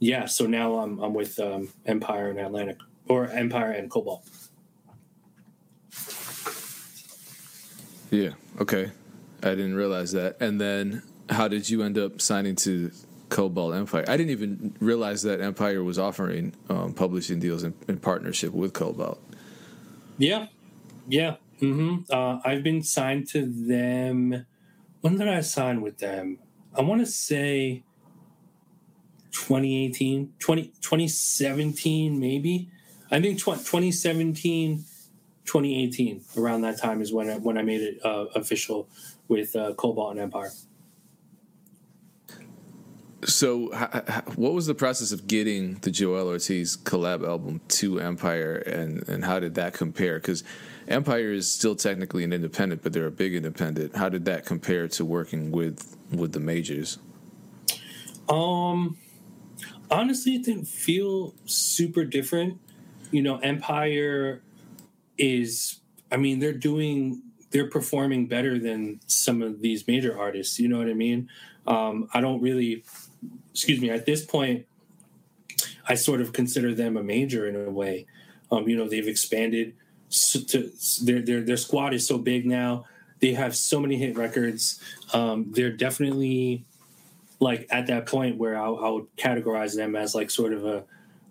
yeah, 0.00 0.24
so 0.24 0.46
now 0.46 0.78
I'm 0.78 0.98
I'm 0.98 1.14
with 1.14 1.38
um, 1.38 1.68
Empire 1.86 2.30
and 2.30 2.40
Atlantic 2.40 2.78
or 3.06 3.28
Empire 3.28 3.70
and 3.70 3.90
Kobalt. 3.90 4.24
Yeah. 8.10 8.30
Okay. 8.60 8.90
I 9.42 9.50
didn't 9.50 9.74
realize 9.74 10.12
that. 10.12 10.36
And 10.40 10.60
then, 10.60 11.02
how 11.28 11.48
did 11.48 11.70
you 11.70 11.82
end 11.82 11.96
up 11.96 12.20
signing 12.20 12.56
to 12.56 12.90
Kobalt 13.28 13.74
Empire? 13.74 14.04
I 14.08 14.16
didn't 14.16 14.30
even 14.30 14.74
realize 14.80 15.22
that 15.22 15.40
Empire 15.40 15.82
was 15.84 15.98
offering 15.98 16.54
um, 16.68 16.92
publishing 16.92 17.38
deals 17.38 17.62
in, 17.62 17.74
in, 17.88 17.98
partnership 17.98 18.52
with 18.52 18.72
Cobalt. 18.72 19.22
Yeah, 20.18 20.48
yeah. 21.08 21.36
Mm-hmm. 21.60 22.12
Uh, 22.12 22.40
I've 22.44 22.62
been 22.62 22.82
signed 22.82 23.28
to 23.28 23.46
them. 23.46 24.46
When 25.00 25.16
did 25.16 25.28
I 25.28 25.40
sign 25.40 25.80
with 25.80 25.98
them? 25.98 26.38
I 26.76 26.82
want 26.82 27.00
to 27.00 27.06
say 27.06 27.84
2018, 29.32 30.34
20, 30.38 30.62
2017, 30.80 32.18
maybe. 32.18 32.70
I 33.10 33.20
think 33.20 33.38
2017, 33.38 34.84
2018, 35.44 36.24
around 36.36 36.62
that 36.62 36.78
time 36.78 37.02
is 37.02 37.12
when 37.12 37.30
I, 37.30 37.38
when 37.38 37.58
I 37.58 37.62
made 37.62 37.80
it 37.80 38.04
uh, 38.04 38.26
official 38.34 38.88
with 39.28 39.56
uh, 39.56 39.74
Kobalt 39.74 40.12
and 40.12 40.20
Empire. 40.20 40.50
So, 43.24 43.74
h- 43.74 44.02
h- 44.08 44.36
what 44.36 44.54
was 44.54 44.66
the 44.66 44.74
process 44.74 45.12
of 45.12 45.26
getting 45.26 45.74
the 45.76 45.90
Joell 45.90 46.26
Ortiz 46.26 46.76
collab 46.76 47.26
album 47.26 47.60
to 47.68 48.00
Empire, 48.00 48.56
and, 48.56 49.06
and 49.08 49.24
how 49.24 49.38
did 49.38 49.54
that 49.56 49.74
compare? 49.74 50.18
Because 50.18 50.42
Empire 50.88 51.32
is 51.32 51.50
still 51.50 51.76
technically 51.76 52.24
an 52.24 52.32
independent, 52.32 52.82
but 52.82 52.92
they're 52.92 53.06
a 53.06 53.10
big 53.10 53.34
independent. 53.34 53.94
How 53.94 54.08
did 54.08 54.24
that 54.24 54.46
compare 54.46 54.88
to 54.88 55.04
working 55.04 55.50
with 55.50 55.96
with 56.10 56.32
the 56.32 56.40
majors? 56.40 56.98
Um, 58.28 58.96
honestly, 59.90 60.36
it 60.36 60.44
didn't 60.44 60.66
feel 60.66 61.34
super 61.44 62.04
different. 62.04 62.58
You 63.10 63.22
know, 63.22 63.38
Empire 63.38 64.42
is, 65.18 65.80
I 66.10 66.16
mean, 66.16 66.38
they're 66.38 66.52
doing, 66.52 67.22
they're 67.50 67.68
performing 67.68 68.26
better 68.26 68.58
than 68.58 69.00
some 69.06 69.42
of 69.42 69.60
these 69.60 69.86
major 69.86 70.18
artists. 70.18 70.58
You 70.58 70.68
know 70.68 70.78
what 70.78 70.88
I 70.88 70.94
mean? 70.94 71.28
Um, 71.66 72.08
I 72.14 72.20
don't 72.20 72.40
really, 72.40 72.84
excuse 73.52 73.80
me, 73.80 73.90
at 73.90 74.06
this 74.06 74.24
point, 74.24 74.66
I 75.88 75.94
sort 75.94 76.20
of 76.20 76.32
consider 76.32 76.74
them 76.74 76.96
a 76.96 77.02
major 77.02 77.46
in 77.48 77.56
a 77.56 77.70
way. 77.70 78.06
Um, 78.52 78.68
you 78.68 78.76
know, 78.76 78.88
they've 78.88 79.08
expanded 79.08 79.74
to 80.10 80.70
their, 81.02 81.20
their, 81.20 81.40
their 81.42 81.56
squad 81.56 81.94
is 81.94 82.06
so 82.06 82.18
big 82.18 82.46
now. 82.46 82.84
They 83.20 83.34
have 83.34 83.56
so 83.56 83.80
many 83.80 83.96
hit 83.96 84.16
records. 84.16 84.80
Um, 85.12 85.52
they're 85.52 85.72
definitely 85.72 86.64
like 87.40 87.66
at 87.70 87.86
that 87.88 88.06
point 88.06 88.36
where 88.36 88.56
I, 88.56 88.66
I, 88.68 88.90
would 88.90 89.16
categorize 89.16 89.74
them 89.74 89.96
as 89.96 90.14
like 90.14 90.30
sort 90.30 90.52
of 90.52 90.64
a 90.64 90.84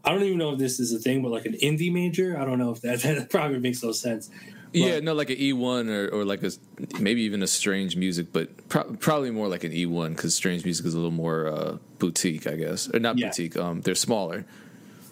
I 0.04 0.12
don't 0.12 0.24
even 0.24 0.38
know 0.38 0.54
if 0.54 0.60
this 0.60 0.80
is 0.80 0.94
a 0.94 1.00
thing, 1.00 1.22
but 1.22 1.30
like 1.30 1.46
an 1.46 1.54
indie 1.54 1.92
major. 1.92 2.38
I 2.40 2.46
don't 2.46 2.58
know 2.58 2.72
if 2.72 2.82
that, 2.82 3.00
that 3.04 3.30
probably 3.30 3.60
makes 3.60 3.84
no 3.84 3.92
sense. 3.92 4.30
But, 4.72 4.82
yeah, 4.82 5.00
no, 5.00 5.14
like 5.14 5.32
an 5.32 5.38
E 5.40 5.52
one 5.52 5.90
or, 5.90 6.08
or 6.10 6.26
like 6.26 6.44
a 6.44 6.52
maybe 7.00 7.22
even 7.24 7.42
a 7.42 7.48
strange 7.48 7.96
music, 7.96 8.28
but 8.32 8.70
pro- 8.70 8.84
probably 8.84 9.32
more 9.32 9.48
like 9.48 9.64
an 9.64 9.74
E 9.74 9.86
one 9.86 10.14
because 10.14 10.36
strange 10.36 10.64
music 10.64 10.86
is 10.86 10.94
a 10.94 10.98
little 10.98 11.12
more 11.12 11.48
uh, 11.48 11.78
boutique, 11.98 12.46
I 12.46 12.56
guess, 12.56 12.88
or 12.94 13.00
not 13.00 13.18
yeah. 13.18 13.28
boutique. 13.28 13.58
Um, 13.58 13.82
they're 13.82 13.96
smaller. 13.96 14.46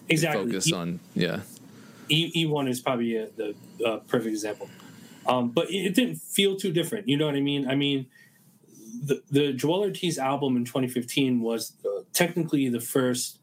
Exactly. 0.08 0.44
They 0.44 0.50
focus 0.52 0.68
e- 0.68 0.72
on 0.72 1.00
yeah. 1.14 1.40
E 2.10 2.46
one 2.46 2.68
is 2.68 2.80
probably 2.80 3.16
a, 3.16 3.28
the 3.36 3.54
uh, 3.84 3.98
perfect 4.08 4.28
example, 4.28 4.70
um, 5.26 5.50
but 5.50 5.70
it, 5.70 5.86
it 5.86 5.94
didn't 5.94 6.16
feel 6.16 6.56
too 6.56 6.72
different. 6.72 7.08
You 7.08 7.16
know 7.16 7.26
what 7.26 7.34
I 7.34 7.40
mean? 7.40 7.68
I 7.68 7.74
mean, 7.74 8.06
the 9.02 9.22
the 9.30 9.52
Joell 9.52 9.80
Ortiz 9.80 10.18
album 10.18 10.56
in 10.56 10.64
2015 10.64 11.40
was 11.40 11.72
uh, 11.84 12.02
technically 12.12 12.68
the 12.68 12.80
first, 12.80 13.38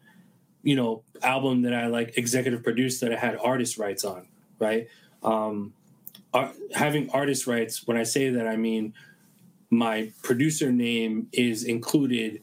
you 0.64 0.76
know, 0.76 1.04
album 1.22 1.64
that 1.64 1.74
I 1.74 1.88
like 1.88 2.18
executive 2.18 2.64
produced 2.64 3.02
that 3.02 3.14
I 3.14 3.18
had 3.18 3.38
artist 3.38 3.78
rights 3.78 4.04
on, 4.04 4.28
right? 4.60 4.88
Um, 5.24 5.74
having 6.74 7.10
artist 7.12 7.48
rights. 7.48 7.88
When 7.88 7.98
I 7.98 8.04
say 8.04 8.30
that, 8.30 8.48
I 8.48 8.58
mean 8.58 8.94
my 9.70 10.12
producer 10.24 10.72
name 10.72 11.28
is 11.32 11.64
included 11.64 12.42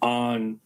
on 0.00 0.60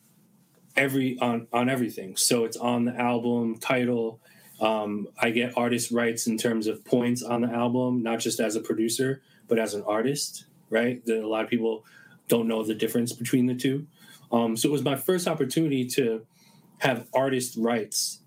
every 0.77 1.19
on 1.19 1.47
on 1.53 1.69
everything. 1.69 2.17
So 2.17 2.45
it's 2.45 2.57
on 2.57 2.85
the 2.85 2.95
album 2.95 3.59
title. 3.59 4.21
Um, 4.61 5.09
I 5.19 5.31
get 5.31 5.57
artist 5.57 5.91
rights 5.91 6.27
in 6.27 6.37
terms 6.37 6.67
of 6.67 6.85
points 6.85 7.23
on 7.23 7.41
the 7.41 7.49
album, 7.49 8.03
not 8.03 8.21
just 8.21 8.41
as 8.41 8.57
a 8.57 8.61
producer, 8.61 9.23
but 9.49 9.59
as 9.59 9.73
an 9.73 9.83
artist 9.87 10.45
right? 10.71 11.05
That 11.07 11.23
a 11.23 11.29
lot 11.29 11.45
of 11.45 11.51
people 11.51 11.85
don't 12.29 12.49
know 12.49 12.63
the 12.63 12.75
difference 12.75 13.13
between 13.13 13.47
the 13.47 13.55
two. 13.55 13.87
Um, 14.33 14.57
so 14.57 14.69
it 14.69 14.73
was 14.73 14.85
my 14.85 14.97
first 14.97 15.27
opportunity 15.27 15.85
to 15.89 16.25
have 16.79 17.07
artist 17.13 17.57
rights 17.59 18.21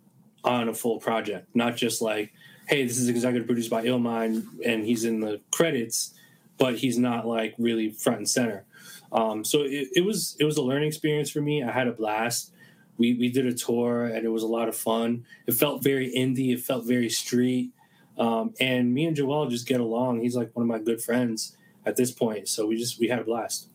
on 0.43 0.67
a 0.67 0.73
full 0.73 0.99
project, 0.99 1.47
not 1.55 1.75
just 1.75 2.01
like, 2.01 2.33
hey, 2.67 2.85
this 2.85 2.97
is 2.97 3.09
executive 3.09 3.47
produced 3.47 3.69
by 3.69 3.83
Illmind 3.85 4.45
and 4.65 4.85
he's 4.85 5.05
in 5.05 5.21
the 5.21 5.39
credits, 5.51 6.13
but 6.57 6.75
he's 6.75 6.97
not 6.97 7.25
like 7.25 7.55
really 7.57 7.89
front 7.89 8.19
and 8.19 8.29
center. 8.29 8.65
Um, 9.11 9.43
so 9.43 9.61
it, 9.61 9.87
it, 9.95 10.05
was 10.05 10.35
it 10.39 10.43
was 10.43 10.57
a 10.57 10.61
learning 10.61 10.87
experience 10.87 11.29
for 11.29 11.41
me. 11.41 11.63
I 11.63 11.71
had 11.71 11.87
a 11.87 11.91
blast. 11.93 12.51
We 12.97 13.13
we 13.15 13.29
did 13.29 13.45
a 13.45 13.53
tour 13.53 14.05
and 14.05 14.25
it 14.25 14.29
was 14.29 14.43
a 14.43 14.47
lot 14.47 14.67
of 14.67 14.75
fun. 14.75 15.25
It 15.47 15.53
felt 15.53 15.83
very 15.83 16.13
indie. 16.13 16.53
It 16.53 16.59
felt 16.59 16.85
very 16.85 17.09
street. 17.09 17.71
Um, 18.17 18.53
and 18.59 18.93
me 18.93 19.05
and 19.05 19.17
Joell 19.17 19.49
just 19.49 19.67
get 19.67 19.79
along. 19.79 20.21
He's 20.21 20.35
like 20.35 20.51
one 20.53 20.63
of 20.63 20.67
my 20.67 20.79
good 20.79 21.01
friends 21.01 21.57
at 21.85 21.95
this 21.95 22.11
point. 22.11 22.47
So 22.47 22.67
we 22.67 22.77
just 22.77 22.99
we 22.99 23.07
had 23.07 23.19
a 23.19 23.23
blast. 23.23 23.67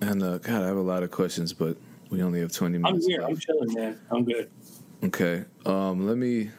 And 0.00 0.22
uh, 0.22 0.38
God, 0.38 0.62
I 0.62 0.66
have 0.66 0.76
a 0.76 0.80
lot 0.80 1.02
of 1.02 1.10
questions, 1.10 1.52
but 1.52 1.76
we 2.10 2.22
only 2.22 2.40
have 2.40 2.52
twenty 2.52 2.78
minutes. 2.78 3.04
I'm 3.04 3.10
here. 3.10 3.20
Left. 3.20 3.32
I'm 3.32 3.38
chilling, 3.38 3.74
man. 3.74 4.00
I'm 4.10 4.24
good. 4.24 4.50
Okay. 5.04 5.44
Um, 5.66 6.06
let 6.06 6.16
me. 6.16 6.50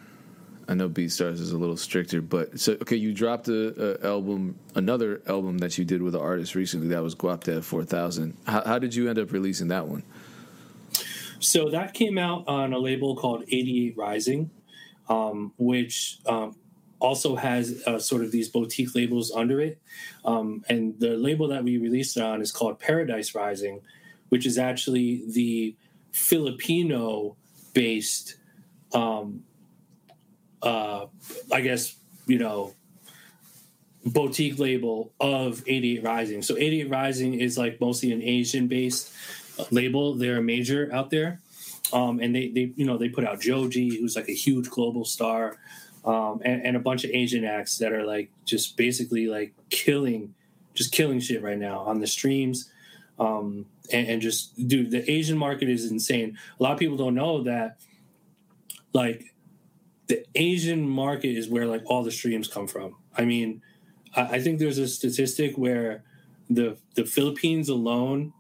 I 0.68 0.76
know 0.76 0.88
BeatStars 0.88 1.40
is 1.40 1.52
a 1.52 1.58
little 1.58 1.78
stricter, 1.78 2.22
but 2.22 2.60
so 2.60 2.74
okay, 2.74 2.96
you 2.96 3.12
dropped 3.12 3.48
a, 3.48 4.04
a, 4.04 4.08
album, 4.08 4.60
another 4.76 5.20
album 5.26 5.58
that 5.60 5.80
you 5.80 5.86
did 5.86 6.04
with 6.04 6.14
an 6.14 6.22
artist 6.22 6.54
recently. 6.54 6.90
That 6.90 7.02
was 7.02 7.16
Guapdad 7.16 7.64
Four 7.64 7.86
Thousand. 7.86 8.38
How, 8.46 8.64
how 8.64 8.78
did 8.78 8.94
you 8.94 9.10
end 9.10 9.18
up 9.18 9.32
releasing 9.32 9.70
that 9.70 9.88
one? 9.88 10.04
So 11.40 11.70
that 11.70 11.94
came 11.94 12.20
out 12.20 12.48
on 12.48 12.74
a 12.74 12.78
label 12.78 13.16
called 13.16 13.44
Eighty 13.48 13.88
Eight 13.88 13.98
Rising, 13.98 14.52
um, 15.08 15.54
which 15.58 16.20
um, 16.28 16.56
also 17.00 17.36
has 17.36 17.82
uh, 17.88 18.00
sort 18.00 18.24
of 18.24 18.32
these 18.32 18.50
boutique 18.50 18.94
labels 18.94 19.32
under 19.32 19.62
it. 19.62 19.80
Um, 20.26 20.64
and 20.70 21.00
the 21.00 21.16
label 21.16 21.48
that 21.48 21.64
we 21.64 21.78
released 21.78 22.18
it 22.18 22.24
on 22.24 22.42
is 22.42 22.52
called 22.52 22.80
Paradise 22.80 23.34
Rising, 23.34 23.82
which 24.30 24.46
is 24.46 24.58
actually 24.58 25.24
the 25.28 25.76
Filipino 26.12 27.36
based, 27.74 28.36
um, 28.94 29.44
uh, 30.62 31.06
I 31.52 31.62
guess, 31.62 31.96
you 32.28 32.38
know, 32.38 32.74
boutique 34.06 34.60
label 34.60 35.12
of 35.20 35.64
88 35.68 36.04
Rising. 36.04 36.42
So 36.42 36.58
88 36.58 36.90
Rising 36.90 37.40
is 37.40 37.58
like 37.58 37.80
mostly 37.80 38.12
an 38.12 38.22
Asian 38.22 38.68
based 38.68 39.14
label. 39.72 40.16
They're 40.16 40.38
a 40.38 40.42
major 40.42 40.90
out 40.94 41.10
there. 41.10 41.40
Um, 41.92 42.20
and 42.20 42.36
they, 42.36 42.50
they, 42.50 42.72
you 42.76 42.86
know, 42.86 42.98
they 42.98 43.10
put 43.10 43.26
out 43.26 43.42
Joji, 43.42 44.00
who's 44.00 44.16
like 44.16 44.30
a 44.30 44.34
huge 44.34 44.70
global 44.70 45.06
star, 45.06 45.58
um, 46.06 46.42
and, 46.44 46.66
and, 46.66 46.76
a 46.78 46.80
bunch 46.80 47.04
of 47.04 47.12
Asian 47.12 47.44
acts 47.44 47.78
that 47.80 47.92
are 47.92 48.06
like 48.06 48.32
just 48.46 48.78
basically 48.78 49.28
like 49.28 49.54
killing, 49.70 50.34
just 50.74 50.92
killing 50.92 51.20
shit 51.20 51.42
right 51.44 51.58
now 51.58 51.80
on 51.80 52.00
the 52.00 52.08
streams. 52.08 52.72
Um, 53.20 53.66
and, 53.92 54.08
and 54.08 54.22
just, 54.22 54.56
dude, 54.68 54.92
the 54.92 55.10
Asian 55.12 55.38
market 55.38 55.68
is 55.68 55.92
insane. 55.92 56.38
A 56.60 56.64
lot 56.64 56.72
of 56.72 56.80
people 56.80 56.96
don't 56.96 57.16
know 57.16 57.44
that, 57.44 57.78
like, 58.94 59.34
the 60.10 60.26
Asian 60.36 60.90
market 60.90 61.38
is 61.38 61.48
where 61.48 61.68
like 61.68 61.84
all 61.86 62.04
the 62.04 62.12
streams 62.12 62.48
come 62.48 62.68
from. 62.68 62.96
I 63.16 63.24
mean, 63.26 63.62
I, 64.16 64.22
I 64.22 64.42
think 64.42 64.60
there's 64.60 64.80
a 64.80 64.88
statistic 64.88 65.58
where 65.58 66.04
the 66.50 66.78
the 66.96 67.06
Philippines 67.06 67.70
alone 67.70 68.34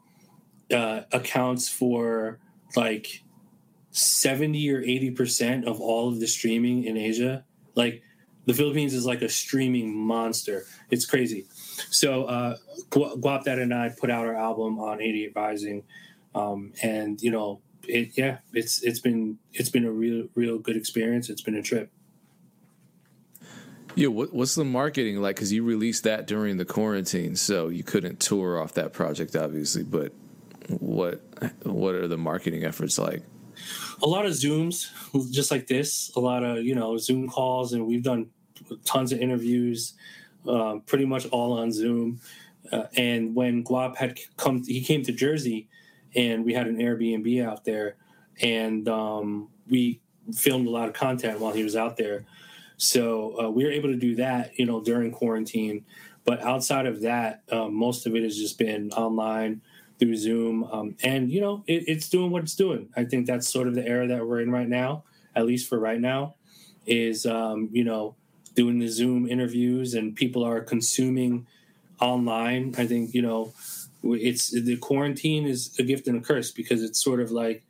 uh, 0.73 1.01
accounts 1.11 1.69
for 1.69 2.39
like 2.75 3.23
70 3.91 4.71
or 4.71 4.81
80 4.81 5.11
percent 5.11 5.65
of 5.65 5.79
all 5.79 6.09
of 6.09 6.19
the 6.19 6.27
streaming 6.27 6.83
in 6.83 6.97
Asia. 6.97 7.45
Like 7.75 8.03
the 8.45 8.53
Philippines 8.53 8.93
is 8.93 9.05
like 9.05 9.21
a 9.21 9.29
streaming 9.29 9.95
monster. 9.95 10.65
It's 10.89 11.05
crazy. 11.05 11.45
So 11.89 12.25
uh, 12.25 12.57
Guapdad 12.89 13.61
and 13.61 13.73
I 13.73 13.89
put 13.89 14.09
out 14.09 14.25
our 14.25 14.35
album 14.35 14.79
on 14.79 15.01
88 15.01 15.33
Rising, 15.35 15.83
um, 16.33 16.73
and 16.81 17.21
you 17.21 17.31
know, 17.31 17.61
it, 17.87 18.11
yeah, 18.15 18.39
it's 18.53 18.81
it's 18.83 18.99
been 18.99 19.37
it's 19.53 19.69
been 19.69 19.85
a 19.85 19.91
real 19.91 20.27
real 20.35 20.57
good 20.57 20.77
experience. 20.77 21.29
It's 21.29 21.41
been 21.41 21.55
a 21.55 21.61
trip. 21.61 21.91
Yeah, 23.95 24.07
what, 24.07 24.33
what's 24.33 24.55
the 24.55 24.63
marketing 24.65 25.21
like? 25.21 25.35
Because 25.35 25.51
you 25.51 25.63
released 25.63 26.03
that 26.03 26.27
during 26.27 26.57
the 26.57 26.65
quarantine, 26.65 27.35
so 27.35 27.67
you 27.69 27.83
couldn't 27.83 28.19
tour 28.19 28.61
off 28.61 28.73
that 28.73 28.93
project, 28.93 29.35
obviously. 29.35 29.83
But 29.83 30.13
what 30.69 31.21
what 31.63 31.95
are 31.95 32.07
the 32.07 32.17
marketing 32.17 32.63
efforts 32.63 32.97
like? 32.97 33.23
A 34.01 34.07
lot 34.07 34.25
of 34.25 34.33
Zooms, 34.33 34.89
just 35.31 35.51
like 35.51 35.67
this. 35.67 36.11
A 36.15 36.19
lot 36.19 36.43
of 36.43 36.63
you 36.63 36.75
know 36.75 36.97
Zoom 36.97 37.27
calls, 37.27 37.73
and 37.73 37.85
we've 37.85 38.03
done 38.03 38.29
tons 38.85 39.11
of 39.11 39.19
interviews, 39.19 39.93
um, 40.47 40.81
pretty 40.81 41.05
much 41.05 41.25
all 41.27 41.53
on 41.53 41.71
Zoom. 41.71 42.19
Uh, 42.71 42.83
and 42.95 43.33
when 43.35 43.63
Guap 43.63 43.95
had 43.95 44.19
come, 44.37 44.63
he 44.63 44.81
came 44.81 45.03
to 45.03 45.11
Jersey, 45.11 45.67
and 46.15 46.45
we 46.45 46.53
had 46.53 46.67
an 46.67 46.77
Airbnb 46.77 47.43
out 47.45 47.63
there, 47.63 47.95
and 48.41 48.87
um, 48.87 49.49
we 49.67 50.01
filmed 50.33 50.67
a 50.67 50.71
lot 50.71 50.87
of 50.87 50.93
content 50.93 51.39
while 51.39 51.53
he 51.53 51.63
was 51.63 51.75
out 51.75 51.97
there. 51.97 52.25
So 52.77 53.41
uh, 53.41 53.49
we 53.49 53.65
were 53.65 53.71
able 53.71 53.89
to 53.89 53.97
do 53.97 54.15
that, 54.15 54.57
you 54.57 54.65
know, 54.65 54.81
during 54.81 55.11
quarantine. 55.11 55.85
But 56.23 56.41
outside 56.41 56.85
of 56.85 57.01
that, 57.01 57.43
um, 57.51 57.73
most 57.73 58.05
of 58.05 58.15
it 58.15 58.23
has 58.23 58.37
just 58.37 58.57
been 58.57 58.91
online 58.91 59.61
through 59.99 60.15
Zoom, 60.15 60.63
um, 60.65 60.95
and 61.03 61.31
you 61.31 61.41
know, 61.41 61.63
it, 61.67 61.83
it's 61.87 62.09
doing 62.09 62.31
what 62.31 62.43
it's 62.43 62.55
doing. 62.55 62.89
I 62.95 63.05
think 63.05 63.27
that's 63.27 63.47
sort 63.47 63.67
of 63.67 63.75
the 63.75 63.85
era 63.85 64.07
that 64.07 64.25
we're 64.25 64.41
in 64.41 64.51
right 64.51 64.67
now, 64.67 65.03
at 65.35 65.45
least 65.45 65.69
for 65.69 65.79
right 65.79 65.99
now, 65.99 66.35
is 66.85 67.25
um, 67.25 67.69
you 67.71 67.83
know, 67.83 68.15
doing 68.55 68.79
the 68.79 68.87
Zoom 68.87 69.27
interviews 69.27 69.93
and 69.93 70.15
people 70.15 70.43
are 70.43 70.61
consuming 70.61 71.47
online. 71.99 72.75
I 72.77 72.87
think 72.87 73.13
you 73.13 73.21
know, 73.21 73.53
it's 74.03 74.49
the 74.49 74.77
quarantine 74.77 75.45
is 75.45 75.77
a 75.77 75.83
gift 75.83 76.07
and 76.07 76.17
a 76.17 76.21
curse 76.21 76.51
because 76.51 76.81
it's 76.81 77.03
sort 77.03 77.19
of 77.19 77.31
like, 77.31 77.63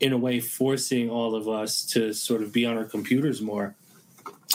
in 0.00 0.12
a 0.12 0.18
way, 0.18 0.40
forcing 0.40 1.10
all 1.10 1.34
of 1.34 1.48
us 1.48 1.84
to 1.86 2.12
sort 2.12 2.42
of 2.42 2.52
be 2.52 2.64
on 2.66 2.76
our 2.76 2.84
computers 2.84 3.40
more 3.42 3.76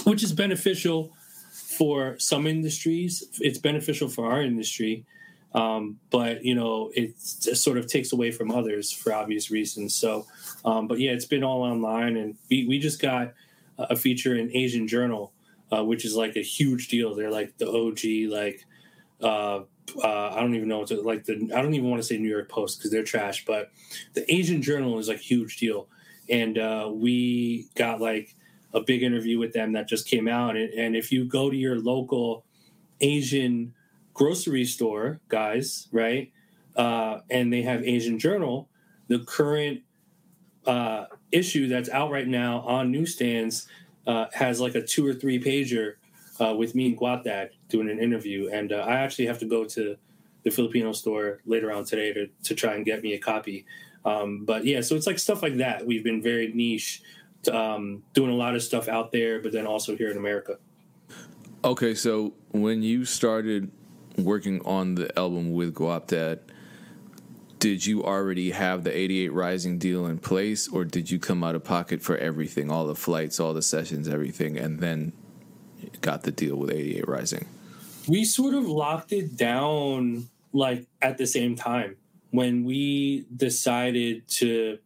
which 0.04 0.24
is 0.24 0.32
beneficial 0.34 1.12
for 1.52 2.18
some 2.20 2.48
industries. 2.48 3.24
It's 3.40 3.58
beneficial 3.58 4.10
for 4.10 4.32
our 4.32 4.42
industry, 4.42 5.06
um, 5.54 6.00
but 6.10 6.44
you 6.44 6.56
know 6.56 6.92
it 6.94 7.20
sort 7.20 7.78
of 7.78 7.88
takes 7.88 8.12
away 8.12 8.32
from 8.32 8.52
others 8.52 8.92
for 8.92 9.14
obvious 9.14 9.50
reasons. 9.50 9.96
So, 9.96 10.26
um, 10.66 10.88
but 10.88 11.00
yeah, 11.00 11.12
it's 11.12 11.26
been 11.26 11.44
all 11.44 11.64
online, 11.64 12.18
and 12.18 12.36
we 12.50 12.66
we 12.68 12.80
just 12.80 13.02
got 13.02 13.34
a 13.78 13.96
feature 13.96 14.36
in 14.36 14.56
Asian 14.56 14.88
Journal, 14.88 15.32
uh, 15.72 15.84
which 15.84 16.06
is 16.06 16.16
like 16.16 16.36
a 16.36 16.44
huge 16.44 16.88
deal. 16.88 17.16
They're 17.16 17.32
like 17.32 17.58
the 17.58 17.70
OG, 17.70 18.32
like. 18.32 18.66
Uh, 19.22 19.64
uh, 20.04 20.30
I 20.36 20.42
don't 20.42 20.54
even 20.54 20.68
know 20.68 20.80
what 20.80 20.90
to 20.90 21.02
like 21.02 21.24
the 21.24 21.50
I 21.56 21.62
don't 21.62 21.74
even 21.74 21.90
want 21.90 22.02
to 22.02 22.08
say 22.08 22.18
New 22.18 22.30
York 22.30 22.50
Post 22.50 22.78
because 22.78 22.92
they're 22.92 23.04
trash, 23.04 23.46
but 23.46 23.72
the 24.14 24.32
Asian 24.32 24.62
Journal 24.62 25.00
is 25.00 25.08
like 25.08 25.18
a 25.18 25.22
huge 25.22 25.58
deal, 25.58 25.88
and 26.30 26.58
uh, 26.58 26.92
we 26.94 27.68
got 27.76 28.02
like 28.02 28.36
a 28.74 28.82
big 28.82 29.04
interview 29.04 29.40
with 29.40 29.54
them 29.54 29.74
that 29.74 29.88
just 29.88 30.08
came 30.08 30.28
out. 30.28 30.56
And, 30.56 30.74
and 30.74 30.96
if 30.96 31.12
you 31.12 31.26
go 31.26 31.50
to 31.50 31.56
your 31.56 31.80
local 31.80 32.46
Asian 33.02 33.74
grocery 34.18 34.66
store, 34.66 35.22
guys, 35.30 35.88
right, 35.92 36.32
uh, 36.76 37.20
and 37.30 37.54
they 37.54 37.62
have 37.62 37.84
Asian 37.84 38.18
Journal, 38.18 38.68
the 39.08 39.20
current 39.20 39.82
uh, 40.66 41.06
issue 41.32 41.68
that's 41.68 41.88
out 41.90 42.12
right 42.12 42.28
now 42.28 42.62
on 42.62 42.92
newsstands 42.92 43.68
uh, 44.08 44.26
has 44.34 44.60
like 44.60 44.74
a 44.74 44.82
two 44.82 45.06
or 45.06 45.14
three 45.14 45.40
pager 45.40 45.94
uh, 46.42 46.54
with 46.56 46.74
me 46.74 46.88
and 46.88 46.98
Guapdad 46.98 47.50
doing 47.70 47.90
an 47.90 48.00
interview. 48.00 48.50
And 48.52 48.74
uh, 48.74 48.78
I 48.78 48.96
actually 48.96 49.28
have 49.28 49.40
to 49.40 49.46
go 49.46 49.66
to 49.66 49.96
the 50.44 50.50
Filipino 50.50 50.94
store 50.94 51.40
later 51.46 51.72
on 51.72 51.86
today 51.86 52.12
to, 52.14 52.28
to 52.44 52.56
try 52.56 52.74
and 52.74 52.84
get 52.84 53.04
me 53.04 53.14
a 53.14 53.20
copy. 53.20 53.66
Um, 54.04 54.46
but 54.46 54.66
yeah, 54.66 54.82
so 54.82 54.96
it's 54.96 55.06
like 55.06 55.20
stuff 55.20 55.44
like 55.44 55.58
that. 55.58 55.86
We've 55.86 56.04
been 56.04 56.24
very 56.24 56.52
niche 56.54 57.02
um, 57.52 58.04
doing 58.14 58.32
a 58.32 58.36
lot 58.36 58.56
of 58.56 58.64
stuff 58.64 58.88
out 58.88 59.12
there, 59.12 59.42
but 59.42 59.52
then 59.52 59.68
also 59.68 59.96
here 59.96 60.10
in 60.10 60.18
America. 60.18 60.58
Okay, 61.64 61.94
so 61.94 62.34
when 62.52 62.82
you 62.82 63.04
started 63.06 63.72
working 64.18 64.62
on 64.66 64.96
the 64.96 65.18
album 65.18 65.54
with 65.54 65.74
Guapdad, 65.74 66.40
did 67.60 67.86
you 67.86 68.04
already 68.04 68.52
have 68.52 68.84
the 68.84 68.96
88 68.96 69.34
Rising 69.34 69.78
deal 69.78 70.06
in 70.06 70.20
place, 70.20 70.68
or 70.68 70.86
did 70.86 71.10
you 71.10 71.20
come 71.20 71.44
out 71.44 71.56
of 71.56 71.64
pocket 71.64 72.02
for 72.02 72.18
everything, 72.18 72.70
all 72.70 72.86
the 72.86 72.96
flights, 72.96 73.40
all 73.40 73.54
the 73.54 73.62
sessions, 73.62 74.08
everything, 74.08 74.58
and 74.58 74.80
then 74.80 75.14
got 76.02 76.24
the 76.24 76.32
deal 76.32 76.56
with 76.56 76.72
88 76.72 77.08
Rising? 77.08 77.48
We 78.08 78.26
sort 78.26 78.54
of 78.54 78.68
locked 78.68 79.12
it 79.12 79.36
down 79.36 80.30
like 80.54 80.88
at 81.02 81.18
the 81.18 81.28
same 81.28 81.56
time 81.56 81.98
when 82.32 82.64
we 82.64 83.26
decided 83.36 84.28
to 84.28 84.80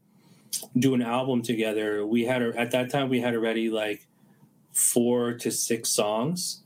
do 0.78 0.94
an 0.94 1.02
album 1.02 1.42
together, 1.42 2.06
we 2.06 2.26
had 2.26 2.42
at 2.42 2.72
that 2.72 2.90
time 2.90 3.10
we 3.10 3.22
had 3.22 3.36
already 3.36 3.70
like 3.70 4.08
four 4.72 5.34
to 5.34 5.52
six 5.52 5.90
songs. 5.90 6.62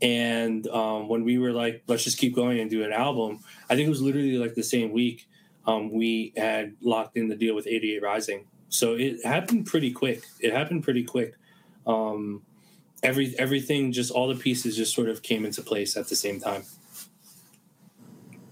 And 0.00 0.66
um, 0.68 1.08
when 1.08 1.24
we 1.24 1.38
were 1.38 1.52
like, 1.52 1.82
let's 1.86 2.04
just 2.04 2.18
keep 2.18 2.34
going 2.34 2.60
and 2.60 2.70
do 2.70 2.84
an 2.84 2.92
album, 2.92 3.40
I 3.68 3.74
think 3.74 3.86
it 3.86 3.90
was 3.90 4.02
literally 4.02 4.38
like 4.38 4.54
the 4.54 4.62
same 4.62 4.92
week 4.92 5.28
um, 5.66 5.92
we 5.92 6.32
had 6.36 6.76
locked 6.80 7.16
in 7.16 7.28
the 7.28 7.36
deal 7.36 7.54
with 7.54 7.66
88 7.66 8.02
Rising. 8.02 8.46
So 8.68 8.94
it 8.94 9.24
happened 9.24 9.66
pretty 9.66 9.90
quick. 9.90 10.22
It 10.40 10.52
happened 10.52 10.84
pretty 10.84 11.04
quick. 11.04 11.34
Um, 11.86 12.42
every 13.02 13.34
everything, 13.38 13.92
just 13.92 14.10
all 14.10 14.28
the 14.28 14.34
pieces, 14.34 14.76
just 14.76 14.94
sort 14.94 15.08
of 15.08 15.22
came 15.22 15.44
into 15.44 15.62
place 15.62 15.96
at 15.96 16.08
the 16.08 16.16
same 16.16 16.38
time. 16.38 16.62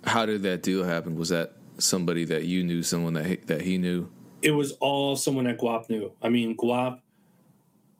How 0.05 0.27
did 0.27 0.43
that 0.43 0.63
deal 0.63 0.85
happen? 0.85 1.17
Was 1.17 1.29
that 1.29 1.53
somebody 1.79 2.25
that 2.25 2.45
you 2.45 2.65
knew, 2.65 2.83
someone 2.83 3.13
that 3.15 3.27
he, 3.27 3.37
that 3.37 3.61
he 3.63 3.77
knew? 3.77 4.09
it 4.43 4.53
was 4.53 4.73
all 4.73 5.17
someone 5.17 5.45
that 5.45 5.59
Guap 5.59 5.89
knew. 5.91 6.13
I 6.23 6.29
mean, 6.29 6.57
Guap, 6.57 7.01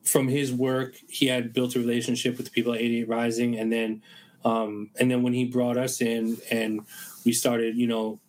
from 0.07 0.27
his 0.27 0.53
work, 0.53 0.95
he 1.09 1.27
had 1.27 1.53
built 1.53 1.75
a 1.75 1.79
relationship 1.79 2.37
with 2.37 2.45
the 2.45 2.51
people 2.51 2.73
at 2.73 2.79
88 2.79 3.09
Rising, 3.09 3.57
and 3.57 3.71
then, 3.71 4.01
um, 4.45 4.89
and 4.99 5.11
then 5.11 5.21
when 5.21 5.33
he 5.33 5.45
brought 5.45 5.77
us 5.77 6.01
in 6.01 6.37
and 6.49 6.81
we 7.25 7.33
started, 7.33 7.75
you 7.75 7.87
know, 7.87 8.19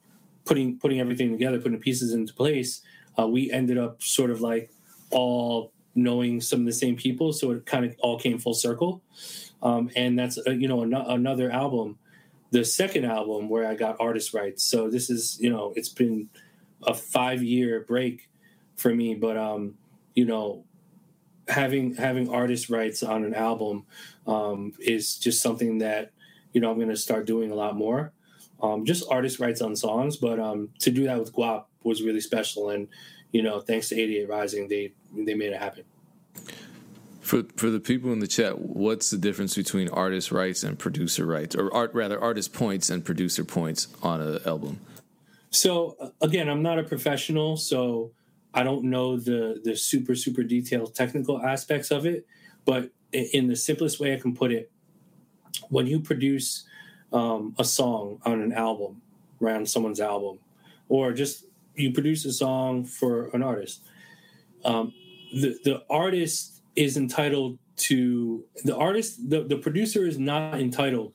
putting 0.44 0.78
putting 0.78 0.98
everything 1.00 1.30
together, 1.30 1.58
putting 1.58 1.78
the 1.78 1.78
pieces 1.78 2.12
into 2.12 2.34
place, 2.34 2.82
uh, 3.18 3.26
we 3.26 3.50
ended 3.50 3.78
up 3.78 4.02
sort 4.02 4.30
of 4.30 4.40
like 4.40 4.70
all 5.10 5.72
knowing 5.94 6.40
some 6.40 6.60
of 6.60 6.66
the 6.66 6.72
same 6.72 6.96
people, 6.96 7.32
so 7.32 7.52
it 7.52 7.66
kind 7.66 7.84
of 7.84 7.94
all 8.00 8.18
came 8.18 8.38
full 8.38 8.54
circle. 8.54 9.02
Um, 9.62 9.90
and 9.94 10.18
that's 10.18 10.38
uh, 10.46 10.50
you 10.50 10.68
know 10.68 10.82
an- 10.82 10.94
another 10.94 11.50
album, 11.50 11.98
the 12.50 12.64
second 12.64 13.04
album 13.04 13.48
where 13.48 13.66
I 13.66 13.74
got 13.74 13.96
artist 14.00 14.34
rights. 14.34 14.64
So 14.64 14.90
this 14.90 15.10
is 15.10 15.38
you 15.40 15.50
know 15.50 15.72
it's 15.76 15.88
been 15.88 16.28
a 16.82 16.94
five 16.94 17.42
year 17.42 17.84
break 17.86 18.28
for 18.76 18.94
me, 18.94 19.14
but 19.14 19.36
um, 19.36 19.74
you 20.14 20.24
know, 20.24 20.64
having 21.48 21.94
having 21.94 22.30
artist 22.30 22.70
rights 22.70 23.02
on 23.02 23.24
an 23.24 23.34
album 23.34 23.86
um, 24.26 24.72
is 24.78 25.16
just 25.16 25.42
something 25.42 25.78
that 25.78 26.12
you 26.52 26.60
know 26.60 26.70
I'm 26.70 26.76
going 26.76 26.88
to 26.88 26.96
start 26.96 27.26
doing 27.26 27.50
a 27.50 27.54
lot 27.54 27.76
more. 27.76 28.12
Um, 28.60 28.84
just 28.84 29.04
artist 29.10 29.38
rights 29.38 29.60
on 29.60 29.76
songs, 29.76 30.16
but 30.16 30.40
um, 30.40 30.70
to 30.80 30.90
do 30.90 31.04
that 31.04 31.18
with 31.18 31.32
Guap 31.32 31.64
was 31.84 32.02
really 32.02 32.20
special, 32.20 32.70
and 32.70 32.88
you 33.32 33.42
know, 33.42 33.60
thanks 33.60 33.88
to 33.90 34.00
88 34.00 34.28
Rising, 34.28 34.68
they 34.68 34.92
they 35.14 35.34
made 35.34 35.52
it 35.52 35.58
happen. 35.58 35.84
For 37.20 37.44
for 37.56 37.70
the 37.70 37.80
people 37.80 38.12
in 38.12 38.20
the 38.20 38.26
chat, 38.26 38.58
what's 38.58 39.10
the 39.10 39.18
difference 39.18 39.54
between 39.54 39.88
artist 39.90 40.32
rights 40.32 40.62
and 40.62 40.78
producer 40.78 41.26
rights, 41.26 41.54
or 41.54 41.72
art 41.74 41.92
rather 41.94 42.20
artist 42.20 42.52
points 42.52 42.90
and 42.90 43.04
producer 43.04 43.44
points 43.44 43.88
on 44.02 44.20
an 44.20 44.40
album? 44.46 44.80
So 45.50 46.12
again, 46.20 46.48
I'm 46.48 46.62
not 46.62 46.78
a 46.78 46.82
professional, 46.82 47.56
so 47.56 48.12
I 48.58 48.64
don't 48.64 48.86
know 48.86 49.16
the 49.16 49.60
the 49.62 49.76
super 49.76 50.16
super 50.16 50.42
detailed 50.42 50.92
technical 50.92 51.40
aspects 51.40 51.92
of 51.92 52.04
it. 52.06 52.26
But 52.64 52.90
in 53.12 53.46
the 53.46 53.54
simplest 53.54 54.00
way 54.00 54.12
I 54.12 54.18
can 54.18 54.34
put 54.34 54.50
it, 54.50 54.68
when 55.68 55.86
you 55.86 56.00
produce 56.00 56.66
um, 57.12 57.54
a 57.56 57.64
song 57.64 58.18
on 58.24 58.42
an 58.42 58.52
album, 58.52 59.00
around 59.40 59.68
someone's 59.68 60.00
album, 60.00 60.40
or 60.88 61.12
just 61.12 61.44
you 61.76 61.92
produce 61.92 62.24
a 62.24 62.32
song 62.32 62.84
for 62.84 63.28
an 63.28 63.44
artist, 63.44 63.82
um, 64.64 64.92
the 65.32 65.56
the 65.62 65.84
artist 65.88 66.60
is 66.74 66.96
entitled 66.96 67.58
to 67.76 68.44
the 68.64 68.76
artist 68.76 69.30
the, 69.30 69.44
the 69.44 69.56
producer 69.56 70.04
is 70.04 70.18
not 70.18 70.58
entitled 70.58 71.12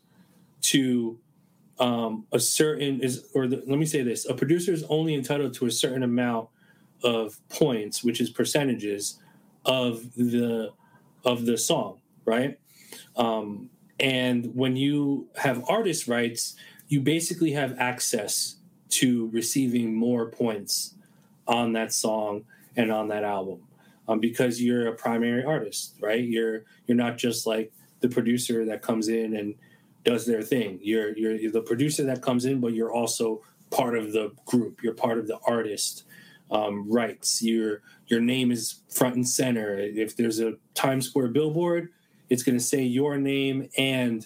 to 0.61 1.19
um, 1.79 2.25
a 2.31 2.39
certain 2.39 3.01
is 3.01 3.25
or 3.35 3.47
the, 3.47 3.57
let 3.67 3.77
me 3.77 3.85
say 3.85 4.01
this 4.01 4.25
a 4.29 4.33
producer 4.33 4.71
is 4.71 4.85
only 4.87 5.13
entitled 5.13 5.53
to 5.55 5.65
a 5.65 5.71
certain 5.71 6.03
amount 6.03 6.47
of 7.04 7.38
points 7.49 8.04
which 8.04 8.20
is 8.22 8.30
percentages 8.30 9.20
of 9.66 10.14
the 10.16 10.72
of 11.26 11.45
the 11.45 11.58
song 11.58 11.99
right 12.26 12.60
um, 13.16 13.70
and 13.99 14.54
when 14.56 14.76
you 14.76 15.28
have 15.38 15.64
artist 15.70 16.08
rights 16.08 16.56
you 16.88 16.99
basically 16.99 17.51
have 17.51 17.78
access 17.80 18.58
to 18.89 19.30
receiving 19.30 19.93
more 19.93 20.28
points 20.28 20.95
on 21.47 21.74
that 21.74 21.91
song 21.91 22.43
and 22.76 22.91
on 22.91 23.08
that 23.08 23.24
album 23.24 23.60
um, 24.08 24.20
because 24.20 24.62
you're 24.62 24.88
a 24.88 24.93
primary 24.93 25.43
artist 25.43 25.95
right 26.01 26.24
you're 26.24 26.64
you're 26.88 26.97
not 26.97 27.18
just 27.18 27.45
like 27.45 27.72
the 28.01 28.10
producer 28.10 28.66
that 28.66 28.82
comes 28.82 29.08
in 29.08 29.36
and 29.36 29.56
does 30.04 30.26
their 30.26 30.41
thing. 30.41 30.80
You're, 30.82 31.18
you're 31.18 31.36
you're 31.36 31.51
the 31.51 31.62
producer 31.62 32.04
that 32.04 32.22
comes 32.22 32.45
in, 32.45 32.60
but 32.60 32.74
you're 32.74 32.91
also 32.91 33.41
part 33.72 33.97
of 33.97 34.12
the 34.12 34.34
group. 34.45 34.84
You're 34.84 34.93
part 34.93 35.18
of 35.18 35.28
the 35.28 35.39
artist 35.47 36.04
um, 36.54 36.89
rights. 36.89 37.41
Your 37.41 37.82
your 38.08 38.22
name 38.22 38.51
is 38.51 38.82
front 38.89 39.16
and 39.16 39.28
center. 39.28 39.78
If 39.78 40.16
there's 40.16 40.39
a 40.39 40.54
Times 40.74 41.10
Square 41.10 41.30
billboard, 41.30 41.89
it's 42.30 42.43
going 42.43 42.58
to 42.58 42.64
say 42.64 42.84
your 42.84 43.18
name 43.18 43.70
and 43.78 44.26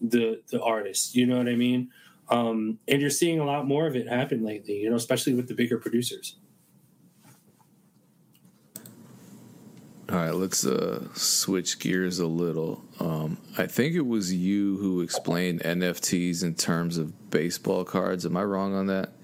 the 0.00 0.42
the 0.50 0.62
artist. 0.62 1.14
You 1.14 1.26
know 1.26 1.36
what 1.36 1.48
I 1.48 1.56
mean? 1.56 1.90
Um, 2.28 2.78
and 2.88 3.00
you're 3.00 3.10
seeing 3.10 3.38
a 3.38 3.44
lot 3.44 3.66
more 3.66 3.86
of 3.86 3.94
it 3.96 4.08
happen 4.08 4.44
lately. 4.44 4.80
You 4.80 4.90
know, 4.90 4.96
especially 4.96 5.34
with 5.34 5.48
the 5.48 5.54
bigger 5.54 5.78
producers. 5.78 6.36
All 10.08 10.14
right, 10.14 10.32
let's 10.32 10.64
uh, 10.64 11.08
switch 11.14 11.80
gears 11.80 12.20
a 12.20 12.28
little. 12.28 12.84
Um, 13.00 13.38
I 13.58 13.66
think 13.66 13.96
it 13.96 14.06
was 14.06 14.32
you 14.32 14.76
who 14.76 15.00
explained 15.00 15.62
NFTs 15.62 16.44
in 16.44 16.54
terms 16.54 16.96
of 16.96 17.30
baseball 17.30 17.84
cards. 17.84 18.24
Am 18.24 18.36
I 18.36 18.44
wrong 18.44 18.72
on 18.72 18.86
that? 18.86 19.14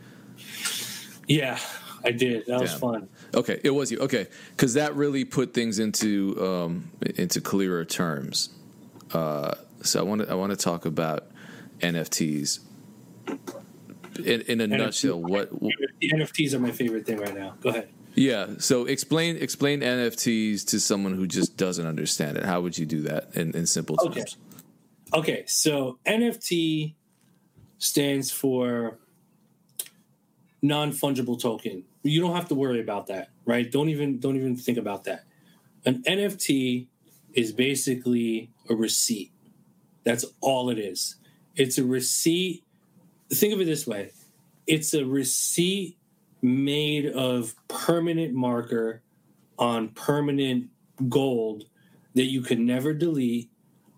Yeah, 1.28 1.60
I 2.04 2.10
did. 2.12 2.46
That 2.46 2.60
was 2.60 2.72
fun. 2.72 3.08
Okay, 3.34 3.60
it 3.62 3.70
was 3.70 3.90
you. 3.92 3.98
Okay, 3.98 4.26
because 4.56 4.74
that 4.74 4.94
really 4.94 5.24
put 5.24 5.54
things 5.54 5.78
into 5.78 6.36
um, 6.40 6.90
into 7.16 7.40
clearer 7.40 7.84
terms. 7.84 8.50
Uh, 9.12 9.54
so 9.82 10.00
I 10.00 10.02
want 10.02 10.22
to 10.22 10.30
I 10.30 10.34
want 10.34 10.50
to 10.50 10.56
talk 10.56 10.84
about 10.84 11.28
NFTs 11.80 12.60
in, 14.18 14.40
in 14.42 14.60
a 14.60 14.66
NFT, 14.66 14.78
nutshell. 14.78 15.20
What 15.20 15.50
NFTs 16.02 16.54
are 16.54 16.58
my 16.58 16.70
favorite 16.70 17.06
thing 17.06 17.18
right 17.18 17.34
now. 17.34 17.54
Go 17.60 17.70
ahead. 17.70 17.88
Yeah. 18.14 18.46
So 18.58 18.84
explain 18.84 19.36
explain 19.36 19.80
NFTs 19.80 20.66
to 20.66 20.80
someone 20.80 21.14
who 21.14 21.26
just 21.26 21.56
doesn't 21.56 21.86
understand 21.86 22.36
it. 22.36 22.44
How 22.44 22.60
would 22.60 22.76
you 22.76 22.86
do 22.86 23.02
that 23.02 23.34
in, 23.34 23.54
in 23.56 23.66
simple 23.66 23.96
terms? 23.96 24.16
Okay. 24.16 24.24
Okay. 25.14 25.44
So 25.46 25.98
NFT 26.06 26.94
stands 27.78 28.30
for 28.30 28.98
non 30.60 30.92
fungible 30.92 31.40
token. 31.40 31.84
You 32.02 32.20
don't 32.20 32.34
have 32.34 32.48
to 32.48 32.54
worry 32.54 32.80
about 32.80 33.06
that, 33.08 33.28
right? 33.44 33.70
Don't 33.70 33.88
even 33.88 34.18
don't 34.18 34.36
even 34.36 34.56
think 34.56 34.78
about 34.78 35.04
that. 35.04 35.24
An 35.84 36.02
NFT 36.02 36.86
is 37.34 37.52
basically 37.52 38.50
a 38.68 38.74
receipt. 38.74 39.32
That's 40.04 40.24
all 40.40 40.70
it 40.70 40.78
is. 40.78 41.16
It's 41.56 41.78
a 41.78 41.84
receipt. 41.84 42.64
Think 43.30 43.54
of 43.54 43.60
it 43.60 43.66
this 43.66 43.86
way. 43.86 44.10
It's 44.66 44.94
a 44.94 45.04
receipt 45.04 45.96
made 46.40 47.06
of 47.06 47.54
permanent 47.68 48.34
marker 48.34 49.02
on 49.58 49.88
permanent 49.90 50.70
gold 51.08 51.64
that 52.14 52.24
you 52.24 52.42
can 52.42 52.66
never 52.66 52.92
delete, 52.92 53.50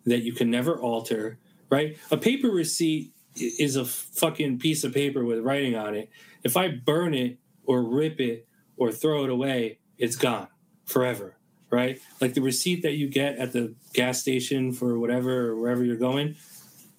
that 0.04 0.22
you 0.22 0.32
can 0.32 0.50
never 0.50 0.78
alter, 0.78 1.38
right? 1.70 1.96
A 2.10 2.16
paper 2.16 2.48
receipt 2.48 3.12
is 3.36 3.76
a 3.76 3.84
fucking 3.84 4.58
piece 4.58 4.84
of 4.84 4.92
paper 4.92 5.24
with 5.24 5.40
writing 5.40 5.74
on 5.74 5.94
it. 5.94 6.10
If 6.44 6.56
I 6.56 6.68
burn 6.68 7.14
it 7.14 7.38
or 7.66 7.82
rip 7.82 8.20
it 8.20 8.46
or 8.76 8.92
throw 8.92 9.24
it 9.24 9.30
away, 9.30 9.78
it's 9.98 10.16
gone 10.16 10.48
forever, 10.84 11.36
right? 11.70 12.00
Like 12.20 12.34
the 12.34 12.42
receipt 12.42 12.82
that 12.82 12.92
you 12.92 13.08
get 13.08 13.38
at 13.38 13.52
the 13.52 13.74
gas 13.92 14.20
station 14.20 14.72
for 14.72 14.98
whatever 14.98 15.50
or 15.50 15.56
wherever 15.56 15.84
you're 15.84 15.96
going, 15.96 16.36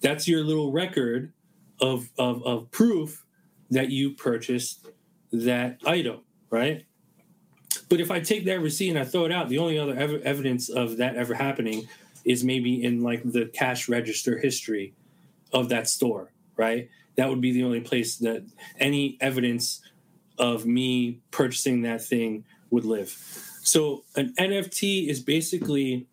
that's 0.00 0.28
your 0.28 0.44
little 0.44 0.72
record 0.72 1.32
of, 1.80 2.10
of, 2.18 2.44
of 2.44 2.70
proof 2.70 3.24
that 3.70 3.90
you 3.90 4.10
purchased 4.10 4.86
that 5.32 5.78
item, 5.84 6.20
right? 6.50 6.84
But 7.88 8.00
if 8.00 8.10
I 8.10 8.20
take 8.20 8.44
that 8.46 8.60
receipt 8.60 8.90
and 8.90 8.98
I 8.98 9.04
throw 9.04 9.24
it 9.24 9.32
out, 9.32 9.48
the 9.48 9.58
only 9.58 9.78
other 9.78 9.94
ev- 9.94 10.22
evidence 10.22 10.68
of 10.68 10.96
that 10.96 11.16
ever 11.16 11.34
happening 11.34 11.88
is 12.24 12.42
maybe 12.42 12.82
in 12.82 13.02
like 13.02 13.22
the 13.24 13.46
cash 13.46 13.88
register 13.88 14.38
history 14.38 14.94
of 15.52 15.68
that 15.68 15.88
store, 15.88 16.32
right? 16.56 16.88
That 17.16 17.28
would 17.28 17.40
be 17.40 17.52
the 17.52 17.64
only 17.64 17.80
place 17.80 18.16
that 18.18 18.44
any 18.78 19.16
evidence 19.20 19.80
of 20.38 20.66
me 20.66 21.20
purchasing 21.30 21.82
that 21.82 22.02
thing 22.02 22.44
would 22.70 22.84
live. 22.84 23.10
So 23.62 24.04
an 24.14 24.34
NFT 24.38 25.08
is 25.08 25.20
basically 25.20 26.06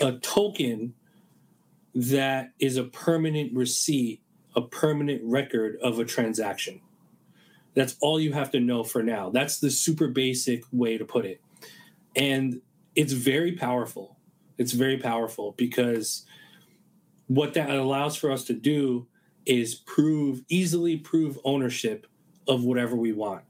a 0.00 0.12
token 0.12 0.94
that 1.94 2.52
is 2.58 2.76
a 2.76 2.84
permanent 2.84 3.54
receipt, 3.54 4.22
a 4.54 4.62
permanent 4.62 5.22
record 5.24 5.76
of 5.82 5.98
a 5.98 6.04
transaction. 6.04 6.80
That's 7.74 7.96
all 8.00 8.20
you 8.20 8.32
have 8.32 8.50
to 8.52 8.60
know 8.60 8.84
for 8.84 9.02
now. 9.02 9.30
That's 9.30 9.58
the 9.58 9.70
super 9.70 10.08
basic 10.08 10.64
way 10.72 10.98
to 10.98 11.04
put 11.04 11.24
it. 11.24 11.40
And 12.14 12.60
it's 12.94 13.12
very 13.12 13.52
powerful. 13.52 14.16
It's 14.58 14.72
very 14.72 14.98
powerful 14.98 15.54
because 15.56 16.26
what 17.26 17.54
that 17.54 17.70
allows 17.70 18.16
for 18.16 18.30
us 18.30 18.44
to 18.44 18.52
do 18.52 19.06
is 19.46 19.74
prove 19.74 20.42
easily 20.48 20.96
prove 20.96 21.38
ownership 21.44 22.06
of 22.48 22.64
whatever 22.64 22.96
we 22.96 23.12
want. 23.12 23.42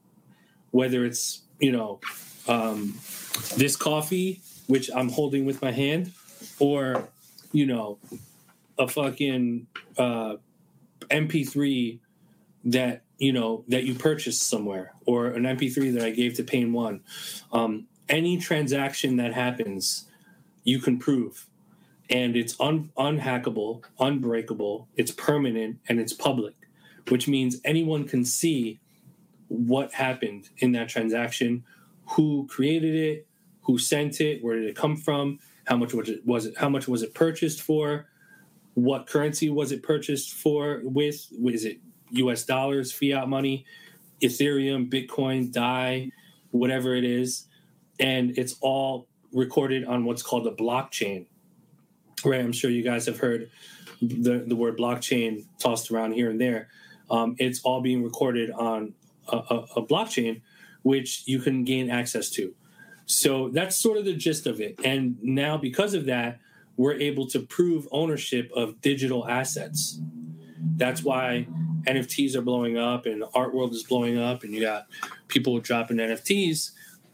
Whether 0.70 1.04
it's, 1.04 1.42
you 1.58 1.72
know, 1.72 2.00
um, 2.48 2.94
this 3.56 3.76
coffee, 3.76 4.40
which 4.66 4.90
I'm 4.94 5.08
holding 5.08 5.44
with 5.44 5.60
my 5.62 5.70
hand, 5.70 6.12
or, 6.58 7.08
you 7.52 7.66
know, 7.66 7.98
a 8.78 8.88
fucking 8.88 9.66
uh, 9.98 10.36
MP3 11.10 11.98
that 12.64 13.02
you 13.18 13.32
know 13.32 13.64
that 13.68 13.84
you 13.84 13.94
purchased 13.94 14.48
somewhere 14.48 14.94
or 15.06 15.28
an 15.28 15.44
mp3 15.44 15.94
that 15.94 16.04
i 16.04 16.10
gave 16.10 16.34
to 16.34 16.44
Pain 16.44 16.72
One 16.72 17.00
um, 17.52 17.86
any 18.08 18.36
transaction 18.38 19.16
that 19.16 19.32
happens 19.32 20.06
you 20.64 20.78
can 20.78 20.98
prove 20.98 21.46
and 22.10 22.36
it's 22.36 22.58
un- 22.60 22.90
unhackable 22.96 23.82
unbreakable 23.98 24.88
it's 24.96 25.10
permanent 25.10 25.78
and 25.88 26.00
it's 26.00 26.12
public 26.12 26.54
which 27.08 27.26
means 27.26 27.60
anyone 27.64 28.06
can 28.06 28.24
see 28.24 28.80
what 29.52 29.92
happened 29.92 30.48
in 30.58 30.72
that 30.72 30.88
transaction 30.88 31.64
who 32.10 32.46
created 32.48 32.94
it 32.94 33.26
who 33.62 33.78
sent 33.78 34.20
it 34.20 34.42
where 34.42 34.56
did 34.56 34.68
it 34.68 34.76
come 34.76 34.96
from 34.96 35.38
how 35.66 35.76
much 35.76 35.94
was 35.94 36.08
it 36.08 36.24
was 36.26 36.46
it 36.46 36.54
how 36.58 36.68
much 36.68 36.88
was 36.88 37.02
it 37.02 37.14
purchased 37.14 37.60
for 37.62 38.06
what 38.74 39.06
currency 39.06 39.50
was 39.50 39.70
it 39.70 39.82
purchased 39.82 40.32
for 40.32 40.80
with 40.84 41.28
is 41.46 41.64
it 41.64 41.78
US 42.12 42.44
dollars, 42.44 42.92
fiat 42.92 43.28
money, 43.28 43.64
Ethereum, 44.22 44.88
Bitcoin, 44.88 45.50
DAI, 45.50 46.10
whatever 46.50 46.94
it 46.94 47.04
is. 47.04 47.46
And 47.98 48.36
it's 48.38 48.56
all 48.60 49.08
recorded 49.32 49.84
on 49.84 50.04
what's 50.04 50.22
called 50.22 50.46
a 50.46 50.52
blockchain. 50.52 51.26
Right. 52.24 52.40
I'm 52.40 52.52
sure 52.52 52.70
you 52.70 52.84
guys 52.84 53.06
have 53.06 53.18
heard 53.18 53.50
the, 54.00 54.44
the 54.46 54.54
word 54.54 54.78
blockchain 54.78 55.46
tossed 55.58 55.90
around 55.90 56.12
here 56.12 56.30
and 56.30 56.40
there. 56.40 56.68
Um, 57.10 57.34
it's 57.38 57.60
all 57.62 57.80
being 57.80 58.02
recorded 58.04 58.50
on 58.52 58.94
a, 59.28 59.64
a, 59.76 59.86
blockchain, 59.86 60.40
which 60.82 61.22
you 61.26 61.38
can 61.40 61.64
gain 61.64 61.90
access 61.90 62.30
to. 62.30 62.54
So 63.06 63.48
that's 63.48 63.76
sort 63.76 63.98
of 63.98 64.04
the 64.04 64.14
gist 64.14 64.46
of 64.46 64.60
it. 64.60 64.78
And 64.84 65.16
now, 65.22 65.56
because 65.56 65.94
of 65.94 66.06
that, 66.06 66.40
we're 66.76 66.94
able 66.94 67.26
to 67.28 67.40
prove 67.40 67.86
ownership 67.92 68.50
of 68.54 68.80
digital 68.80 69.28
assets. 69.28 70.00
That's 70.76 71.02
why 71.02 71.46
NFTs 71.86 72.34
are 72.34 72.42
blowing 72.42 72.78
up 72.78 73.06
and 73.06 73.22
the 73.22 73.28
art 73.34 73.54
world 73.54 73.72
is 73.72 73.82
blowing 73.82 74.18
up, 74.18 74.42
and 74.42 74.54
you 74.54 74.62
got 74.62 74.86
people 75.28 75.58
dropping 75.60 75.98
NFTs 75.98 76.70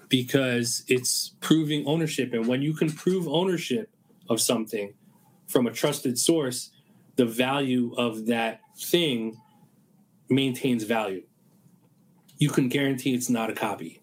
because 0.08 0.84
it's 0.88 1.34
proving 1.40 1.86
ownership. 1.86 2.32
And 2.32 2.46
when 2.46 2.62
you 2.62 2.74
can 2.74 2.90
prove 2.90 3.28
ownership 3.28 3.90
of 4.28 4.40
something 4.40 4.94
from 5.46 5.66
a 5.66 5.70
trusted 5.70 6.18
source, 6.18 6.70
the 7.16 7.26
value 7.26 7.94
of 7.96 8.26
that 8.26 8.60
thing 8.78 9.40
maintains 10.28 10.84
value. 10.84 11.22
You 12.38 12.50
can 12.50 12.68
guarantee 12.68 13.14
it's 13.14 13.28
not 13.28 13.50
a 13.50 13.54
copy, 13.54 14.00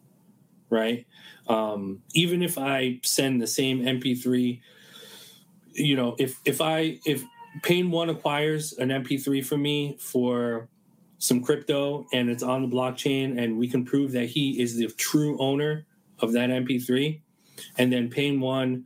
right? 0.70 1.08
Um, 1.48 2.02
even 2.14 2.42
if 2.42 2.58
I 2.58 3.00
send 3.04 3.42
the 3.42 3.48
same 3.48 3.82
MP3, 3.82 4.62
you 5.74 5.96
know, 5.96 6.16
if 6.20 6.40
if 6.46 6.62
I 6.62 7.00
if 7.06 7.24
Pain 7.64 7.92
One 7.92 8.10
acquires 8.10 8.74
an 8.74 8.90
MP3 8.90 9.46
from 9.46 9.62
me 9.62 9.98
for 10.00 10.70
some 11.18 11.42
crypto, 11.42 12.06
and 12.14 12.30
it's 12.30 12.44
on 12.44 12.62
the 12.62 12.68
blockchain, 12.68 13.42
and 13.42 13.58
we 13.58 13.68
can 13.68 13.86
prove 13.86 14.12
that 14.12 14.26
he 14.26 14.62
is 14.62 14.78
the 14.78 14.88
true 14.88 15.38
owner 15.40 15.86
of 16.20 16.34
that 16.34 16.50
MP3. 16.50 17.22
And 17.78 17.92
then 17.92 18.10
Pain 18.10 18.42
One 18.42 18.86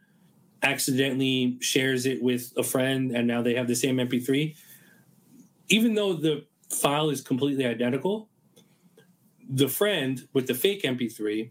accidentally 0.61 1.57
shares 1.61 2.05
it 2.05 2.21
with 2.21 2.53
a 2.57 2.63
friend, 2.63 3.11
and 3.11 3.27
now 3.27 3.41
they 3.41 3.55
have 3.55 3.67
the 3.67 3.75
same 3.75 3.97
MP3. 3.97 4.55
Even 5.69 5.95
though 5.95 6.13
the 6.13 6.45
file 6.69 7.09
is 7.09 7.21
completely 7.21 7.65
identical, 7.65 8.28
the 9.49 9.67
friend 9.67 10.27
with 10.31 10.47
the 10.47 10.53
fake 10.53 10.83
MP3 10.83 11.49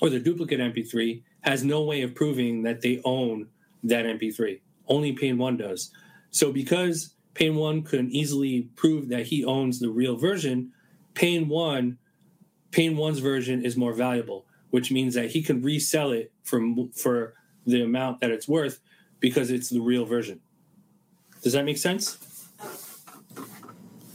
or 0.00 0.10
the 0.10 0.18
duplicate 0.18 0.58
MP3 0.58 1.22
has 1.42 1.62
no 1.62 1.82
way 1.82 2.02
of 2.02 2.14
proving 2.14 2.62
that 2.64 2.80
they 2.80 3.00
own 3.04 3.48
that 3.84 4.04
MP3. 4.04 4.60
Only 4.88 5.12
Pain 5.12 5.38
One 5.38 5.56
does. 5.56 5.92
So 6.30 6.52
because 6.52 7.14
Pain 7.34 7.54
One 7.54 7.82
can 7.82 8.10
easily 8.10 8.68
prove 8.74 9.08
that 9.08 9.26
he 9.26 9.44
owns 9.44 9.78
the 9.78 9.90
real 9.90 10.16
version, 10.16 10.72
Pain 11.14 11.48
One, 11.48 11.98
Pain 12.72 12.96
One's 12.96 13.20
version 13.20 13.64
is 13.64 13.76
more 13.76 13.92
valuable, 13.92 14.46
which 14.70 14.90
means 14.90 15.14
that 15.14 15.30
he 15.30 15.42
can 15.42 15.62
resell 15.62 16.10
it 16.10 16.32
for 16.42 16.60
for 16.94 17.34
the 17.64 17.82
amount 17.82 18.20
that 18.20 18.30
it's 18.30 18.48
worth 18.48 18.80
because 19.20 19.50
it's 19.50 19.70
the 19.70 19.80
real 19.80 20.04
version. 20.04 20.40
Does 21.42 21.52
that 21.52 21.64
make 21.64 21.78
sense? 21.78 22.31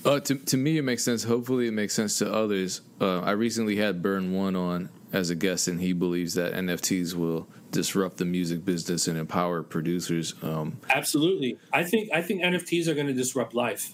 Uh, 0.08 0.22
to, 0.22 0.36
to 0.36 0.55
me, 0.55 0.78
it 0.78 0.84
makes 0.84 1.03
sense. 1.03 1.26
Hopefully, 1.26 1.68
it 1.68 1.74
makes 1.74 1.93
sense 1.93 2.18
to 2.20 2.34
others. 2.34 2.80
Uh, 3.01 3.20
I 3.20 3.32
recently 3.32 3.76
had 3.76 4.01
Burn 4.01 4.32
One 4.34 4.55
on 4.55 4.89
as 5.12 5.30
a 5.30 5.36
guest, 5.36 5.68
and 5.68 5.82
he 5.82 5.91
believes 5.91 6.34
that 6.36 6.53
NFTs 6.53 7.14
will 7.14 7.45
disrupt 7.72 8.16
the 8.16 8.24
music 8.24 8.64
business 8.64 9.10
and 9.10 9.18
empower 9.18 9.64
producers. 9.64 10.34
Um, 10.41 10.80
Absolutely, 10.89 11.60
I 11.74 11.84
think 11.84 12.10
I 12.14 12.22
think 12.22 12.41
NFTs 12.41 12.88
are 12.88 12.93
going 12.93 13.08
to 13.08 13.14
disrupt 13.14 13.53
life. 13.53 13.93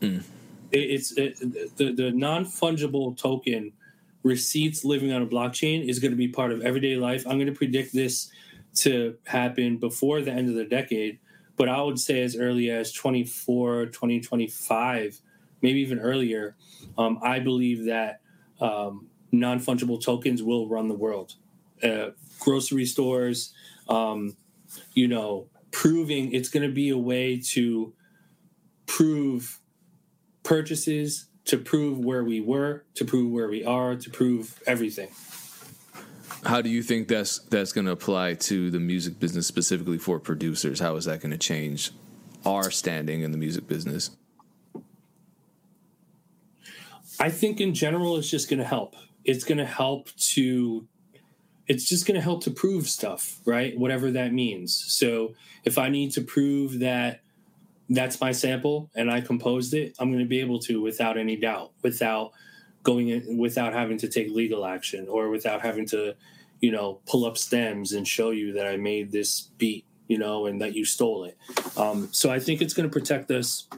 Mm. 0.00 0.22
It, 0.70 0.78
it's 0.78 1.12
it, 1.18 1.76
the 1.76 1.92
the 1.92 2.12
non 2.12 2.44
fungible 2.44 3.16
token 3.16 3.72
receipts 4.22 4.84
living 4.84 5.12
on 5.12 5.22
a 5.22 5.26
blockchain 5.26 5.88
is 5.88 5.98
going 5.98 6.12
to 6.12 6.16
be 6.16 6.28
part 6.28 6.52
of 6.52 6.62
everyday 6.62 6.94
life. 6.94 7.26
I'm 7.26 7.34
going 7.34 7.46
to 7.46 7.52
predict 7.52 7.92
this 7.92 8.30
to 8.76 9.16
happen 9.24 9.78
before 9.78 10.20
the 10.22 10.30
end 10.30 10.48
of 10.48 10.54
the 10.54 10.64
decade, 10.64 11.18
but 11.56 11.68
I 11.68 11.82
would 11.82 11.98
say 11.98 12.22
as 12.22 12.36
early 12.36 12.70
as 12.70 12.92
24, 12.92 13.86
2025, 13.86 15.20
maybe 15.62 15.80
even 15.80 15.98
earlier. 15.98 16.56
Um, 16.98 17.18
I 17.22 17.38
believe 17.38 17.86
that 17.86 18.20
um, 18.60 19.08
non 19.30 19.60
fungible 19.60 20.02
tokens 20.02 20.42
will 20.42 20.68
run 20.68 20.88
the 20.88 20.94
world. 20.94 21.34
Uh, 21.82 22.10
grocery 22.38 22.84
stores, 22.84 23.54
um, 23.88 24.36
you 24.94 25.08
know, 25.08 25.48
proving 25.70 26.32
it's 26.32 26.48
going 26.48 26.66
to 26.68 26.72
be 26.72 26.90
a 26.90 26.98
way 26.98 27.40
to 27.40 27.92
prove 28.86 29.58
purchases, 30.42 31.26
to 31.46 31.58
prove 31.58 31.98
where 31.98 32.24
we 32.24 32.40
were, 32.40 32.84
to 32.94 33.04
prove 33.04 33.32
where 33.32 33.48
we 33.48 33.64
are, 33.64 33.96
to 33.96 34.10
prove 34.10 34.62
everything. 34.66 35.08
How 36.44 36.60
do 36.60 36.68
you 36.68 36.82
think 36.82 37.08
that's 37.08 37.38
that's 37.38 37.72
going 37.72 37.86
to 37.86 37.92
apply 37.92 38.34
to 38.34 38.70
the 38.70 38.80
music 38.80 39.20
business 39.20 39.46
specifically 39.46 39.98
for 39.98 40.18
producers? 40.18 40.80
How 40.80 40.96
is 40.96 41.04
that 41.04 41.20
going 41.20 41.30
to 41.30 41.38
change 41.38 41.92
our 42.44 42.70
standing 42.70 43.22
in 43.22 43.30
the 43.30 43.38
music 43.38 43.68
business? 43.68 44.10
I 47.22 47.30
think 47.30 47.60
in 47.60 47.72
general 47.72 48.16
it's 48.16 48.28
just 48.28 48.50
going 48.50 48.58
to 48.58 48.64
help. 48.64 48.96
It's 49.24 49.44
going 49.44 49.58
to 49.58 49.64
help 49.64 50.10
to 50.34 50.88
it's 51.68 51.88
just 51.88 52.04
going 52.04 52.16
to 52.16 52.20
help 52.20 52.42
to 52.42 52.50
prove 52.50 52.88
stuff, 52.88 53.38
right? 53.44 53.78
Whatever 53.78 54.10
that 54.10 54.32
means. 54.32 54.74
So 54.74 55.34
if 55.64 55.78
I 55.78 55.88
need 55.88 56.10
to 56.14 56.20
prove 56.20 56.80
that 56.80 57.20
that's 57.88 58.20
my 58.20 58.32
sample 58.32 58.90
and 58.96 59.08
I 59.08 59.20
composed 59.20 59.72
it, 59.72 59.94
I'm 60.00 60.10
going 60.10 60.24
to 60.24 60.28
be 60.28 60.40
able 60.40 60.58
to 60.60 60.82
without 60.82 61.16
any 61.16 61.36
doubt, 61.36 61.70
without 61.82 62.32
going 62.82 63.10
in, 63.10 63.38
without 63.38 63.72
having 63.72 63.98
to 63.98 64.08
take 64.08 64.28
legal 64.30 64.66
action 64.66 65.06
or 65.08 65.28
without 65.28 65.62
having 65.62 65.86
to, 65.86 66.16
you 66.60 66.72
know, 66.72 66.98
pull 67.06 67.24
up 67.24 67.38
stems 67.38 67.92
and 67.92 68.06
show 68.06 68.32
you 68.32 68.52
that 68.54 68.66
I 68.66 68.76
made 68.76 69.12
this 69.12 69.42
beat, 69.58 69.84
you 70.08 70.18
know, 70.18 70.46
and 70.46 70.60
that 70.60 70.74
you 70.74 70.84
stole 70.84 71.22
it. 71.22 71.38
Um, 71.76 72.08
so 72.10 72.32
I 72.32 72.40
think 72.40 72.60
it's 72.60 72.74
going 72.74 72.90
to 72.90 72.92
protect 72.92 73.30
us 73.30 73.68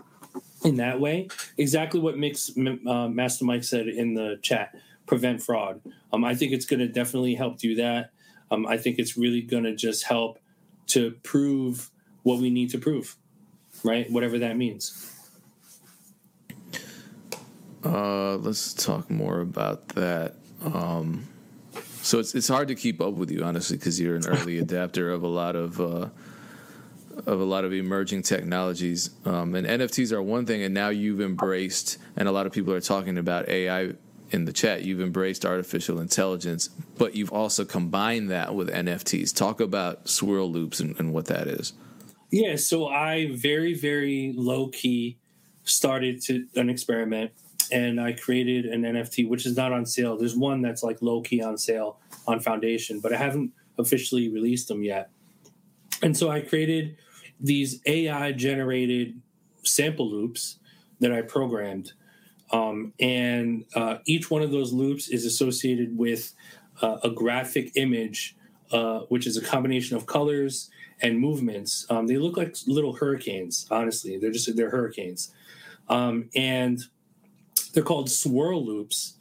in 0.64 0.76
that 0.76 1.00
way. 1.00 1.28
Exactly 1.56 2.00
what 2.00 2.16
Mix, 2.16 2.50
uh, 2.56 3.08
Master 3.08 3.44
Mike 3.44 3.64
said 3.64 3.88
in 3.88 4.14
the 4.14 4.38
chat 4.42 4.74
prevent 5.06 5.42
fraud. 5.42 5.80
Um, 6.12 6.24
I 6.24 6.34
think 6.34 6.52
it's 6.52 6.64
going 6.64 6.80
to 6.80 6.88
definitely 6.88 7.34
help 7.34 7.58
do 7.58 7.74
that. 7.76 8.10
Um, 8.50 8.66
I 8.66 8.76
think 8.76 8.98
it's 8.98 9.16
really 9.16 9.42
going 9.42 9.64
to 9.64 9.74
just 9.74 10.04
help 10.04 10.38
to 10.88 11.12
prove 11.22 11.90
what 12.22 12.38
we 12.38 12.50
need 12.50 12.70
to 12.70 12.78
prove, 12.78 13.16
right? 13.82 14.10
Whatever 14.10 14.38
that 14.38 14.56
means. 14.56 15.10
Uh, 17.84 18.36
let's 18.36 18.72
talk 18.72 19.10
more 19.10 19.40
about 19.40 19.88
that. 19.88 20.36
Um, 20.62 21.26
so 22.00 22.18
it's 22.18 22.34
it's 22.34 22.48
hard 22.48 22.68
to 22.68 22.74
keep 22.74 23.00
up 23.00 23.14
with 23.14 23.30
you, 23.30 23.42
honestly, 23.42 23.76
because 23.76 24.00
you're 24.00 24.16
an 24.16 24.26
early 24.26 24.58
adapter 24.66 25.10
of 25.10 25.22
a 25.22 25.28
lot 25.28 25.56
of 25.56 25.80
uh, 25.80 26.08
of 27.26 27.40
a 27.40 27.44
lot 27.44 27.64
of 27.64 27.72
emerging 27.72 28.22
technologies. 28.22 29.10
Um, 29.24 29.54
and 29.54 29.66
NFTs 29.66 30.12
are 30.12 30.22
one 30.22 30.46
thing, 30.46 30.62
and 30.62 30.74
now 30.74 30.88
you've 30.88 31.20
embraced, 31.20 31.98
and 32.16 32.28
a 32.28 32.32
lot 32.32 32.46
of 32.46 32.52
people 32.52 32.72
are 32.72 32.80
talking 32.80 33.18
about 33.18 33.48
AI 33.48 33.94
in 34.30 34.44
the 34.46 34.52
chat, 34.52 34.82
you've 34.82 35.00
embraced 35.00 35.46
artificial 35.46 36.00
intelligence, 36.00 36.68
but 36.98 37.14
you've 37.14 37.32
also 37.32 37.64
combined 37.64 38.30
that 38.30 38.54
with 38.54 38.68
NFTs. 38.68 39.34
Talk 39.34 39.60
about 39.60 40.08
swirl 40.08 40.50
loops 40.50 40.80
and, 40.80 40.98
and 40.98 41.12
what 41.12 41.26
that 41.26 41.46
is. 41.46 41.72
Yeah, 42.30 42.56
so 42.56 42.88
I 42.88 43.30
very, 43.32 43.74
very 43.74 44.34
low 44.36 44.68
key 44.68 45.18
started 45.62 46.20
to 46.22 46.46
an 46.56 46.68
experiment 46.68 47.30
and 47.70 48.00
I 48.00 48.12
created 48.12 48.66
an 48.66 48.82
NFT 48.82 49.28
which 49.28 49.46
is 49.46 49.56
not 49.56 49.72
on 49.72 49.86
sale. 49.86 50.16
There's 50.16 50.36
one 50.36 50.60
that's 50.60 50.82
like 50.82 51.00
low 51.00 51.22
key 51.22 51.42
on 51.42 51.56
sale 51.56 51.98
on 52.26 52.40
Foundation, 52.40 53.00
but 53.00 53.12
I 53.12 53.16
haven't 53.16 53.52
officially 53.78 54.28
released 54.28 54.68
them 54.68 54.82
yet. 54.82 55.10
And 56.02 56.16
so 56.16 56.28
I 56.28 56.40
created 56.40 56.96
these 57.40 57.80
AI 57.86 58.32
generated 58.32 59.20
sample 59.62 60.10
loops 60.10 60.58
that 61.00 61.12
I 61.12 61.22
programmed 61.22 61.92
um, 62.54 62.92
and 63.00 63.64
uh, 63.74 63.96
each 64.06 64.30
one 64.30 64.42
of 64.42 64.52
those 64.52 64.72
loops 64.72 65.08
is 65.08 65.24
associated 65.24 65.98
with 65.98 66.32
uh, 66.82 66.98
a 67.02 67.10
graphic 67.10 67.72
image, 67.74 68.36
uh, 68.70 69.00
which 69.08 69.26
is 69.26 69.36
a 69.36 69.40
combination 69.44 69.96
of 69.96 70.06
colors 70.06 70.70
and 71.02 71.18
movements. 71.18 71.84
Um, 71.90 72.06
they 72.06 72.16
look 72.16 72.36
like 72.36 72.56
little 72.66 72.94
hurricanes. 72.94 73.66
Honestly, 73.70 74.18
they're 74.18 74.30
just 74.30 74.54
they're 74.56 74.70
hurricanes, 74.70 75.32
um, 75.88 76.30
and 76.36 76.80
they're 77.72 77.82
called 77.82 78.08
swirl 78.08 78.64
loops, 78.64 79.14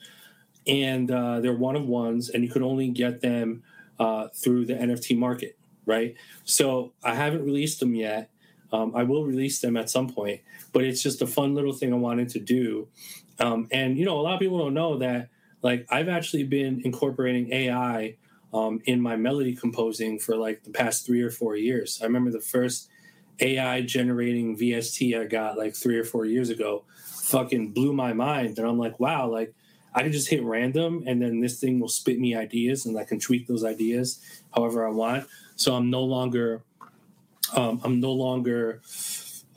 and 0.67 1.09
uh, 1.09 1.39
they're 1.39 1.53
one 1.53 1.75
of 1.75 1.87
ones, 1.87 2.29
and 2.29 2.43
you 2.43 2.51
can 2.51 2.61
only 2.61 2.89
get 2.89 3.21
them 3.21 3.63
uh, 3.99 4.27
through 4.35 4.65
the 4.65 4.75
NFT 4.75 5.17
market, 5.17 5.57
right? 5.85 6.15
So 6.43 6.93
I 7.03 7.15
haven't 7.15 7.43
released 7.43 7.79
them 7.79 7.95
yet. 7.95 8.29
Um, 8.71 8.93
I 8.95 9.03
will 9.03 9.25
release 9.25 9.59
them 9.59 9.77
at 9.77 9.89
some 9.89 10.09
point, 10.09 10.41
but 10.71 10.83
it's 10.83 11.03
just 11.03 11.21
a 11.21 11.27
fun 11.27 11.53
little 11.53 11.73
thing 11.73 11.93
I 11.93 11.97
wanted 11.97 12.29
to 12.29 12.39
do. 12.39 12.87
Um, 13.39 13.67
and 13.71 13.97
you 13.97 14.05
know, 14.05 14.19
a 14.19 14.21
lot 14.21 14.33
of 14.33 14.39
people 14.39 14.57
don't 14.57 14.73
know 14.73 14.97
that 14.97 15.29
like 15.61 15.85
I've 15.89 16.09
actually 16.09 16.43
been 16.43 16.81
incorporating 16.83 17.51
AI 17.53 18.17
um, 18.53 18.81
in 18.85 19.01
my 19.01 19.15
melody 19.15 19.55
composing 19.55 20.19
for 20.19 20.35
like 20.35 20.63
the 20.63 20.69
past 20.69 21.05
three 21.05 21.21
or 21.21 21.31
four 21.31 21.55
years. 21.55 21.99
I 22.01 22.05
remember 22.05 22.31
the 22.31 22.41
first 22.41 22.89
AI 23.39 23.81
generating 23.81 24.57
VST 24.57 25.19
I 25.19 25.25
got 25.25 25.57
like 25.57 25.75
three 25.75 25.97
or 25.97 26.03
four 26.03 26.25
years 26.25 26.49
ago, 26.49 26.83
fucking 27.05 27.71
blew 27.71 27.93
my 27.93 28.13
mind, 28.13 28.59
and 28.59 28.67
I'm 28.67 28.77
like, 28.77 28.99
wow, 28.99 29.27
like 29.27 29.53
I 29.95 30.03
can 30.03 30.11
just 30.11 30.29
hit 30.29 30.43
random, 30.43 31.03
and 31.07 31.21
then 31.21 31.39
this 31.39 31.59
thing 31.59 31.79
will 31.79 31.89
spit 31.89 32.19
me 32.19 32.35
ideas, 32.35 32.85
and 32.85 32.97
I 32.97 33.03
can 33.03 33.19
tweak 33.19 33.47
those 33.47 33.63
ideas 33.63 34.19
however 34.53 34.87
I 34.87 34.91
want. 34.91 35.27
So 35.55 35.75
I'm 35.75 35.89
no 35.89 36.03
longer 36.03 36.63
um, 37.55 37.81
I'm 37.83 37.99
no 37.99 38.11
longer 38.11 38.81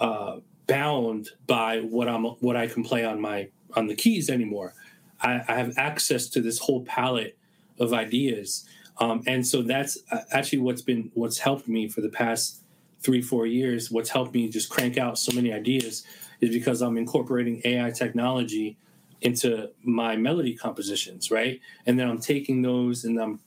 uh, 0.01 0.37
bound 0.67 1.31
by 1.47 1.81
what 1.81 2.09
I'm 2.09 2.25
what 2.25 2.57
I 2.57 2.67
can 2.67 2.83
play 2.83 3.05
on 3.05 3.21
my 3.21 3.49
on 3.75 3.87
the 3.87 3.95
keys 3.95 4.29
anymore. 4.31 4.75
I, 5.21 5.43
I 5.49 5.55
have 5.55 5.73
access 5.77 6.29
to 6.31 6.41
this 6.41 6.59
whole 6.59 6.85
palette 6.85 7.39
of 7.79 7.93
ideas, 7.93 8.69
um, 8.99 9.23
and 9.27 9.47
so 9.47 9.63
that's 9.63 9.99
uh, 10.11 10.21
actually 10.31 10.59
what's 10.59 10.83
been 10.83 11.11
what's 11.15 11.39
helped 11.39 11.69
me 11.69 11.89
for 11.89 12.01
the 12.01 12.09
past 12.09 12.61
three 13.01 13.23
four 13.23 13.47
years. 13.47 13.91
What's 13.91 14.11
helped 14.11 14.35
me 14.35 14.49
just 14.49 14.69
crank 14.69 14.99
out 14.99 15.19
so 15.19 15.33
many 15.33 15.53
ideas 15.53 16.05
is 16.41 16.51
because 16.51 16.83
I'm 16.83 16.99
incorporating 16.99 17.63
AI 17.65 17.91
technology 17.91 18.77
into 19.23 19.71
my 19.83 20.17
melody 20.17 20.55
compositions, 20.55 21.31
right? 21.31 21.61
And 21.87 21.99
then 21.99 22.09
I'm 22.09 22.21
taking 22.21 22.61
those 22.61 23.05
and 23.05 23.19
I'm 23.19 23.41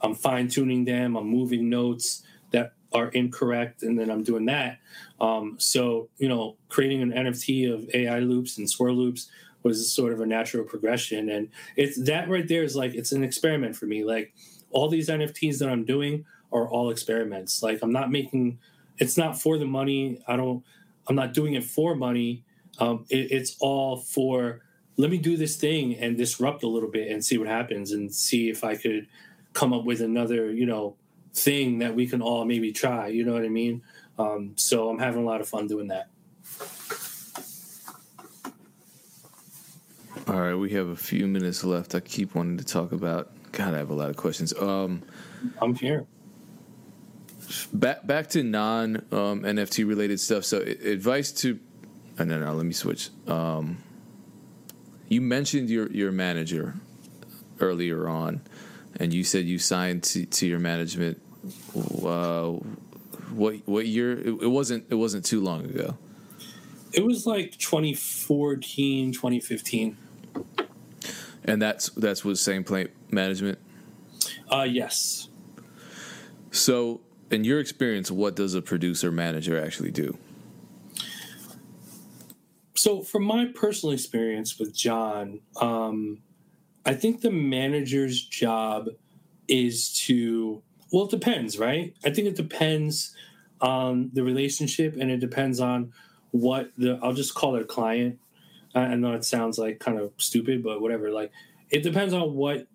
I'm 0.00 0.14
fine 0.14 0.48
tuning 0.48 0.84
them. 0.84 1.16
I'm 1.16 1.28
moving 1.28 1.68
notes 1.68 2.22
that 2.50 2.72
are 2.92 3.08
incorrect, 3.08 3.82
and 3.82 3.98
then 3.98 4.10
I'm 4.10 4.22
doing 4.22 4.46
that. 4.46 4.78
Um, 5.20 5.56
so 5.58 6.08
you 6.18 6.28
know, 6.28 6.56
creating 6.68 7.02
an 7.02 7.12
NFT 7.12 7.72
of 7.72 7.88
AI 7.94 8.20
loops 8.20 8.58
and 8.58 8.70
swirl 8.70 8.94
loops 8.94 9.30
was 9.62 9.90
sort 9.92 10.12
of 10.12 10.20
a 10.20 10.26
natural 10.26 10.64
progression, 10.64 11.30
and 11.30 11.48
it's 11.76 12.00
that 12.04 12.28
right 12.28 12.46
there 12.46 12.62
is 12.62 12.76
like 12.76 12.94
it's 12.94 13.12
an 13.12 13.24
experiment 13.24 13.76
for 13.76 13.86
me. 13.86 14.04
Like 14.04 14.34
all 14.70 14.88
these 14.88 15.08
NFTs 15.08 15.58
that 15.58 15.68
I'm 15.68 15.84
doing 15.84 16.24
are 16.52 16.68
all 16.68 16.90
experiments. 16.90 17.62
Like 17.62 17.80
I'm 17.82 17.92
not 17.92 18.10
making 18.10 18.58
it's 18.98 19.16
not 19.16 19.40
for 19.40 19.58
the 19.58 19.66
money. 19.66 20.22
I 20.28 20.36
don't 20.36 20.62
I'm 21.08 21.16
not 21.16 21.34
doing 21.34 21.54
it 21.54 21.64
for 21.64 21.94
money. 21.94 22.44
Um, 22.78 23.06
it, 23.08 23.30
it's 23.30 23.56
all 23.60 23.96
for 23.96 24.60
let 24.96 25.10
me 25.10 25.18
do 25.18 25.36
this 25.36 25.56
thing 25.56 25.96
and 25.96 26.16
disrupt 26.16 26.62
a 26.62 26.68
little 26.68 26.90
bit 26.90 27.10
and 27.10 27.24
see 27.24 27.36
what 27.38 27.48
happens 27.48 27.90
and 27.92 28.14
see 28.14 28.48
if 28.48 28.62
I 28.62 28.76
could 28.76 29.08
come 29.54 29.72
up 29.72 29.84
with 29.84 30.00
another, 30.02 30.52
you 30.52 30.66
know, 30.66 30.96
thing 31.32 31.78
that 31.78 31.94
we 31.94 32.06
can 32.06 32.20
all 32.20 32.44
maybe 32.44 32.72
try. 32.72 33.08
You 33.08 33.24
know 33.24 33.32
what 33.32 33.44
I 33.44 33.48
mean? 33.48 33.82
Um, 34.18 34.52
so 34.56 34.90
I'm 34.90 34.98
having 34.98 35.22
a 35.22 35.26
lot 35.26 35.40
of 35.40 35.48
fun 35.48 35.66
doing 35.66 35.88
that. 35.88 36.10
All 40.26 40.40
right, 40.40 40.54
we 40.54 40.70
have 40.70 40.88
a 40.88 40.96
few 40.96 41.26
minutes 41.26 41.64
left. 41.64 41.94
I 41.94 42.00
keep 42.00 42.34
wanting 42.34 42.58
to 42.58 42.64
talk 42.64 42.92
about. 42.92 43.30
God, 43.52 43.74
I 43.74 43.78
have 43.78 43.90
a 43.90 43.94
lot 43.94 44.10
of 44.10 44.16
questions. 44.16 44.54
Um, 44.58 45.02
I'm 45.60 45.74
here. 45.74 46.06
Back 47.72 48.06
back 48.06 48.28
to 48.30 48.42
non 48.42 48.96
um, 49.12 49.42
NFT 49.42 49.86
related 49.86 50.18
stuff. 50.18 50.44
So, 50.44 50.60
advice 50.60 51.30
to. 51.32 51.58
Oh, 52.18 52.24
no, 52.24 52.38
no, 52.38 52.54
let 52.54 52.64
me 52.64 52.72
switch. 52.72 53.10
Um, 53.26 53.78
you 55.08 55.20
mentioned 55.20 55.68
your 55.68 55.90
your 55.92 56.10
manager 56.10 56.74
earlier 57.60 58.08
on, 58.08 58.40
and 58.96 59.12
you 59.12 59.24
said 59.24 59.46
you 59.46 59.58
signed 59.58 60.02
to, 60.04 60.26
to 60.26 60.46
your 60.46 60.58
management. 60.58 61.20
Uh, 62.04 62.52
what 63.32 63.56
what 63.66 63.86
year? 63.86 64.12
It, 64.12 64.42
it 64.42 64.50
wasn't 64.50 64.86
it 64.90 64.94
wasn't 64.94 65.24
too 65.24 65.40
long 65.40 65.64
ago. 65.64 65.96
It 66.92 67.04
was 67.04 67.26
like 67.26 67.58
2014, 67.58 69.12
2015. 69.12 69.96
And 71.44 71.60
that's 71.60 71.90
that's 71.90 72.24
with 72.24 72.38
same 72.38 72.62
plate 72.64 72.90
management. 73.10 73.58
Uh, 74.50 74.62
yes. 74.62 75.28
So, 76.52 77.00
in 77.30 77.42
your 77.42 77.58
experience, 77.58 78.10
what 78.10 78.36
does 78.36 78.54
a 78.54 78.62
producer 78.62 79.10
manager 79.10 79.60
actually 79.60 79.90
do? 79.90 80.16
So, 82.76 83.02
from 83.02 83.24
my 83.24 83.46
personal 83.46 83.92
experience 83.92 84.58
with 84.58 84.72
John, 84.72 85.40
um, 85.60 86.22
I 86.86 86.94
think 86.94 87.20
the 87.20 87.30
manager's 87.30 88.22
job 88.22 88.88
is 89.48 89.92
to, 90.06 90.62
well, 90.92 91.04
it 91.04 91.10
depends, 91.10 91.58
right? 91.58 91.94
I 92.04 92.10
think 92.10 92.28
it 92.28 92.36
depends 92.36 93.14
on 93.60 94.10
the 94.12 94.22
relationship 94.22 94.96
and 94.98 95.10
it 95.10 95.18
depends 95.18 95.60
on 95.60 95.92
what 96.30 96.70
the, 96.76 96.98
I'll 97.02 97.12
just 97.12 97.34
call 97.34 97.56
it 97.56 97.68
client. 97.68 98.18
I 98.74 98.96
know 98.96 99.12
it 99.12 99.24
sounds 99.24 99.58
like 99.58 99.78
kind 99.78 99.98
of 99.98 100.12
stupid, 100.16 100.62
but 100.62 100.80
whatever. 100.80 101.10
Like, 101.10 101.30
it 101.70 101.82
depends 101.82 102.12
on 102.12 102.34
what 102.34 102.66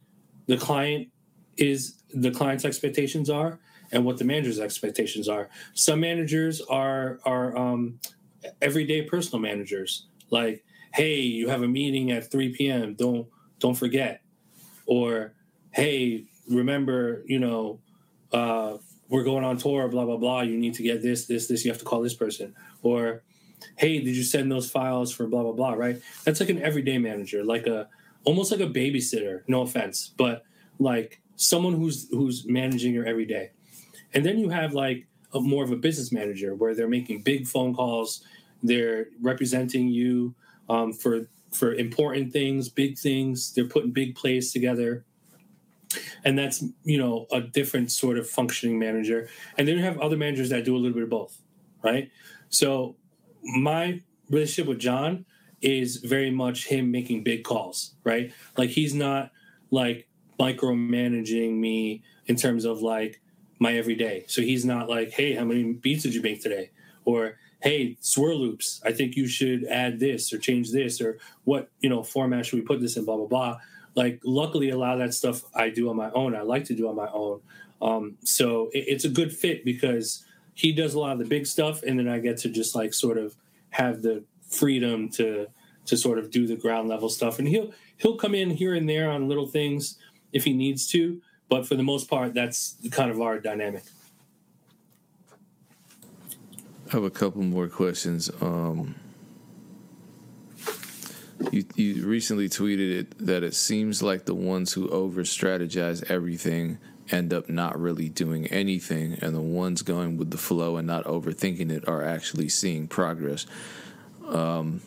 the 0.48 0.58
client 0.58 1.10
is, 1.58 2.02
the 2.14 2.32
client's 2.32 2.64
expectations 2.66 3.30
are, 3.30 3.60
and 3.92 4.06
what 4.06 4.18
the 4.18 4.24
manager's 4.24 4.60
expectations 4.60 5.28
are. 5.28 5.50
Some 5.74 6.00
managers 6.00 6.62
are 6.62 7.20
are 7.26 7.58
um, 7.58 8.00
everyday 8.62 9.02
personal 9.02 9.40
managers. 9.40 10.06
Like, 10.30 10.64
hey, 10.94 11.20
you 11.20 11.50
have 11.50 11.64
a 11.64 11.68
meeting 11.68 12.12
at 12.12 12.32
3 12.32 12.50
p.m. 12.54 12.94
Don't 12.94 13.28
don't 13.60 13.76
forget. 13.76 14.22
Or, 14.86 15.34
hey, 15.72 16.26
remember, 16.50 17.24
you 17.26 17.40
know, 17.40 17.80
uh, 18.32 18.78
we're 19.08 19.24
going 19.24 19.44
on 19.44 19.58
tour, 19.58 19.88
blah 19.88 20.06
blah 20.06 20.18
blah. 20.18 20.42
You 20.42 20.58
need 20.58 20.76
to 20.76 20.84
get 20.84 21.02
this, 21.02 21.26
this, 21.26 21.48
this. 21.48 21.66
You 21.66 21.72
have 21.72 21.80
to 21.80 21.86
call 21.86 22.02
this 22.02 22.14
person. 22.14 22.56
Or, 22.84 23.24
hey, 23.76 24.00
did 24.00 24.16
you 24.16 24.24
send 24.24 24.52
those 24.52 24.70
files 24.70 25.12
for 25.14 25.28
blah 25.28 25.44
blah 25.44 25.54
blah? 25.54 25.74
Right. 25.74 26.02
That's 26.24 26.40
like 26.40 26.50
an 26.50 26.62
everyday 26.62 26.98
manager, 26.98 27.44
like 27.44 27.68
a 27.68 27.88
almost 28.24 28.52
like 28.52 28.62
a 28.62 28.68
babysitter. 28.68 29.42
No 29.48 29.62
offense, 29.62 30.14
but 30.18 30.44
like 30.80 31.22
someone 31.36 31.74
who's 31.74 32.08
who's 32.10 32.46
managing 32.48 32.94
your 32.94 33.06
everyday. 33.06 33.52
And 34.14 34.26
then 34.26 34.40
you 34.40 34.50
have 34.50 34.74
like 34.74 35.08
a, 35.34 35.40
more 35.40 35.64
of 35.64 35.72
a 35.72 35.76
business 35.76 36.12
manager 36.12 36.56
where 36.56 36.74
they're 36.74 36.88
making 36.88 37.22
big 37.22 37.48
phone 37.48 37.76
calls, 37.76 38.24
they're 38.64 39.08
representing 39.22 39.88
you 39.88 40.36
um, 40.68 40.94
for 40.94 41.28
for 41.52 41.74
important 41.74 42.32
things, 42.32 42.70
big 42.70 42.98
things. 42.98 43.54
They're 43.54 43.66
putting 43.66 43.92
big 43.92 44.16
plays 44.16 44.52
together, 44.52 45.06
and 46.24 46.38
that's 46.38 46.64
you 46.84 46.98
know 46.98 47.28
a 47.32 47.42
different 47.42 47.92
sort 47.92 48.18
of 48.18 48.30
functioning 48.30 48.80
manager. 48.80 49.30
And 49.58 49.68
then 49.68 49.78
you 49.78 49.84
have 49.84 50.00
other 50.00 50.18
managers 50.18 50.50
that 50.50 50.66
do 50.66 50.76
a 50.76 50.80
little 50.80 50.94
bit 50.94 51.04
of 51.04 51.10
both, 51.10 51.42
right? 51.84 52.10
So 52.50 52.96
my 53.44 54.02
relationship 54.30 54.68
with 54.68 54.80
John 54.80 55.26
is 55.62 55.98
very 55.98 56.32
much 56.32 56.68
him 56.68 56.92
making 56.92 57.24
big 57.24 57.44
calls, 57.44 57.96
right? 58.04 58.32
Like 58.58 58.70
he's 58.70 58.94
not 58.94 59.32
like 59.72 60.08
micromanaging 60.40 61.58
me 61.58 62.04
in 62.28 62.36
terms 62.36 62.66
of 62.66 62.82
like 62.82 63.22
my 63.60 63.74
everyday. 63.74 64.24
So 64.28 64.42
he's 64.42 64.64
not 64.64 64.90
like, 64.90 65.12
hey, 65.12 65.34
how 65.34 65.44
many 65.44 65.74
beats 65.74 66.04
did 66.04 66.14
you 66.14 66.22
make 66.22 66.42
today? 66.42 66.72
Or 67.04 67.38
hey, 67.62 67.98
swirl 68.00 68.40
loops, 68.40 68.82
I 68.86 68.94
think 68.94 69.16
you 69.16 69.28
should 69.28 69.66
add 69.66 70.00
this 70.00 70.32
or 70.32 70.38
change 70.38 70.72
this 70.72 71.02
or 71.02 71.18
what, 71.44 71.70
you 71.82 71.90
know, 71.90 72.04
format 72.04 72.46
should 72.46 72.60
we 72.60 72.66
put 72.66 72.80
this 72.82 72.96
in, 72.96 73.06
blah, 73.06 73.18
blah, 73.18 73.26
blah. 73.26 73.60
Like, 73.96 74.22
luckily, 74.24 74.70
a 74.70 74.78
lot 74.78 74.94
of 74.94 75.00
that 75.00 75.14
stuff 75.14 75.44
I 75.54 75.70
do 75.70 75.90
on 75.90 75.96
my 75.96 76.10
own. 76.12 76.36
I 76.36 76.42
like 76.42 76.66
to 76.66 76.76
do 76.76 76.88
on 76.88 76.96
my 76.96 77.10
own. 77.12 77.42
Um, 77.82 78.18
so 78.24 78.70
it, 78.74 78.86
it's 78.88 79.06
a 79.06 79.10
good 79.10 79.34
fit 79.34 79.66
because 79.66 80.24
he 80.54 80.72
does 80.72 80.94
a 80.94 81.00
lot 81.00 81.14
of 81.14 81.20
the 81.20 81.26
big 81.26 81.48
stuff, 81.48 81.84
and 81.84 82.00
then 82.00 82.08
I 82.08 82.20
get 82.20 82.38
to 82.40 82.50
just 82.50 82.76
like 82.76 82.94
sort 82.94 83.18
of 83.18 83.36
have 83.72 84.02
the 84.02 84.24
freedom 84.48 85.10
to 85.10 85.48
to 85.86 85.98
sort 85.98 86.20
of 86.20 86.30
do 86.30 86.46
the 86.46 86.56
ground 86.56 86.88
level 86.88 87.10
stuff. 87.10 87.40
And 87.40 87.48
he'll 87.48 87.72
he'll 87.98 88.18
come 88.18 88.36
in 88.36 88.52
here 88.52 88.76
and 88.76 88.88
there 88.88 89.10
on 89.10 89.28
little 89.28 89.48
things 89.48 89.98
if 90.32 90.44
he 90.44 90.54
needs 90.54 90.88
to, 90.88 91.22
but 91.50 91.66
for 91.66 91.76
the 91.76 91.84
most 91.84 92.10
part, 92.10 92.34
that's 92.34 92.76
kind 92.92 93.10
of 93.10 93.22
our 93.22 93.40
dynamic. 93.40 93.84
I 96.90 96.94
have 96.94 97.04
a 97.04 97.12
couple 97.12 97.44
more 97.44 97.68
questions. 97.68 98.32
Um, 98.42 98.96
you, 101.52 101.64
you 101.76 102.08
recently 102.08 102.50
tweeted 102.50 102.92
it 102.92 103.28
that 103.28 103.44
it 103.44 103.54
seems 103.54 104.02
like 104.02 104.26
the 104.26 104.34
ones 104.34 104.74
who 104.74 104.90
over 104.90 105.22
strategize 105.22 106.10
everything 106.10 106.80
end 107.12 107.32
up 107.32 107.48
not 107.48 107.80
really 107.80 108.10
doing 108.10 108.48
anything, 108.48 109.20
and 109.22 109.36
the 109.36 109.42
ones 109.42 109.84
going 109.84 110.18
with 110.18 110.32
the 110.32 110.38
flow 110.38 110.78
and 110.78 110.88
not 110.88 111.04
overthinking 111.06 111.72
it 111.72 111.88
are 111.88 112.04
actually 112.04 112.50
seeing 112.50 112.88
progress. 112.88 113.46
Um, 114.28 114.82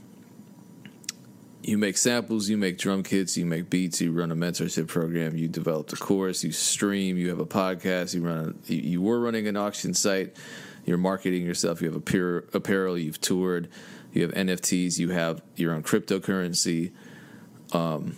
you 1.62 1.78
make 1.78 1.96
samples, 1.96 2.48
you 2.48 2.57
make 2.57 2.78
drum 2.78 3.05
kits, 3.05 3.36
you 3.36 3.46
make 3.46 3.70
beats, 3.70 4.00
you 4.00 4.11
run 4.11 4.32
a 4.32 4.36
mentorship 4.36 4.88
program, 4.88 5.36
you 5.36 5.46
develop 5.46 5.92
a 5.92 5.96
course, 5.96 6.42
you 6.42 6.50
stream, 6.50 7.16
you 7.16 7.28
have 7.28 7.38
a 7.38 7.46
podcast, 7.46 8.12
you 8.12 8.22
run. 8.22 8.59
A, 8.68 8.72
you 8.74 9.00
were 9.00 9.20
running 9.20 9.46
an 9.46 9.57
auction 9.57 9.94
site 9.94 10.36
you're 10.85 10.99
marketing 10.99 11.45
yourself. 11.45 11.80
You 11.80 11.89
have 11.89 11.97
apparel, 11.97 12.43
apparel. 12.53 12.99
You've 12.99 13.20
toured. 13.20 13.68
You 14.12 14.22
have 14.22 14.33
NFTs. 14.33 14.99
You 14.99 15.11
have 15.11 15.43
your 15.57 15.72
own 15.72 15.83
cryptocurrency. 15.83 16.93
Um, 17.72 18.16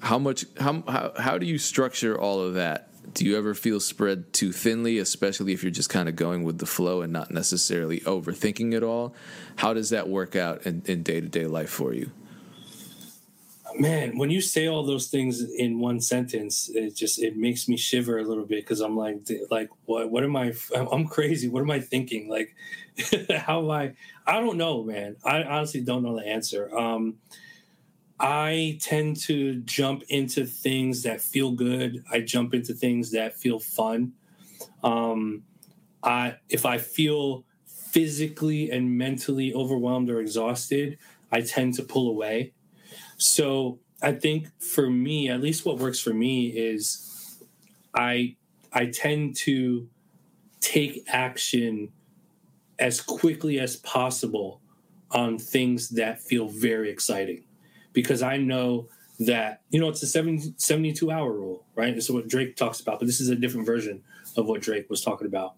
how 0.00 0.18
much? 0.18 0.44
How, 0.58 0.82
how 0.88 1.12
how 1.16 1.38
do 1.38 1.46
you 1.46 1.58
structure 1.58 2.18
all 2.18 2.40
of 2.40 2.54
that? 2.54 2.88
Do 3.14 3.24
you 3.24 3.36
ever 3.36 3.54
feel 3.54 3.78
spread 3.78 4.32
too 4.32 4.52
thinly, 4.52 4.98
especially 4.98 5.52
if 5.52 5.62
you're 5.62 5.72
just 5.72 5.90
kind 5.90 6.08
of 6.08 6.16
going 6.16 6.44
with 6.44 6.58
the 6.58 6.66
flow 6.66 7.02
and 7.02 7.12
not 7.12 7.30
necessarily 7.30 8.00
overthinking 8.00 8.74
it 8.74 8.82
all? 8.82 9.14
How 9.56 9.74
does 9.74 9.90
that 9.90 10.08
work 10.08 10.34
out 10.34 10.66
in 10.66 11.02
day 11.02 11.20
to 11.20 11.28
day 11.28 11.46
life 11.46 11.70
for 11.70 11.92
you? 11.92 12.10
Man 13.78 14.16
when 14.18 14.30
you 14.30 14.40
say 14.40 14.66
all 14.66 14.84
those 14.84 15.08
things 15.08 15.42
in 15.42 15.78
one 15.78 16.00
sentence 16.00 16.70
it 16.74 16.94
just 16.94 17.22
it 17.22 17.36
makes 17.36 17.68
me 17.68 17.76
shiver 17.76 18.18
a 18.18 18.22
little 18.24 18.44
bit 18.46 18.62
because 18.62 18.80
i'm 18.80 18.96
like 18.96 19.18
like 19.50 19.68
what 19.84 20.10
what 20.10 20.24
am 20.24 20.36
i 20.36 20.52
i'm 20.74 21.06
crazy. 21.06 21.48
What 21.48 21.62
am 21.62 21.70
i 21.70 21.80
thinking? 21.80 22.28
Like 22.28 22.54
how 23.36 23.62
am 23.62 23.70
i 23.70 23.94
i 24.26 24.40
don't 24.40 24.56
know 24.56 24.82
man. 24.84 25.16
I 25.24 25.42
honestly 25.42 25.80
don't 25.80 26.02
know 26.02 26.16
the 26.16 26.26
answer. 26.26 26.74
Um 26.76 27.16
i 28.18 28.78
tend 28.80 29.16
to 29.16 29.56
jump 29.62 30.02
into 30.08 30.46
things 30.46 31.02
that 31.02 31.20
feel 31.20 31.52
good. 31.52 32.04
I 32.10 32.20
jump 32.20 32.54
into 32.54 32.74
things 32.74 33.12
that 33.12 33.36
feel 33.36 33.58
fun. 33.58 34.12
Um 34.82 35.44
i 36.02 36.36
if 36.48 36.66
i 36.66 36.78
feel 36.78 37.44
physically 37.66 38.70
and 38.70 38.96
mentally 38.96 39.52
overwhelmed 39.54 40.08
or 40.08 40.18
exhausted 40.20 40.98
i 41.30 41.40
tend 41.40 41.74
to 41.74 41.82
pull 41.82 42.08
away 42.08 42.52
so 43.22 43.78
I 44.02 44.12
think 44.12 44.48
for 44.60 44.90
me, 44.90 45.28
at 45.28 45.40
least 45.40 45.64
what 45.64 45.78
works 45.78 46.00
for 46.00 46.12
me 46.12 46.48
is 46.48 47.38
I 47.94 48.36
I 48.72 48.86
tend 48.86 49.36
to 49.36 49.88
take 50.60 51.04
action 51.08 51.92
as 52.78 53.00
quickly 53.00 53.60
as 53.60 53.76
possible 53.76 54.60
on 55.12 55.38
things 55.38 55.90
that 55.90 56.20
feel 56.20 56.48
very 56.48 56.90
exciting. 56.90 57.44
Because 57.92 58.22
I 58.22 58.38
know 58.38 58.88
that 59.20 59.60
you 59.70 59.78
know 59.78 59.88
it's 59.88 60.02
a 60.02 60.06
70, 60.06 60.54
72 60.56 61.10
hour 61.10 61.32
rule 61.32 61.64
right? 61.76 61.94
This 61.94 62.06
is 62.06 62.10
what 62.10 62.28
drake 62.28 62.56
talks 62.56 62.80
about 62.80 62.98
but 62.98 63.06
this 63.06 63.20
is 63.20 63.28
a 63.28 63.36
different 63.36 63.66
version 63.66 64.02
of 64.36 64.46
what 64.46 64.62
drake 64.62 64.90
was 64.90 65.02
talking 65.02 65.28
about. 65.28 65.54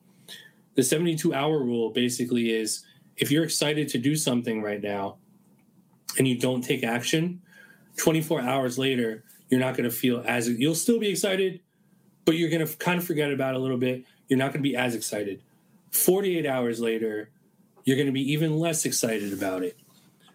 The 0.75 0.83
72 0.83 1.33
hour 1.33 1.61
rule 1.61 1.91
basically 1.91 2.51
is 2.51 2.85
if 3.17 3.31
you're 3.31 3.45
excited 3.45 3.89
to 3.89 3.99
do 3.99 4.17
something 4.17 4.61
right 4.61 4.83
now 4.83 5.17
and 6.19 6.29
you 6.29 6.39
don't 6.39 6.63
take 6.63 6.85
action 6.85 7.41
24 7.97 8.41
hours 8.41 8.79
later, 8.79 9.25
you're 9.49 9.61
not 9.61 9.77
going 9.77 9.89
to 9.89 9.95
feel 9.95 10.23
as 10.27 10.49
you'll 10.49 10.75
still 10.75 10.99
be 10.99 11.09
excited, 11.09 11.61
but 12.25 12.37
you're 12.37 12.51
going 12.51 12.67
to 12.67 12.77
kind 12.77 12.99
of 12.99 13.05
forget 13.05 13.31
about 13.31 13.55
it 13.55 13.59
a 13.59 13.61
little 13.61 13.77
bit. 13.77 14.05
You're 14.29 14.39
not 14.39 14.53
going 14.53 14.63
to 14.63 14.69
be 14.69 14.77
as 14.77 14.95
excited. 14.95 15.43
48 15.91 16.47
hours 16.47 16.81
later, 16.81 17.31
you're 17.85 17.97
going 17.97 18.07
to 18.07 18.13
be 18.13 18.33
even 18.33 18.59
less 18.59 18.85
excited 18.85 19.33
about 19.33 19.63
it. 19.63 19.79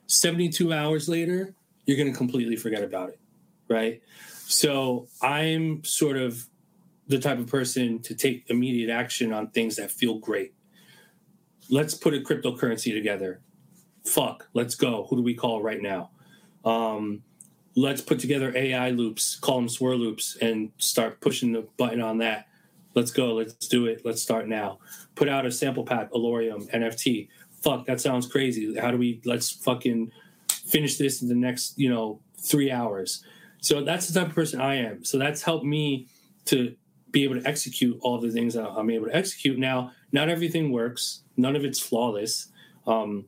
72 0.07 0.72
hours 0.72 1.10
later, 1.10 1.53
you're 1.86 1.97
going 1.97 2.12
to 2.12 2.18
completely 2.18 2.55
forget 2.55 2.84
about 2.84 3.10
it, 3.10 3.20
right? 3.68 4.01
So 4.45 5.07
I'm 5.22 5.84
sort 5.84 6.18
of 6.18 6.47
the 7.07 7.20
type 7.20 7.39
of 7.39 7.47
person 7.47 7.99
to 8.03 8.16
take 8.16 8.45
immediate 8.49 8.91
action 8.91 9.34
on 9.34 9.49
things 9.49 9.76
that 9.78 9.91
feel 9.91 10.20
great. 10.20 10.53
Let's 11.70 11.93
put 11.93 12.14
a 12.14 12.18
cryptocurrency 12.18 12.93
together. 12.93 13.41
Fuck, 14.05 14.47
let's 14.53 14.76
go. 14.76 15.07
Who 15.10 15.18
do 15.18 15.24
we 15.24 15.34
call 15.34 15.62
right 15.62 15.82
now? 15.82 16.12
Um, 16.64 17.24
let's 17.80 18.01
put 18.01 18.19
together 18.19 18.51
AI 18.55 18.89
loops, 18.89 19.38
call 19.38 19.55
them 19.55 19.69
swirl 19.69 19.97
loops, 19.97 20.38
and 20.41 20.71
start 20.77 21.21
pushing 21.21 21.53
the 21.53 21.61
button 21.77 22.01
on 22.01 22.17
that. 22.17 22.47
Let's 22.93 23.11
go. 23.11 23.36
Let's 23.36 23.67
do 23.67 23.86
it. 23.86 24.01
Let's 24.03 24.21
start 24.21 24.47
now. 24.49 24.80
Put 25.15 25.30
out 25.30 25.45
a 25.45 25.51
sample 25.51 25.86
pack, 25.86 26.11
Alorium 26.11 26.69
NFT. 26.71 27.30
Fuck, 27.61 27.86
that 27.86 28.01
sounds 28.01 28.27
crazy. 28.27 28.75
How 28.77 28.91
do 28.91 28.97
we? 28.97 29.21
Let's 29.23 29.49
fucking 29.49 30.11
finish 30.49 30.97
this 30.97 31.21
in 31.21 31.30
the 31.30 31.36
next, 31.36 31.77
you 31.77 31.89
know, 31.89 32.19
three 32.38 32.69
hours. 32.69 33.23
So 33.61 33.84
that's 33.84 34.07
the 34.07 34.19
type 34.19 34.30
of 34.30 34.36
person 34.36 34.59
I 34.59 34.75
am. 34.75 35.05
So 35.05 35.17
that's 35.17 35.43
helped 35.43 35.65
me 35.65 36.07
to 36.45 36.75
be 37.11 37.23
able 37.23 37.39
to 37.39 37.47
execute 37.47 37.97
all 38.01 38.19
the 38.19 38.32
things 38.32 38.55
I'm 38.55 38.89
able 38.89 39.07
to 39.07 39.15
execute. 39.15 39.57
Now, 39.57 39.91
not 40.11 40.27
everything 40.27 40.71
works. 40.71 41.23
None 41.38 41.55
of 41.55 41.63
it's 41.63 41.80
flawless, 41.80 42.47
um, 42.86 43.25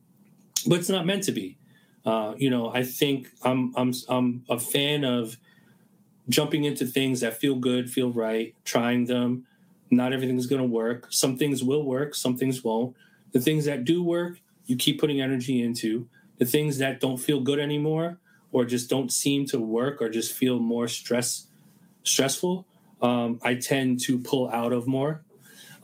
but 0.66 0.78
it's 0.78 0.88
not 0.90 1.06
meant 1.06 1.24
to 1.24 1.32
be. 1.32 1.56
Uh, 2.04 2.34
you 2.36 2.50
know, 2.50 2.72
I 2.72 2.82
think 2.82 3.28
I'm 3.42 3.72
I'm 3.76 3.92
I'm 4.08 4.44
a 4.48 4.58
fan 4.58 5.04
of 5.04 5.36
jumping 6.28 6.64
into 6.64 6.86
things 6.86 7.20
that 7.20 7.38
feel 7.38 7.56
good, 7.56 7.90
feel 7.90 8.10
right, 8.10 8.54
trying 8.64 9.06
them. 9.06 9.46
Not 9.90 10.12
everything's 10.12 10.46
going 10.46 10.62
to 10.62 10.68
work. 10.68 11.06
Some 11.10 11.36
things 11.36 11.62
will 11.62 11.84
work, 11.84 12.14
some 12.14 12.36
things 12.36 12.64
won't. 12.64 12.96
The 13.32 13.40
things 13.40 13.66
that 13.66 13.84
do 13.84 14.02
work, 14.02 14.40
you 14.66 14.76
keep 14.76 15.00
putting 15.00 15.20
energy 15.20 15.62
into. 15.62 16.08
The 16.38 16.44
things 16.44 16.78
that 16.78 17.00
don't 17.00 17.18
feel 17.18 17.40
good 17.40 17.58
anymore 17.58 18.18
or 18.50 18.64
just 18.64 18.90
don't 18.90 19.12
seem 19.12 19.46
to 19.46 19.58
work 19.58 20.00
or 20.00 20.08
just 20.08 20.32
feel 20.32 20.58
more 20.58 20.88
stress 20.88 21.46
stressful, 22.04 22.66
um, 23.00 23.38
I 23.44 23.54
tend 23.54 24.00
to 24.04 24.18
pull 24.18 24.50
out 24.50 24.72
of 24.72 24.86
more. 24.88 25.22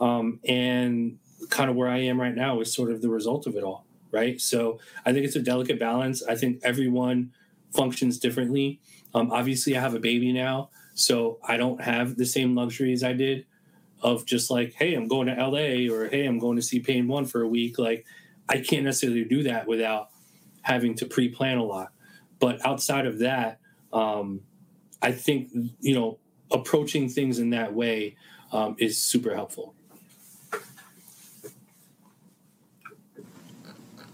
Um, 0.01 0.39
and 0.47 1.17
kind 1.49 1.69
of 1.69 1.75
where 1.75 1.87
I 1.87 1.99
am 1.99 2.19
right 2.19 2.35
now 2.35 2.59
is 2.61 2.73
sort 2.73 2.91
of 2.91 3.01
the 3.01 3.09
result 3.09 3.47
of 3.47 3.55
it 3.55 3.63
all 3.63 3.85
right? 4.11 4.39
So 4.39 4.79
I 5.05 5.13
think 5.13 5.25
it's 5.25 5.35
a 5.35 5.41
delicate 5.41 5.79
balance. 5.79 6.23
I 6.23 6.35
think 6.35 6.59
everyone 6.63 7.31
functions 7.73 8.19
differently. 8.19 8.79
Um, 9.13 9.31
obviously, 9.31 9.77
I 9.77 9.81
have 9.81 9.95
a 9.95 9.99
baby 9.99 10.31
now, 10.31 10.69
so 10.93 11.39
I 11.43 11.57
don't 11.57 11.81
have 11.81 12.15
the 12.15 12.25
same 12.25 12.55
luxuries 12.55 13.03
I 13.03 13.13
did 13.13 13.45
of 14.01 14.25
just 14.25 14.49
like, 14.49 14.73
hey, 14.73 14.93
I'm 14.93 15.07
going 15.07 15.27
to 15.27 15.33
LA 15.33 15.93
or 15.93 16.07
hey, 16.07 16.25
I'm 16.25 16.39
going 16.39 16.55
to 16.55 16.61
see 16.61 16.79
Pain 16.79 17.07
One 17.07 17.25
for 17.25 17.41
a 17.41 17.47
week. 17.47 17.77
Like, 17.77 18.05
I 18.47 18.59
can't 18.59 18.83
necessarily 18.83 19.25
do 19.25 19.43
that 19.43 19.67
without 19.67 20.09
having 20.61 20.95
to 20.95 21.05
pre-plan 21.05 21.57
a 21.57 21.63
lot. 21.63 21.91
But 22.39 22.65
outside 22.65 23.05
of 23.05 23.19
that, 23.19 23.59
um, 23.91 24.41
I 25.01 25.11
think 25.11 25.49
you 25.79 25.95
know 25.95 26.19
approaching 26.51 27.09
things 27.09 27.39
in 27.39 27.51
that 27.51 27.73
way 27.73 28.15
um, 28.51 28.75
is 28.79 29.01
super 29.01 29.33
helpful. 29.33 29.75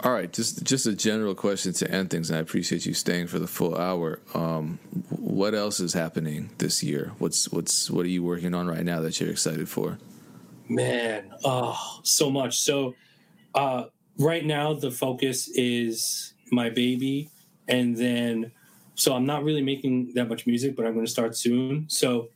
All 0.06 0.12
right, 0.12 0.32
just 0.32 0.62
just 0.62 0.86
a 0.86 0.94
general 0.94 1.34
question 1.34 1.72
to 1.72 1.90
end 1.90 2.10
things, 2.10 2.30
and 2.30 2.38
I 2.38 2.40
appreciate 2.40 2.86
you 2.86 2.94
staying 2.94 3.26
for 3.26 3.40
the 3.40 3.48
full 3.48 3.76
hour. 3.76 4.20
Um, 4.34 4.78
what 5.10 5.52
else 5.52 5.80
is 5.80 5.94
happening 5.94 6.50
this 6.58 6.80
year? 6.80 7.10
What's 7.18 7.50
what's 7.50 7.90
what 7.90 8.06
are 8.06 8.08
you 8.08 8.22
working 8.22 8.54
on 8.54 8.68
right 8.68 8.84
now 8.84 9.00
that 9.00 9.18
you're 9.18 9.30
excited 9.30 9.68
for? 9.68 9.98
Man, 10.68 11.34
oh, 11.42 11.98
so 12.04 12.30
much. 12.30 12.60
So, 12.60 12.94
uh, 13.56 13.86
right 14.16 14.46
now 14.46 14.74
the 14.74 14.92
focus 14.92 15.48
is 15.48 16.34
my 16.52 16.70
baby, 16.70 17.28
and 17.66 17.96
then 17.96 18.52
so 18.94 19.12
I'm 19.12 19.26
not 19.26 19.42
really 19.42 19.62
making 19.62 20.14
that 20.14 20.28
much 20.28 20.46
music, 20.46 20.76
but 20.76 20.86
I'm 20.86 20.94
going 20.94 21.04
to 21.06 21.10
start 21.10 21.36
soon. 21.36 21.86
So, 21.88 22.28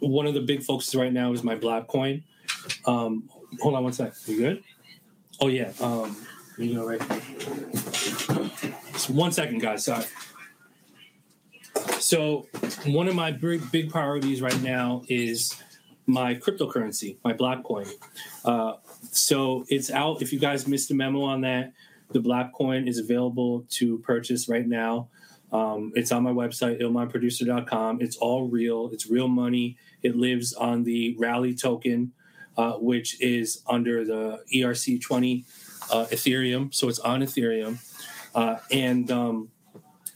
one 0.00 0.26
of 0.26 0.34
the 0.34 0.42
big 0.42 0.62
focuses 0.62 0.94
right 0.94 1.14
now 1.14 1.32
is 1.32 1.42
my 1.42 1.54
Black 1.54 1.88
coin. 1.88 2.24
Um, 2.84 3.30
hold 3.58 3.74
on 3.74 3.84
one 3.84 3.94
sec. 3.94 4.12
You 4.26 4.36
good? 4.36 4.64
Oh 5.40 5.48
yeah. 5.48 5.72
Um, 5.80 6.14
you 6.64 6.88
right? 6.88 7.00
Just 8.92 9.10
one 9.10 9.32
second, 9.32 9.60
guys. 9.60 9.84
Sorry. 9.84 10.04
So, 12.00 12.46
one 12.86 13.08
of 13.08 13.14
my 13.14 13.30
big, 13.30 13.70
big 13.70 13.90
priorities 13.90 14.42
right 14.42 14.60
now 14.62 15.02
is 15.08 15.54
my 16.06 16.34
cryptocurrency, 16.34 17.16
my 17.24 17.32
Blackcoin. 17.32 17.90
Uh, 18.44 18.74
so, 19.12 19.64
it's 19.68 19.90
out. 19.90 20.20
If 20.22 20.32
you 20.32 20.38
guys 20.38 20.66
missed 20.66 20.90
a 20.90 20.94
memo 20.94 21.22
on 21.22 21.42
that, 21.42 21.72
the 22.10 22.18
Blackcoin 22.20 22.88
is 22.88 22.98
available 22.98 23.64
to 23.70 23.98
purchase 23.98 24.48
right 24.48 24.66
now. 24.66 25.08
Um, 25.52 25.92
it's 25.94 26.12
on 26.12 26.22
my 26.22 26.32
website, 26.32 26.80
illmindproducer.com. 26.80 28.00
It's 28.00 28.16
all 28.16 28.48
real, 28.48 28.90
it's 28.92 29.08
real 29.08 29.28
money. 29.28 29.76
It 30.02 30.16
lives 30.16 30.52
on 30.54 30.84
the 30.84 31.16
Rally 31.18 31.54
token, 31.54 32.12
uh, 32.56 32.72
which 32.72 33.20
is 33.20 33.62
under 33.66 34.04
the 34.04 34.42
ERC20 34.54 35.44
uh, 35.90 36.06
Ethereum, 36.06 36.74
so 36.74 36.88
it's 36.88 36.98
on 37.00 37.20
Ethereum, 37.20 37.78
uh, 38.34 38.56
and 38.70 39.10
um, 39.10 39.50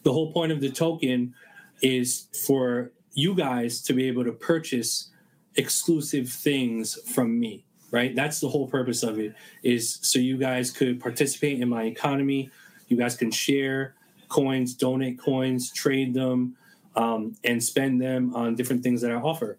the 0.02 0.12
whole 0.12 0.32
point 0.32 0.52
of 0.52 0.60
the 0.60 0.70
token 0.70 1.34
is 1.80 2.28
for 2.46 2.92
you 3.14 3.34
guys 3.34 3.82
to 3.82 3.92
be 3.92 4.06
able 4.08 4.24
to 4.24 4.32
purchase 4.32 5.10
exclusive 5.56 6.28
things 6.28 6.98
from 7.12 7.38
me 7.38 7.64
right? 7.92 8.16
That's 8.16 8.40
the 8.40 8.48
whole 8.48 8.66
purpose 8.66 9.02
of 9.04 9.18
it 9.20 9.34
is 9.62 9.98
so 10.00 10.18
you 10.18 10.38
guys 10.38 10.70
could 10.70 10.98
participate 10.98 11.60
in 11.60 11.68
my 11.68 11.84
economy. 11.84 12.50
You 12.88 12.96
guys 12.96 13.14
can 13.14 13.30
share 13.30 13.94
coins 14.32 14.72
donate 14.72 15.18
coins 15.20 15.70
trade 15.70 16.14
them 16.14 16.56
um, 16.96 17.36
and 17.44 17.62
spend 17.62 18.00
them 18.00 18.34
on 18.34 18.54
different 18.54 18.82
things 18.82 19.02
that 19.02 19.10
i 19.10 19.14
offer. 19.14 19.58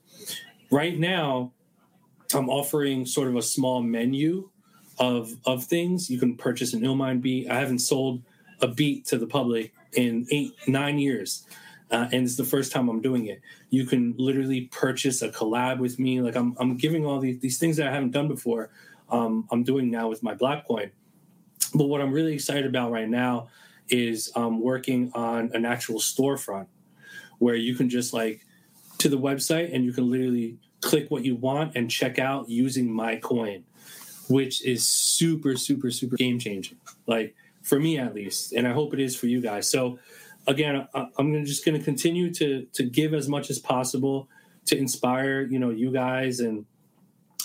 Right 0.71 0.97
now 0.97 1.53
i'm 2.33 2.49
offering 2.49 3.05
sort 3.05 3.27
of 3.27 3.35
a 3.35 3.41
small 3.41 3.81
menu 3.83 4.49
of 4.99 5.35
of 5.45 5.63
things. 5.63 6.09
You 6.09 6.19
can 6.19 6.35
purchase 6.35 6.73
an 6.73 6.81
Illmind 6.81 7.21
beat. 7.21 7.49
I 7.49 7.59
haven't 7.59 7.79
sold 7.79 8.21
a 8.61 8.67
beat 8.67 9.05
to 9.07 9.17
the 9.17 9.27
public 9.27 9.73
in 9.93 10.27
eight 10.31 10.53
nine 10.67 10.99
years. 10.99 11.45
Uh, 11.91 12.07
and 12.11 12.23
it's 12.25 12.37
the 12.37 12.43
first 12.43 12.71
time 12.71 12.89
I'm 12.89 13.01
doing 13.01 13.27
it. 13.27 13.39
You 13.69 13.85
can 13.85 14.15
literally 14.17 14.61
purchase 14.71 15.21
a 15.21 15.29
collab 15.29 15.77
with 15.77 15.99
me. 15.99 16.21
Like 16.21 16.35
I'm, 16.35 16.55
I'm 16.59 16.75
giving 16.75 17.05
all 17.05 17.19
these, 17.19 17.39
these 17.39 17.59
things 17.59 17.77
that 17.77 17.87
I 17.87 17.91
haven't 17.91 18.11
done 18.11 18.27
before. 18.27 18.71
Um, 19.11 19.47
I'm 19.51 19.63
doing 19.63 19.91
now 19.91 20.07
with 20.07 20.23
my 20.23 20.33
Blackcoin. 20.33 20.89
But 21.75 21.85
what 21.85 22.01
I'm 22.01 22.11
really 22.11 22.33
excited 22.33 22.65
about 22.65 22.91
right 22.91 23.07
now 23.07 23.49
is 23.89 24.31
um, 24.35 24.59
working 24.59 25.11
on 25.13 25.51
an 25.53 25.65
actual 25.65 25.99
storefront 25.99 26.65
where 27.37 27.55
you 27.55 27.75
can 27.75 27.89
just 27.89 28.11
like 28.11 28.43
to 28.97 29.09
the 29.09 29.17
website 29.17 29.73
and 29.73 29.85
you 29.85 29.93
can 29.93 30.09
literally 30.09 30.57
click 30.81 31.11
what 31.11 31.23
you 31.23 31.35
want 31.35 31.75
and 31.75 31.91
check 31.91 32.17
out 32.17 32.49
using 32.49 32.91
my 32.91 33.17
coin 33.17 33.63
which 34.27 34.63
is 34.65 34.87
super, 34.87 35.55
super, 35.55 35.91
super 35.91 36.15
game 36.15 36.39
changing. 36.39 36.77
Like 37.07 37.35
for 37.61 37.79
me 37.79 37.97
at 37.97 38.13
least, 38.13 38.53
and 38.53 38.67
I 38.67 38.73
hope 38.73 38.93
it 38.93 38.99
is 38.99 39.15
for 39.15 39.27
you 39.27 39.41
guys. 39.41 39.69
So 39.69 39.99
again, 40.47 40.87
I'm 40.93 41.45
just 41.45 41.65
going 41.65 41.77
to 41.77 41.83
continue 41.83 42.33
to 42.35 42.67
to 42.73 42.83
give 42.83 43.13
as 43.13 43.27
much 43.27 43.49
as 43.49 43.59
possible 43.59 44.27
to 44.65 44.77
inspire 44.77 45.41
you 45.41 45.59
know 45.59 45.69
you 45.69 45.91
guys 45.91 46.39
and 46.39 46.65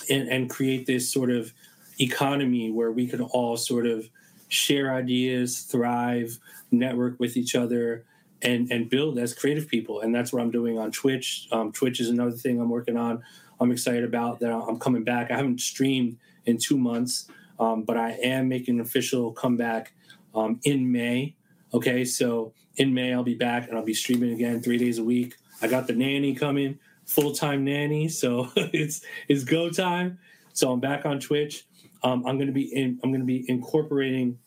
and 0.09 0.27
and 0.29 0.49
create 0.49 0.85
this 0.85 1.11
sort 1.11 1.31
of 1.31 1.53
economy 1.99 2.71
where 2.71 2.91
we 2.91 3.07
can 3.07 3.21
all 3.21 3.57
sort 3.57 3.85
of 3.85 4.09
share 4.47 4.93
ideas, 4.93 5.61
thrive, 5.61 6.37
network 6.71 7.19
with 7.19 7.37
each 7.37 7.55
other, 7.55 8.05
and 8.41 8.71
and 8.71 8.89
build 8.89 9.17
as 9.17 9.33
creative 9.33 9.67
people. 9.67 10.01
And 10.01 10.13
that's 10.13 10.33
what 10.33 10.41
I'm 10.41 10.51
doing 10.51 10.77
on 10.77 10.91
Twitch. 10.91 11.47
Um, 11.51 11.71
Twitch 11.71 11.99
is 11.99 12.09
another 12.09 12.31
thing 12.31 12.59
I'm 12.59 12.69
working 12.69 12.97
on. 12.97 13.23
I'm 13.59 13.71
excited 13.71 14.03
about 14.03 14.39
that. 14.39 14.51
I'm 14.51 14.79
coming 14.79 15.03
back. 15.03 15.31
I 15.31 15.35
haven't 15.35 15.59
streamed 15.59 16.17
in 16.45 16.57
two 16.57 16.77
months. 16.77 17.29
Um, 17.59 17.83
but 17.83 17.97
I 17.97 18.11
am 18.11 18.47
making 18.47 18.75
an 18.75 18.81
official 18.81 19.31
comeback 19.33 19.93
um, 20.33 20.59
in 20.63 20.91
May. 20.91 21.35
Okay, 21.73 22.05
so 22.05 22.53
in 22.77 22.93
May 22.93 23.13
I'll 23.13 23.23
be 23.23 23.35
back 23.35 23.67
and 23.67 23.77
I'll 23.77 23.85
be 23.85 23.93
streaming 23.93 24.31
again 24.31 24.61
three 24.61 24.77
days 24.77 24.97
a 24.97 25.03
week. 25.03 25.35
I 25.61 25.67
got 25.67 25.87
the 25.87 25.93
nanny 25.93 26.33
coming, 26.33 26.79
full 27.05 27.33
time 27.33 27.65
nanny, 27.65 28.07
so 28.07 28.49
it's 28.55 29.01
it's 29.27 29.43
go 29.43 29.69
time. 29.69 30.19
So 30.53 30.71
I'm 30.71 30.79
back 30.79 31.05
on 31.05 31.19
Twitch. 31.19 31.65
Um, 32.03 32.25
I'm 32.25 32.39
gonna 32.39 32.51
be 32.51 32.73
in, 32.73 32.99
I'm 33.03 33.11
gonna 33.11 33.25
be 33.25 33.45
incorporating 33.49 34.39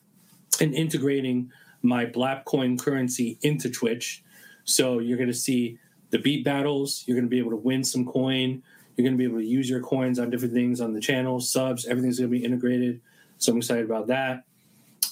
and 0.60 0.74
integrating 0.74 1.50
my 1.82 2.06
Blackcoin 2.06 2.78
currency 2.78 3.38
into 3.42 3.70
Twitch. 3.70 4.22
So 4.64 4.98
you're 4.98 5.18
gonna 5.18 5.32
see 5.34 5.78
the 6.10 6.18
beat 6.18 6.44
battles. 6.44 7.04
You're 7.06 7.16
gonna 7.16 7.28
be 7.28 7.38
able 7.38 7.50
to 7.50 7.56
win 7.56 7.84
some 7.84 8.06
coin. 8.06 8.62
You're 8.96 9.04
going 9.04 9.14
to 9.14 9.18
be 9.18 9.24
able 9.24 9.38
to 9.38 9.44
use 9.44 9.68
your 9.68 9.80
coins 9.80 10.18
on 10.18 10.30
different 10.30 10.54
things 10.54 10.80
on 10.80 10.92
the 10.92 11.00
channel, 11.00 11.40
subs, 11.40 11.86
everything's 11.86 12.18
going 12.18 12.30
to 12.30 12.38
be 12.38 12.44
integrated. 12.44 13.00
So 13.38 13.52
I'm 13.52 13.58
excited 13.58 13.84
about 13.84 14.08
that. 14.08 14.44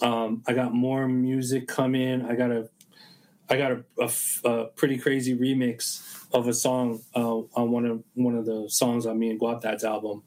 Um, 0.02 0.42
I 0.46 0.52
got 0.52 0.72
more 0.72 1.08
music 1.08 1.66
coming. 1.66 2.24
I 2.24 2.34
got 2.34 2.50
a, 2.50 2.68
I 3.48 3.56
got 3.56 3.72
a, 3.72 3.84
a, 3.98 4.48
a 4.48 4.64
pretty 4.66 4.98
crazy 4.98 5.36
remix 5.36 6.02
of 6.32 6.46
a 6.46 6.54
song 6.54 7.02
uh, 7.14 7.38
on 7.54 7.70
one 7.72 7.84
of 7.84 8.02
one 8.14 8.36
of 8.36 8.46
the 8.46 8.66
songs 8.68 9.04
on 9.06 9.18
me 9.18 9.30
and 9.30 9.40
Guapdad's 9.40 9.84
album. 9.84 10.22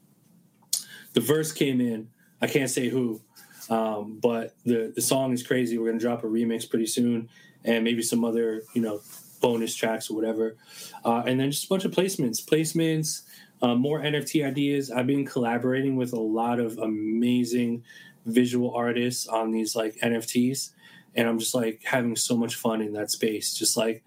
The 1.14 1.20
verse 1.20 1.50
came 1.52 1.80
in. 1.80 2.08
I 2.42 2.46
can't 2.46 2.68
say 2.68 2.88
who, 2.88 3.22
Um, 3.70 4.18
but 4.20 4.54
the 4.64 4.92
the 4.94 5.00
song 5.00 5.32
is 5.32 5.42
crazy. 5.42 5.78
We're 5.78 5.86
gonna 5.88 5.98
drop 5.98 6.24
a 6.24 6.26
remix 6.26 6.68
pretty 6.68 6.86
soon, 6.86 7.28
and 7.64 7.84
maybe 7.84 8.02
some 8.02 8.24
other 8.24 8.62
you 8.74 8.82
know 8.82 9.00
bonus 9.40 9.74
tracks 9.74 10.10
or 10.10 10.14
whatever, 10.16 10.56
uh, 11.04 11.22
and 11.26 11.38
then 11.40 11.50
just 11.50 11.64
a 11.64 11.68
bunch 11.68 11.84
of 11.84 11.92
placements, 11.92 12.44
placements, 12.44 13.22
uh, 13.64 13.74
more 13.74 14.00
NFT 14.00 14.46
ideas. 14.46 14.90
I've 14.90 15.06
been 15.06 15.24
collaborating 15.24 15.96
with 15.96 16.12
a 16.12 16.20
lot 16.20 16.60
of 16.60 16.76
amazing 16.76 17.82
visual 18.26 18.74
artists 18.74 19.26
on 19.26 19.52
these 19.52 19.74
like 19.74 19.96
NFTs, 19.96 20.70
and 21.14 21.26
I'm 21.26 21.38
just 21.38 21.54
like 21.54 21.80
having 21.82 22.14
so 22.14 22.36
much 22.36 22.56
fun 22.56 22.82
in 22.82 22.92
that 22.92 23.10
space. 23.10 23.54
Just 23.54 23.74
like 23.74 24.04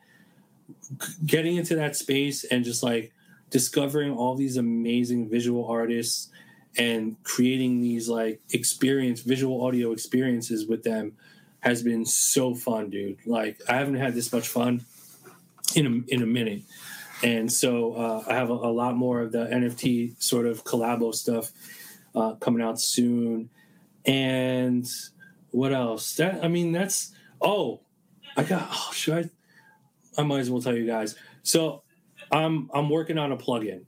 getting 1.25 1.57
into 1.57 1.75
that 1.75 1.95
space 1.95 2.43
and 2.43 2.63
just 2.63 2.83
like 2.83 3.11
discovering 3.49 4.11
all 4.11 4.35
these 4.35 4.57
amazing 4.57 5.27
visual 5.27 5.65
artists 5.65 6.29
and 6.77 7.15
creating 7.23 7.81
these 7.81 8.07
like 8.07 8.39
experience 8.51 9.21
visual 9.21 9.65
audio 9.65 9.91
experiences 9.91 10.67
with 10.67 10.83
them 10.83 11.13
has 11.61 11.81
been 11.81 12.05
so 12.05 12.53
fun 12.53 12.89
dude 12.89 13.17
like 13.25 13.59
i 13.67 13.75
haven't 13.75 13.95
had 13.95 14.13
this 14.13 14.31
much 14.31 14.47
fun 14.47 14.85
in 15.75 15.87
a, 15.87 16.13
in 16.13 16.21
a 16.21 16.25
minute 16.25 16.61
and 17.23 17.51
so 17.51 17.93
uh, 17.93 18.23
i 18.27 18.35
have 18.35 18.49
a, 18.49 18.53
a, 18.53 18.71
lot 18.71 18.95
more 18.95 19.21
of 19.21 19.31
the 19.31 19.45
nft 19.47 20.21
sort 20.21 20.45
of 20.45 20.63
collabo 20.63 21.13
stuff 21.13 21.51
uh, 22.15 22.33
coming 22.35 22.61
out 22.61 22.79
soon 22.79 23.49
and 24.05 24.87
what 25.51 25.73
else 25.73 26.15
that 26.15 26.43
i 26.43 26.47
mean 26.47 26.71
that's 26.71 27.13
oh 27.41 27.81
i 28.35 28.43
got 28.43 28.67
oh 28.71 28.91
should 28.93 29.25
i 29.25 29.29
I 30.17 30.23
might 30.23 30.39
as 30.39 30.49
well 30.49 30.61
tell 30.61 30.75
you 30.75 30.85
guys. 30.85 31.15
So 31.43 31.83
I'm 32.31 32.69
I'm 32.73 32.89
working 32.89 33.17
on 33.17 33.31
a 33.31 33.37
plugin. 33.37 33.85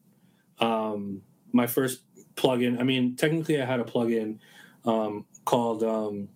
Um, 0.59 1.23
my 1.51 1.67
first 1.67 2.01
plugin. 2.35 2.79
I 2.79 2.83
mean, 2.83 3.15
technically, 3.15 3.61
I 3.61 3.65
had 3.65 3.79
a 3.79 3.83
plugin 3.83 4.37
um, 4.85 5.25
called 5.45 5.83
um, 5.83 6.29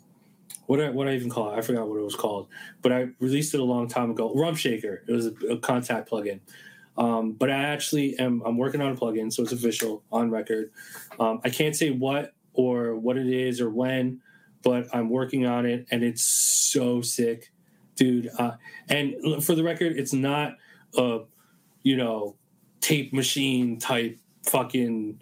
what 0.65 0.81
I, 0.81 0.89
what 0.89 1.07
I 1.07 1.13
even 1.13 1.29
call 1.29 1.53
it. 1.53 1.57
I 1.57 1.61
forgot 1.61 1.87
what 1.87 1.97
it 1.97 2.03
was 2.03 2.15
called, 2.15 2.47
but 2.81 2.91
I 2.91 3.09
released 3.19 3.53
it 3.53 3.59
a 3.59 3.63
long 3.63 3.87
time 3.87 4.09
ago. 4.09 4.33
Rump 4.33 4.57
Shaker. 4.57 5.03
It 5.07 5.11
was 5.11 5.27
a, 5.27 5.29
a 5.29 5.57
Kontakt 5.57 6.09
plugin. 6.09 6.39
Um, 6.97 7.33
but 7.33 7.49
I 7.49 7.63
actually 7.63 8.17
am 8.19 8.41
I'm 8.45 8.57
working 8.57 8.81
on 8.81 8.91
a 8.91 8.95
plugin, 8.95 9.31
so 9.33 9.43
it's 9.43 9.51
official 9.51 10.03
on 10.11 10.29
record. 10.29 10.71
Um, 11.19 11.41
I 11.43 11.49
can't 11.49 11.75
say 11.75 11.89
what 11.89 12.33
or 12.53 12.95
what 12.95 13.17
it 13.17 13.27
is 13.27 13.59
or 13.59 13.69
when, 13.69 14.21
but 14.63 14.87
I'm 14.93 15.09
working 15.09 15.45
on 15.45 15.65
it, 15.65 15.87
and 15.89 16.03
it's 16.03 16.23
so 16.23 17.01
sick 17.01 17.51
dude. 17.95 18.29
Uh, 18.37 18.53
and 18.89 19.43
for 19.43 19.55
the 19.55 19.63
record, 19.63 19.93
it's 19.97 20.13
not 20.13 20.57
a 20.97 21.21
you 21.81 21.97
know 21.97 22.35
tape 22.81 23.13
machine 23.13 23.79
type 23.79 24.19
fucking 24.43 25.19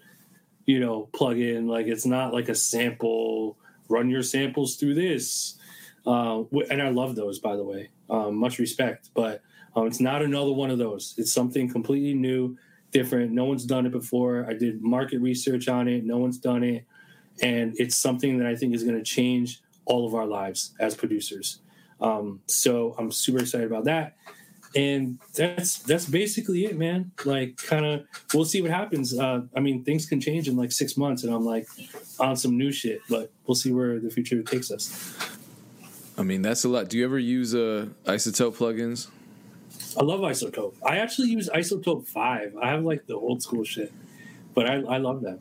you 0.65 0.79
know 0.79 1.09
plug 1.13 1.37
in. 1.37 1.67
Like 1.67 1.87
it's 1.87 2.05
not 2.05 2.33
like 2.33 2.49
a 2.49 2.55
sample. 2.55 3.57
Run 3.89 4.09
your 4.09 4.23
samples 4.23 4.75
through 4.77 4.95
this. 4.95 5.57
Uh, 6.05 6.43
and 6.69 6.81
I 6.81 6.89
love 6.89 7.15
those, 7.15 7.39
by 7.39 7.55
the 7.55 7.63
way. 7.63 7.89
Um, 8.09 8.35
much 8.37 8.57
respect, 8.57 9.09
but 9.13 9.41
um, 9.75 9.87
it's 9.87 9.99
not 9.99 10.21
another 10.21 10.51
one 10.51 10.69
of 10.69 10.77
those. 10.77 11.13
It's 11.17 11.31
something 11.31 11.69
completely 11.69 12.13
new, 12.13 12.57
different. 12.91 13.31
No 13.31 13.45
one's 13.45 13.65
done 13.65 13.85
it 13.85 13.91
before. 13.91 14.45
I 14.49 14.53
did 14.53 14.81
market 14.81 15.19
research 15.19 15.67
on 15.67 15.87
it. 15.87 16.03
No 16.03 16.17
one's 16.17 16.37
done 16.37 16.63
it, 16.63 16.85
and 17.41 17.73
it's 17.77 17.95
something 17.95 18.37
that 18.37 18.47
I 18.47 18.55
think 18.55 18.75
is 18.75 18.83
going 18.83 18.97
to 18.97 19.03
change 19.03 19.61
all 19.85 20.05
of 20.05 20.13
our 20.13 20.25
lives 20.25 20.73
as 20.79 20.95
producers. 20.95 21.59
Um, 21.99 22.41
so 22.47 22.95
I'm 22.97 23.11
super 23.11 23.39
excited 23.39 23.67
about 23.67 23.85
that. 23.85 24.15
And 24.73 25.19
that's 25.35 25.79
that's 25.79 26.05
basically 26.05 26.63
it, 26.63 26.77
man. 26.77 27.11
Like, 27.25 27.57
kind 27.57 27.85
of, 27.85 28.05
we'll 28.33 28.45
see 28.45 28.61
what 28.61 28.71
happens. 28.71 29.17
Uh, 29.17 29.41
I 29.53 29.59
mean, 29.59 29.83
things 29.83 30.05
can 30.05 30.21
change 30.21 30.47
in 30.47 30.55
like 30.55 30.71
six 30.71 30.95
months, 30.95 31.23
and 31.25 31.33
I'm 31.33 31.43
like 31.43 31.67
on 32.21 32.37
some 32.37 32.57
new 32.57 32.71
shit. 32.71 33.01
But 33.09 33.33
we'll 33.45 33.55
see 33.55 33.73
where 33.73 33.99
the 33.99 34.09
future 34.09 34.41
takes 34.43 34.71
us. 34.71 35.17
I 36.17 36.23
mean, 36.23 36.41
that's 36.41 36.63
a 36.63 36.69
lot. 36.69 36.87
Do 36.87 36.97
you 36.97 37.03
ever 37.03 37.19
use 37.19 37.53
uh, 37.53 37.87
iZotope 38.05 38.55
plugins? 38.55 39.09
I 39.97 40.03
love 40.03 40.21
iZotope. 40.21 40.73
I 40.85 40.97
actually 40.97 41.29
use 41.29 41.49
iZotope 41.49 42.05
five. 42.05 42.55
I 42.61 42.69
have 42.69 42.83
like 42.83 43.07
the 43.07 43.15
old 43.15 43.43
school 43.43 43.63
shit, 43.63 43.91
but 44.53 44.69
I, 44.69 44.75
I 44.75 44.97
love 44.97 45.21
that. 45.21 45.39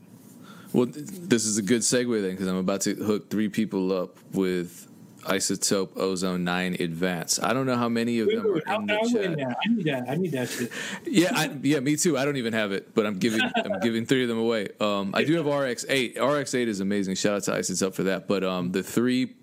Well, 0.72 0.86
this 0.86 1.46
is 1.46 1.58
a 1.58 1.62
good 1.62 1.82
segue 1.82 2.22
then, 2.22 2.32
because 2.32 2.46
I'm 2.46 2.56
about 2.56 2.82
to 2.82 2.94
hook 2.94 3.28
three 3.28 3.48
people 3.48 3.92
up 3.92 4.16
with 4.32 4.86
iZotope 5.22 5.96
ozone 5.96 6.44
9 6.44 6.76
advance. 6.80 7.38
I 7.42 7.52
don't 7.52 7.66
know 7.66 7.76
how 7.76 7.88
many 7.88 8.20
of 8.20 8.28
them 8.28 8.46
are 8.46 8.74
in 8.74 8.86
the 8.86 9.10
chat. 9.12 9.36
that? 9.36 9.56
i 9.64 9.68
need 9.68 9.84
that. 9.84 10.08
I 10.08 10.14
need 10.16 10.32
that 10.32 10.48
shit. 10.48 10.72
Yeah 11.04 11.30
I, 11.34 11.50
yeah 11.62 11.80
me 11.80 11.96
too. 11.96 12.16
I 12.16 12.24
don't 12.24 12.36
even 12.36 12.52
have 12.52 12.72
it 12.72 12.94
but 12.94 13.04
i'm 13.06 13.18
giving 13.18 13.40
i'm 13.56 13.80
giving 13.80 14.06
three 14.06 14.22
of 14.22 14.28
them 14.28 14.38
away. 14.38 14.68
Um, 14.80 15.14
i 15.14 15.24
do 15.24 15.34
have 15.36 15.46
rx8 15.46 16.16
rx8 16.16 16.66
is 16.66 16.80
amazing. 16.80 17.16
Shout 17.16 17.36
out 17.36 17.42
to 17.44 17.50
iZotope 17.52 17.94
for 17.94 18.04
that. 18.04 18.28
But 18.28 18.44
um, 18.44 18.72
the 18.72 18.82
three 18.82 19.34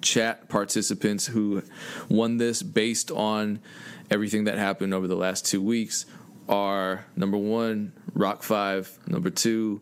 chat 0.00 0.48
participants 0.48 1.26
who 1.26 1.62
won 2.08 2.36
this 2.36 2.62
based 2.62 3.10
on 3.10 3.60
everything 4.10 4.44
that 4.44 4.58
happened 4.58 4.94
over 4.94 5.06
the 5.06 5.16
last 5.16 5.46
two 5.46 5.62
weeks 5.62 6.06
are 6.48 7.06
number 7.16 7.36
one 7.36 7.92
rock 8.14 8.42
five 8.42 8.98
number 9.06 9.30
two 9.30 9.80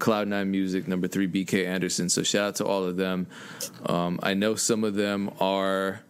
Cloud9 0.00 0.48
Music, 0.48 0.88
number 0.88 1.06
three, 1.06 1.28
BK 1.28 1.66
Anderson. 1.66 2.08
So 2.08 2.22
shout 2.22 2.48
out 2.48 2.54
to 2.56 2.64
all 2.64 2.84
of 2.84 2.96
them. 2.96 3.26
Um, 3.86 4.18
I 4.22 4.34
know 4.34 4.56
some 4.56 4.82
of 4.82 4.94
them 4.94 5.30
are, 5.38 6.00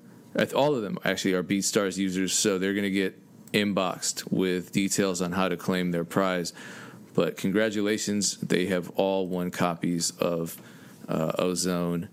all 0.55 0.75
of 0.75 0.83
them 0.83 0.99
actually 1.05 1.35
are 1.35 1.43
BeatStars 1.43 1.99
users, 1.99 2.33
so 2.33 2.59
they're 2.59 2.73
going 2.73 2.85
to 2.85 2.91
get 2.91 3.21
inboxed 3.53 4.31
with 4.31 4.73
details 4.73 5.21
on 5.21 5.33
how 5.33 5.49
to 5.49 5.57
claim 5.57 5.91
their 5.91 6.05
prize. 6.05 6.53
But 7.15 7.37
congratulations, 7.37 8.39
they 8.39 8.67
have 8.67 8.91
all 8.91 9.27
won 9.27 9.51
copies 9.51 10.13
of 10.13 10.57
uh, 11.09 11.33
Ozone 11.39 12.09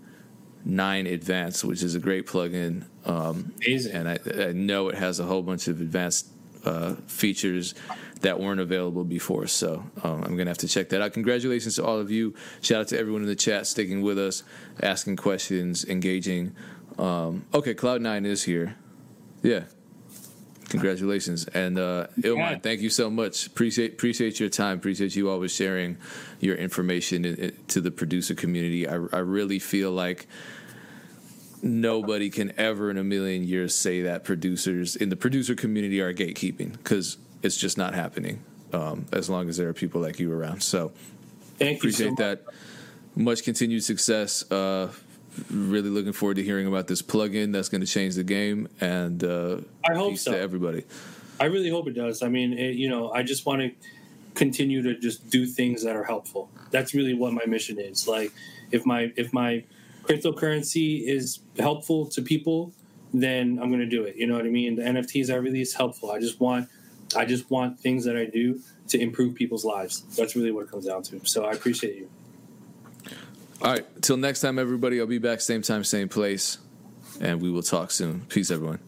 9 0.68 1.06
Advanced, 1.06 1.64
which 1.64 1.82
is 1.82 1.94
a 1.94 1.98
great 1.98 2.26
plugin. 2.26 2.84
Um. 3.04 3.54
And 3.66 4.08
I, 4.08 4.18
I, 4.48 4.52
know 4.52 4.90
it 4.90 4.96
has 4.96 5.18
a 5.18 5.24
whole 5.24 5.42
bunch 5.42 5.66
of 5.66 5.80
advanced 5.80 6.28
uh, 6.64 6.94
features 7.06 7.74
that 8.20 8.38
weren't 8.38 8.60
available 8.60 9.04
before. 9.04 9.46
So 9.46 9.84
um, 10.02 10.22
I'm 10.24 10.36
gonna 10.36 10.50
have 10.50 10.58
to 10.58 10.68
check 10.68 10.90
that 10.90 11.00
out. 11.00 11.12
Congratulations 11.14 11.76
to 11.76 11.84
all 11.84 11.98
of 11.98 12.10
you. 12.10 12.34
Shout 12.60 12.82
out 12.82 12.88
to 12.88 12.98
everyone 12.98 13.22
in 13.22 13.28
the 13.28 13.36
chat 13.36 13.66
sticking 13.66 14.02
with 14.02 14.18
us, 14.18 14.42
asking 14.82 15.16
questions, 15.16 15.84
engaging. 15.84 16.54
Um, 16.98 17.46
okay, 17.54 17.74
Cloud 17.74 18.02
Nine 18.02 18.26
is 18.26 18.44
here. 18.44 18.76
Yeah. 19.42 19.64
Congratulations 20.68 21.46
and 21.46 21.78
uh, 21.78 22.08
Illmind, 22.20 22.50
yeah. 22.50 22.58
thank 22.58 22.80
you 22.80 22.90
so 22.90 23.08
much. 23.08 23.46
Appreciate 23.46 23.94
appreciate 23.94 24.38
your 24.38 24.50
time. 24.50 24.76
Appreciate 24.76 25.16
you 25.16 25.30
always 25.30 25.50
sharing 25.50 25.96
your 26.40 26.56
information 26.56 27.24
in, 27.24 27.36
in, 27.36 27.56
to 27.68 27.80
the 27.80 27.90
producer 27.90 28.34
community. 28.34 28.86
I, 28.86 28.96
I 29.12 29.20
really 29.20 29.58
feel 29.58 29.92
like 29.92 30.26
nobody 31.62 32.30
can 32.30 32.52
ever 32.58 32.90
in 32.90 32.98
a 32.98 33.04
million 33.04 33.44
years 33.44 33.74
say 33.74 34.02
that 34.02 34.24
producers 34.24 34.96
in 34.96 35.08
the 35.08 35.16
producer 35.16 35.54
community 35.54 36.00
are 36.00 36.12
gatekeeping 36.14 36.72
because 36.72 37.16
it's 37.42 37.56
just 37.56 37.78
not 37.78 37.94
happening 37.94 38.42
um, 38.72 39.06
as 39.12 39.28
long 39.30 39.48
as 39.48 39.56
there 39.56 39.68
are 39.68 39.74
people 39.74 40.00
like 40.00 40.18
you 40.18 40.32
around. 40.32 40.62
So 40.62 40.92
Thank 41.58 41.78
appreciate 41.78 42.10
so 42.10 42.14
that. 42.16 42.44
Much 43.16 43.42
continued 43.42 43.82
success. 43.82 44.48
Uh, 44.50 44.92
really 45.50 45.90
looking 45.90 46.12
forward 46.12 46.36
to 46.36 46.42
hearing 46.42 46.66
about 46.66 46.86
this 46.86 47.02
plugin 47.02 47.52
that's 47.52 47.68
going 47.68 47.80
to 47.80 47.86
change 47.86 48.14
the 48.14 48.24
game. 48.24 48.68
And 48.80 49.22
uh, 49.24 49.58
I 49.88 49.94
hope 49.94 50.16
so. 50.16 50.32
To 50.32 50.38
everybody. 50.38 50.84
I 51.40 51.46
really 51.46 51.70
hope 51.70 51.88
it 51.88 51.94
does. 51.94 52.22
I 52.22 52.28
mean, 52.28 52.52
it, 52.52 52.74
you 52.76 52.88
know, 52.88 53.10
I 53.10 53.22
just 53.22 53.46
want 53.46 53.62
to 53.62 53.70
continue 54.34 54.82
to 54.82 54.98
just 54.98 55.30
do 55.30 55.46
things 55.46 55.84
that 55.84 55.96
are 55.96 56.04
helpful. 56.04 56.50
That's 56.70 56.94
really 56.94 57.14
what 57.14 57.32
my 57.32 57.44
mission 57.46 57.78
is. 57.78 58.06
Like, 58.06 58.32
if 58.70 58.84
my 58.86 59.12
if 59.16 59.32
my 59.32 59.64
cryptocurrency 60.08 61.06
is 61.06 61.40
helpful 61.58 62.06
to 62.06 62.22
people, 62.22 62.72
then 63.12 63.58
I'm 63.60 63.68
going 63.68 63.80
to 63.80 63.86
do 63.86 64.04
it. 64.04 64.16
You 64.16 64.26
know 64.26 64.36
what 64.36 64.44
I 64.44 64.48
mean? 64.48 64.76
The 64.76 64.82
NFTs 64.82 65.30
I 65.30 65.36
release 65.36 65.74
helpful. 65.74 66.10
I 66.10 66.18
just 66.18 66.40
want 66.40 66.68
I 67.16 67.24
just 67.24 67.50
want 67.50 67.80
things 67.80 68.04
that 68.04 68.16
I 68.16 68.26
do 68.26 68.60
to 68.88 69.00
improve 69.00 69.34
people's 69.34 69.64
lives. 69.64 70.02
That's 70.16 70.36
really 70.36 70.50
what 70.50 70.64
it 70.64 70.70
comes 70.70 70.86
down 70.86 71.02
to. 71.04 71.20
So 71.24 71.44
I 71.44 71.52
appreciate 71.52 71.96
you. 71.96 72.10
All 73.62 73.72
right. 73.72 74.02
Till 74.02 74.16
next 74.16 74.40
time, 74.40 74.58
everybody. 74.58 75.00
I'll 75.00 75.06
be 75.06 75.18
back 75.18 75.40
same 75.40 75.62
time, 75.62 75.84
same 75.84 76.08
place, 76.08 76.58
and 77.20 77.40
we 77.40 77.50
will 77.50 77.62
talk 77.62 77.90
soon. 77.90 78.26
Peace, 78.28 78.50
everyone. 78.50 78.78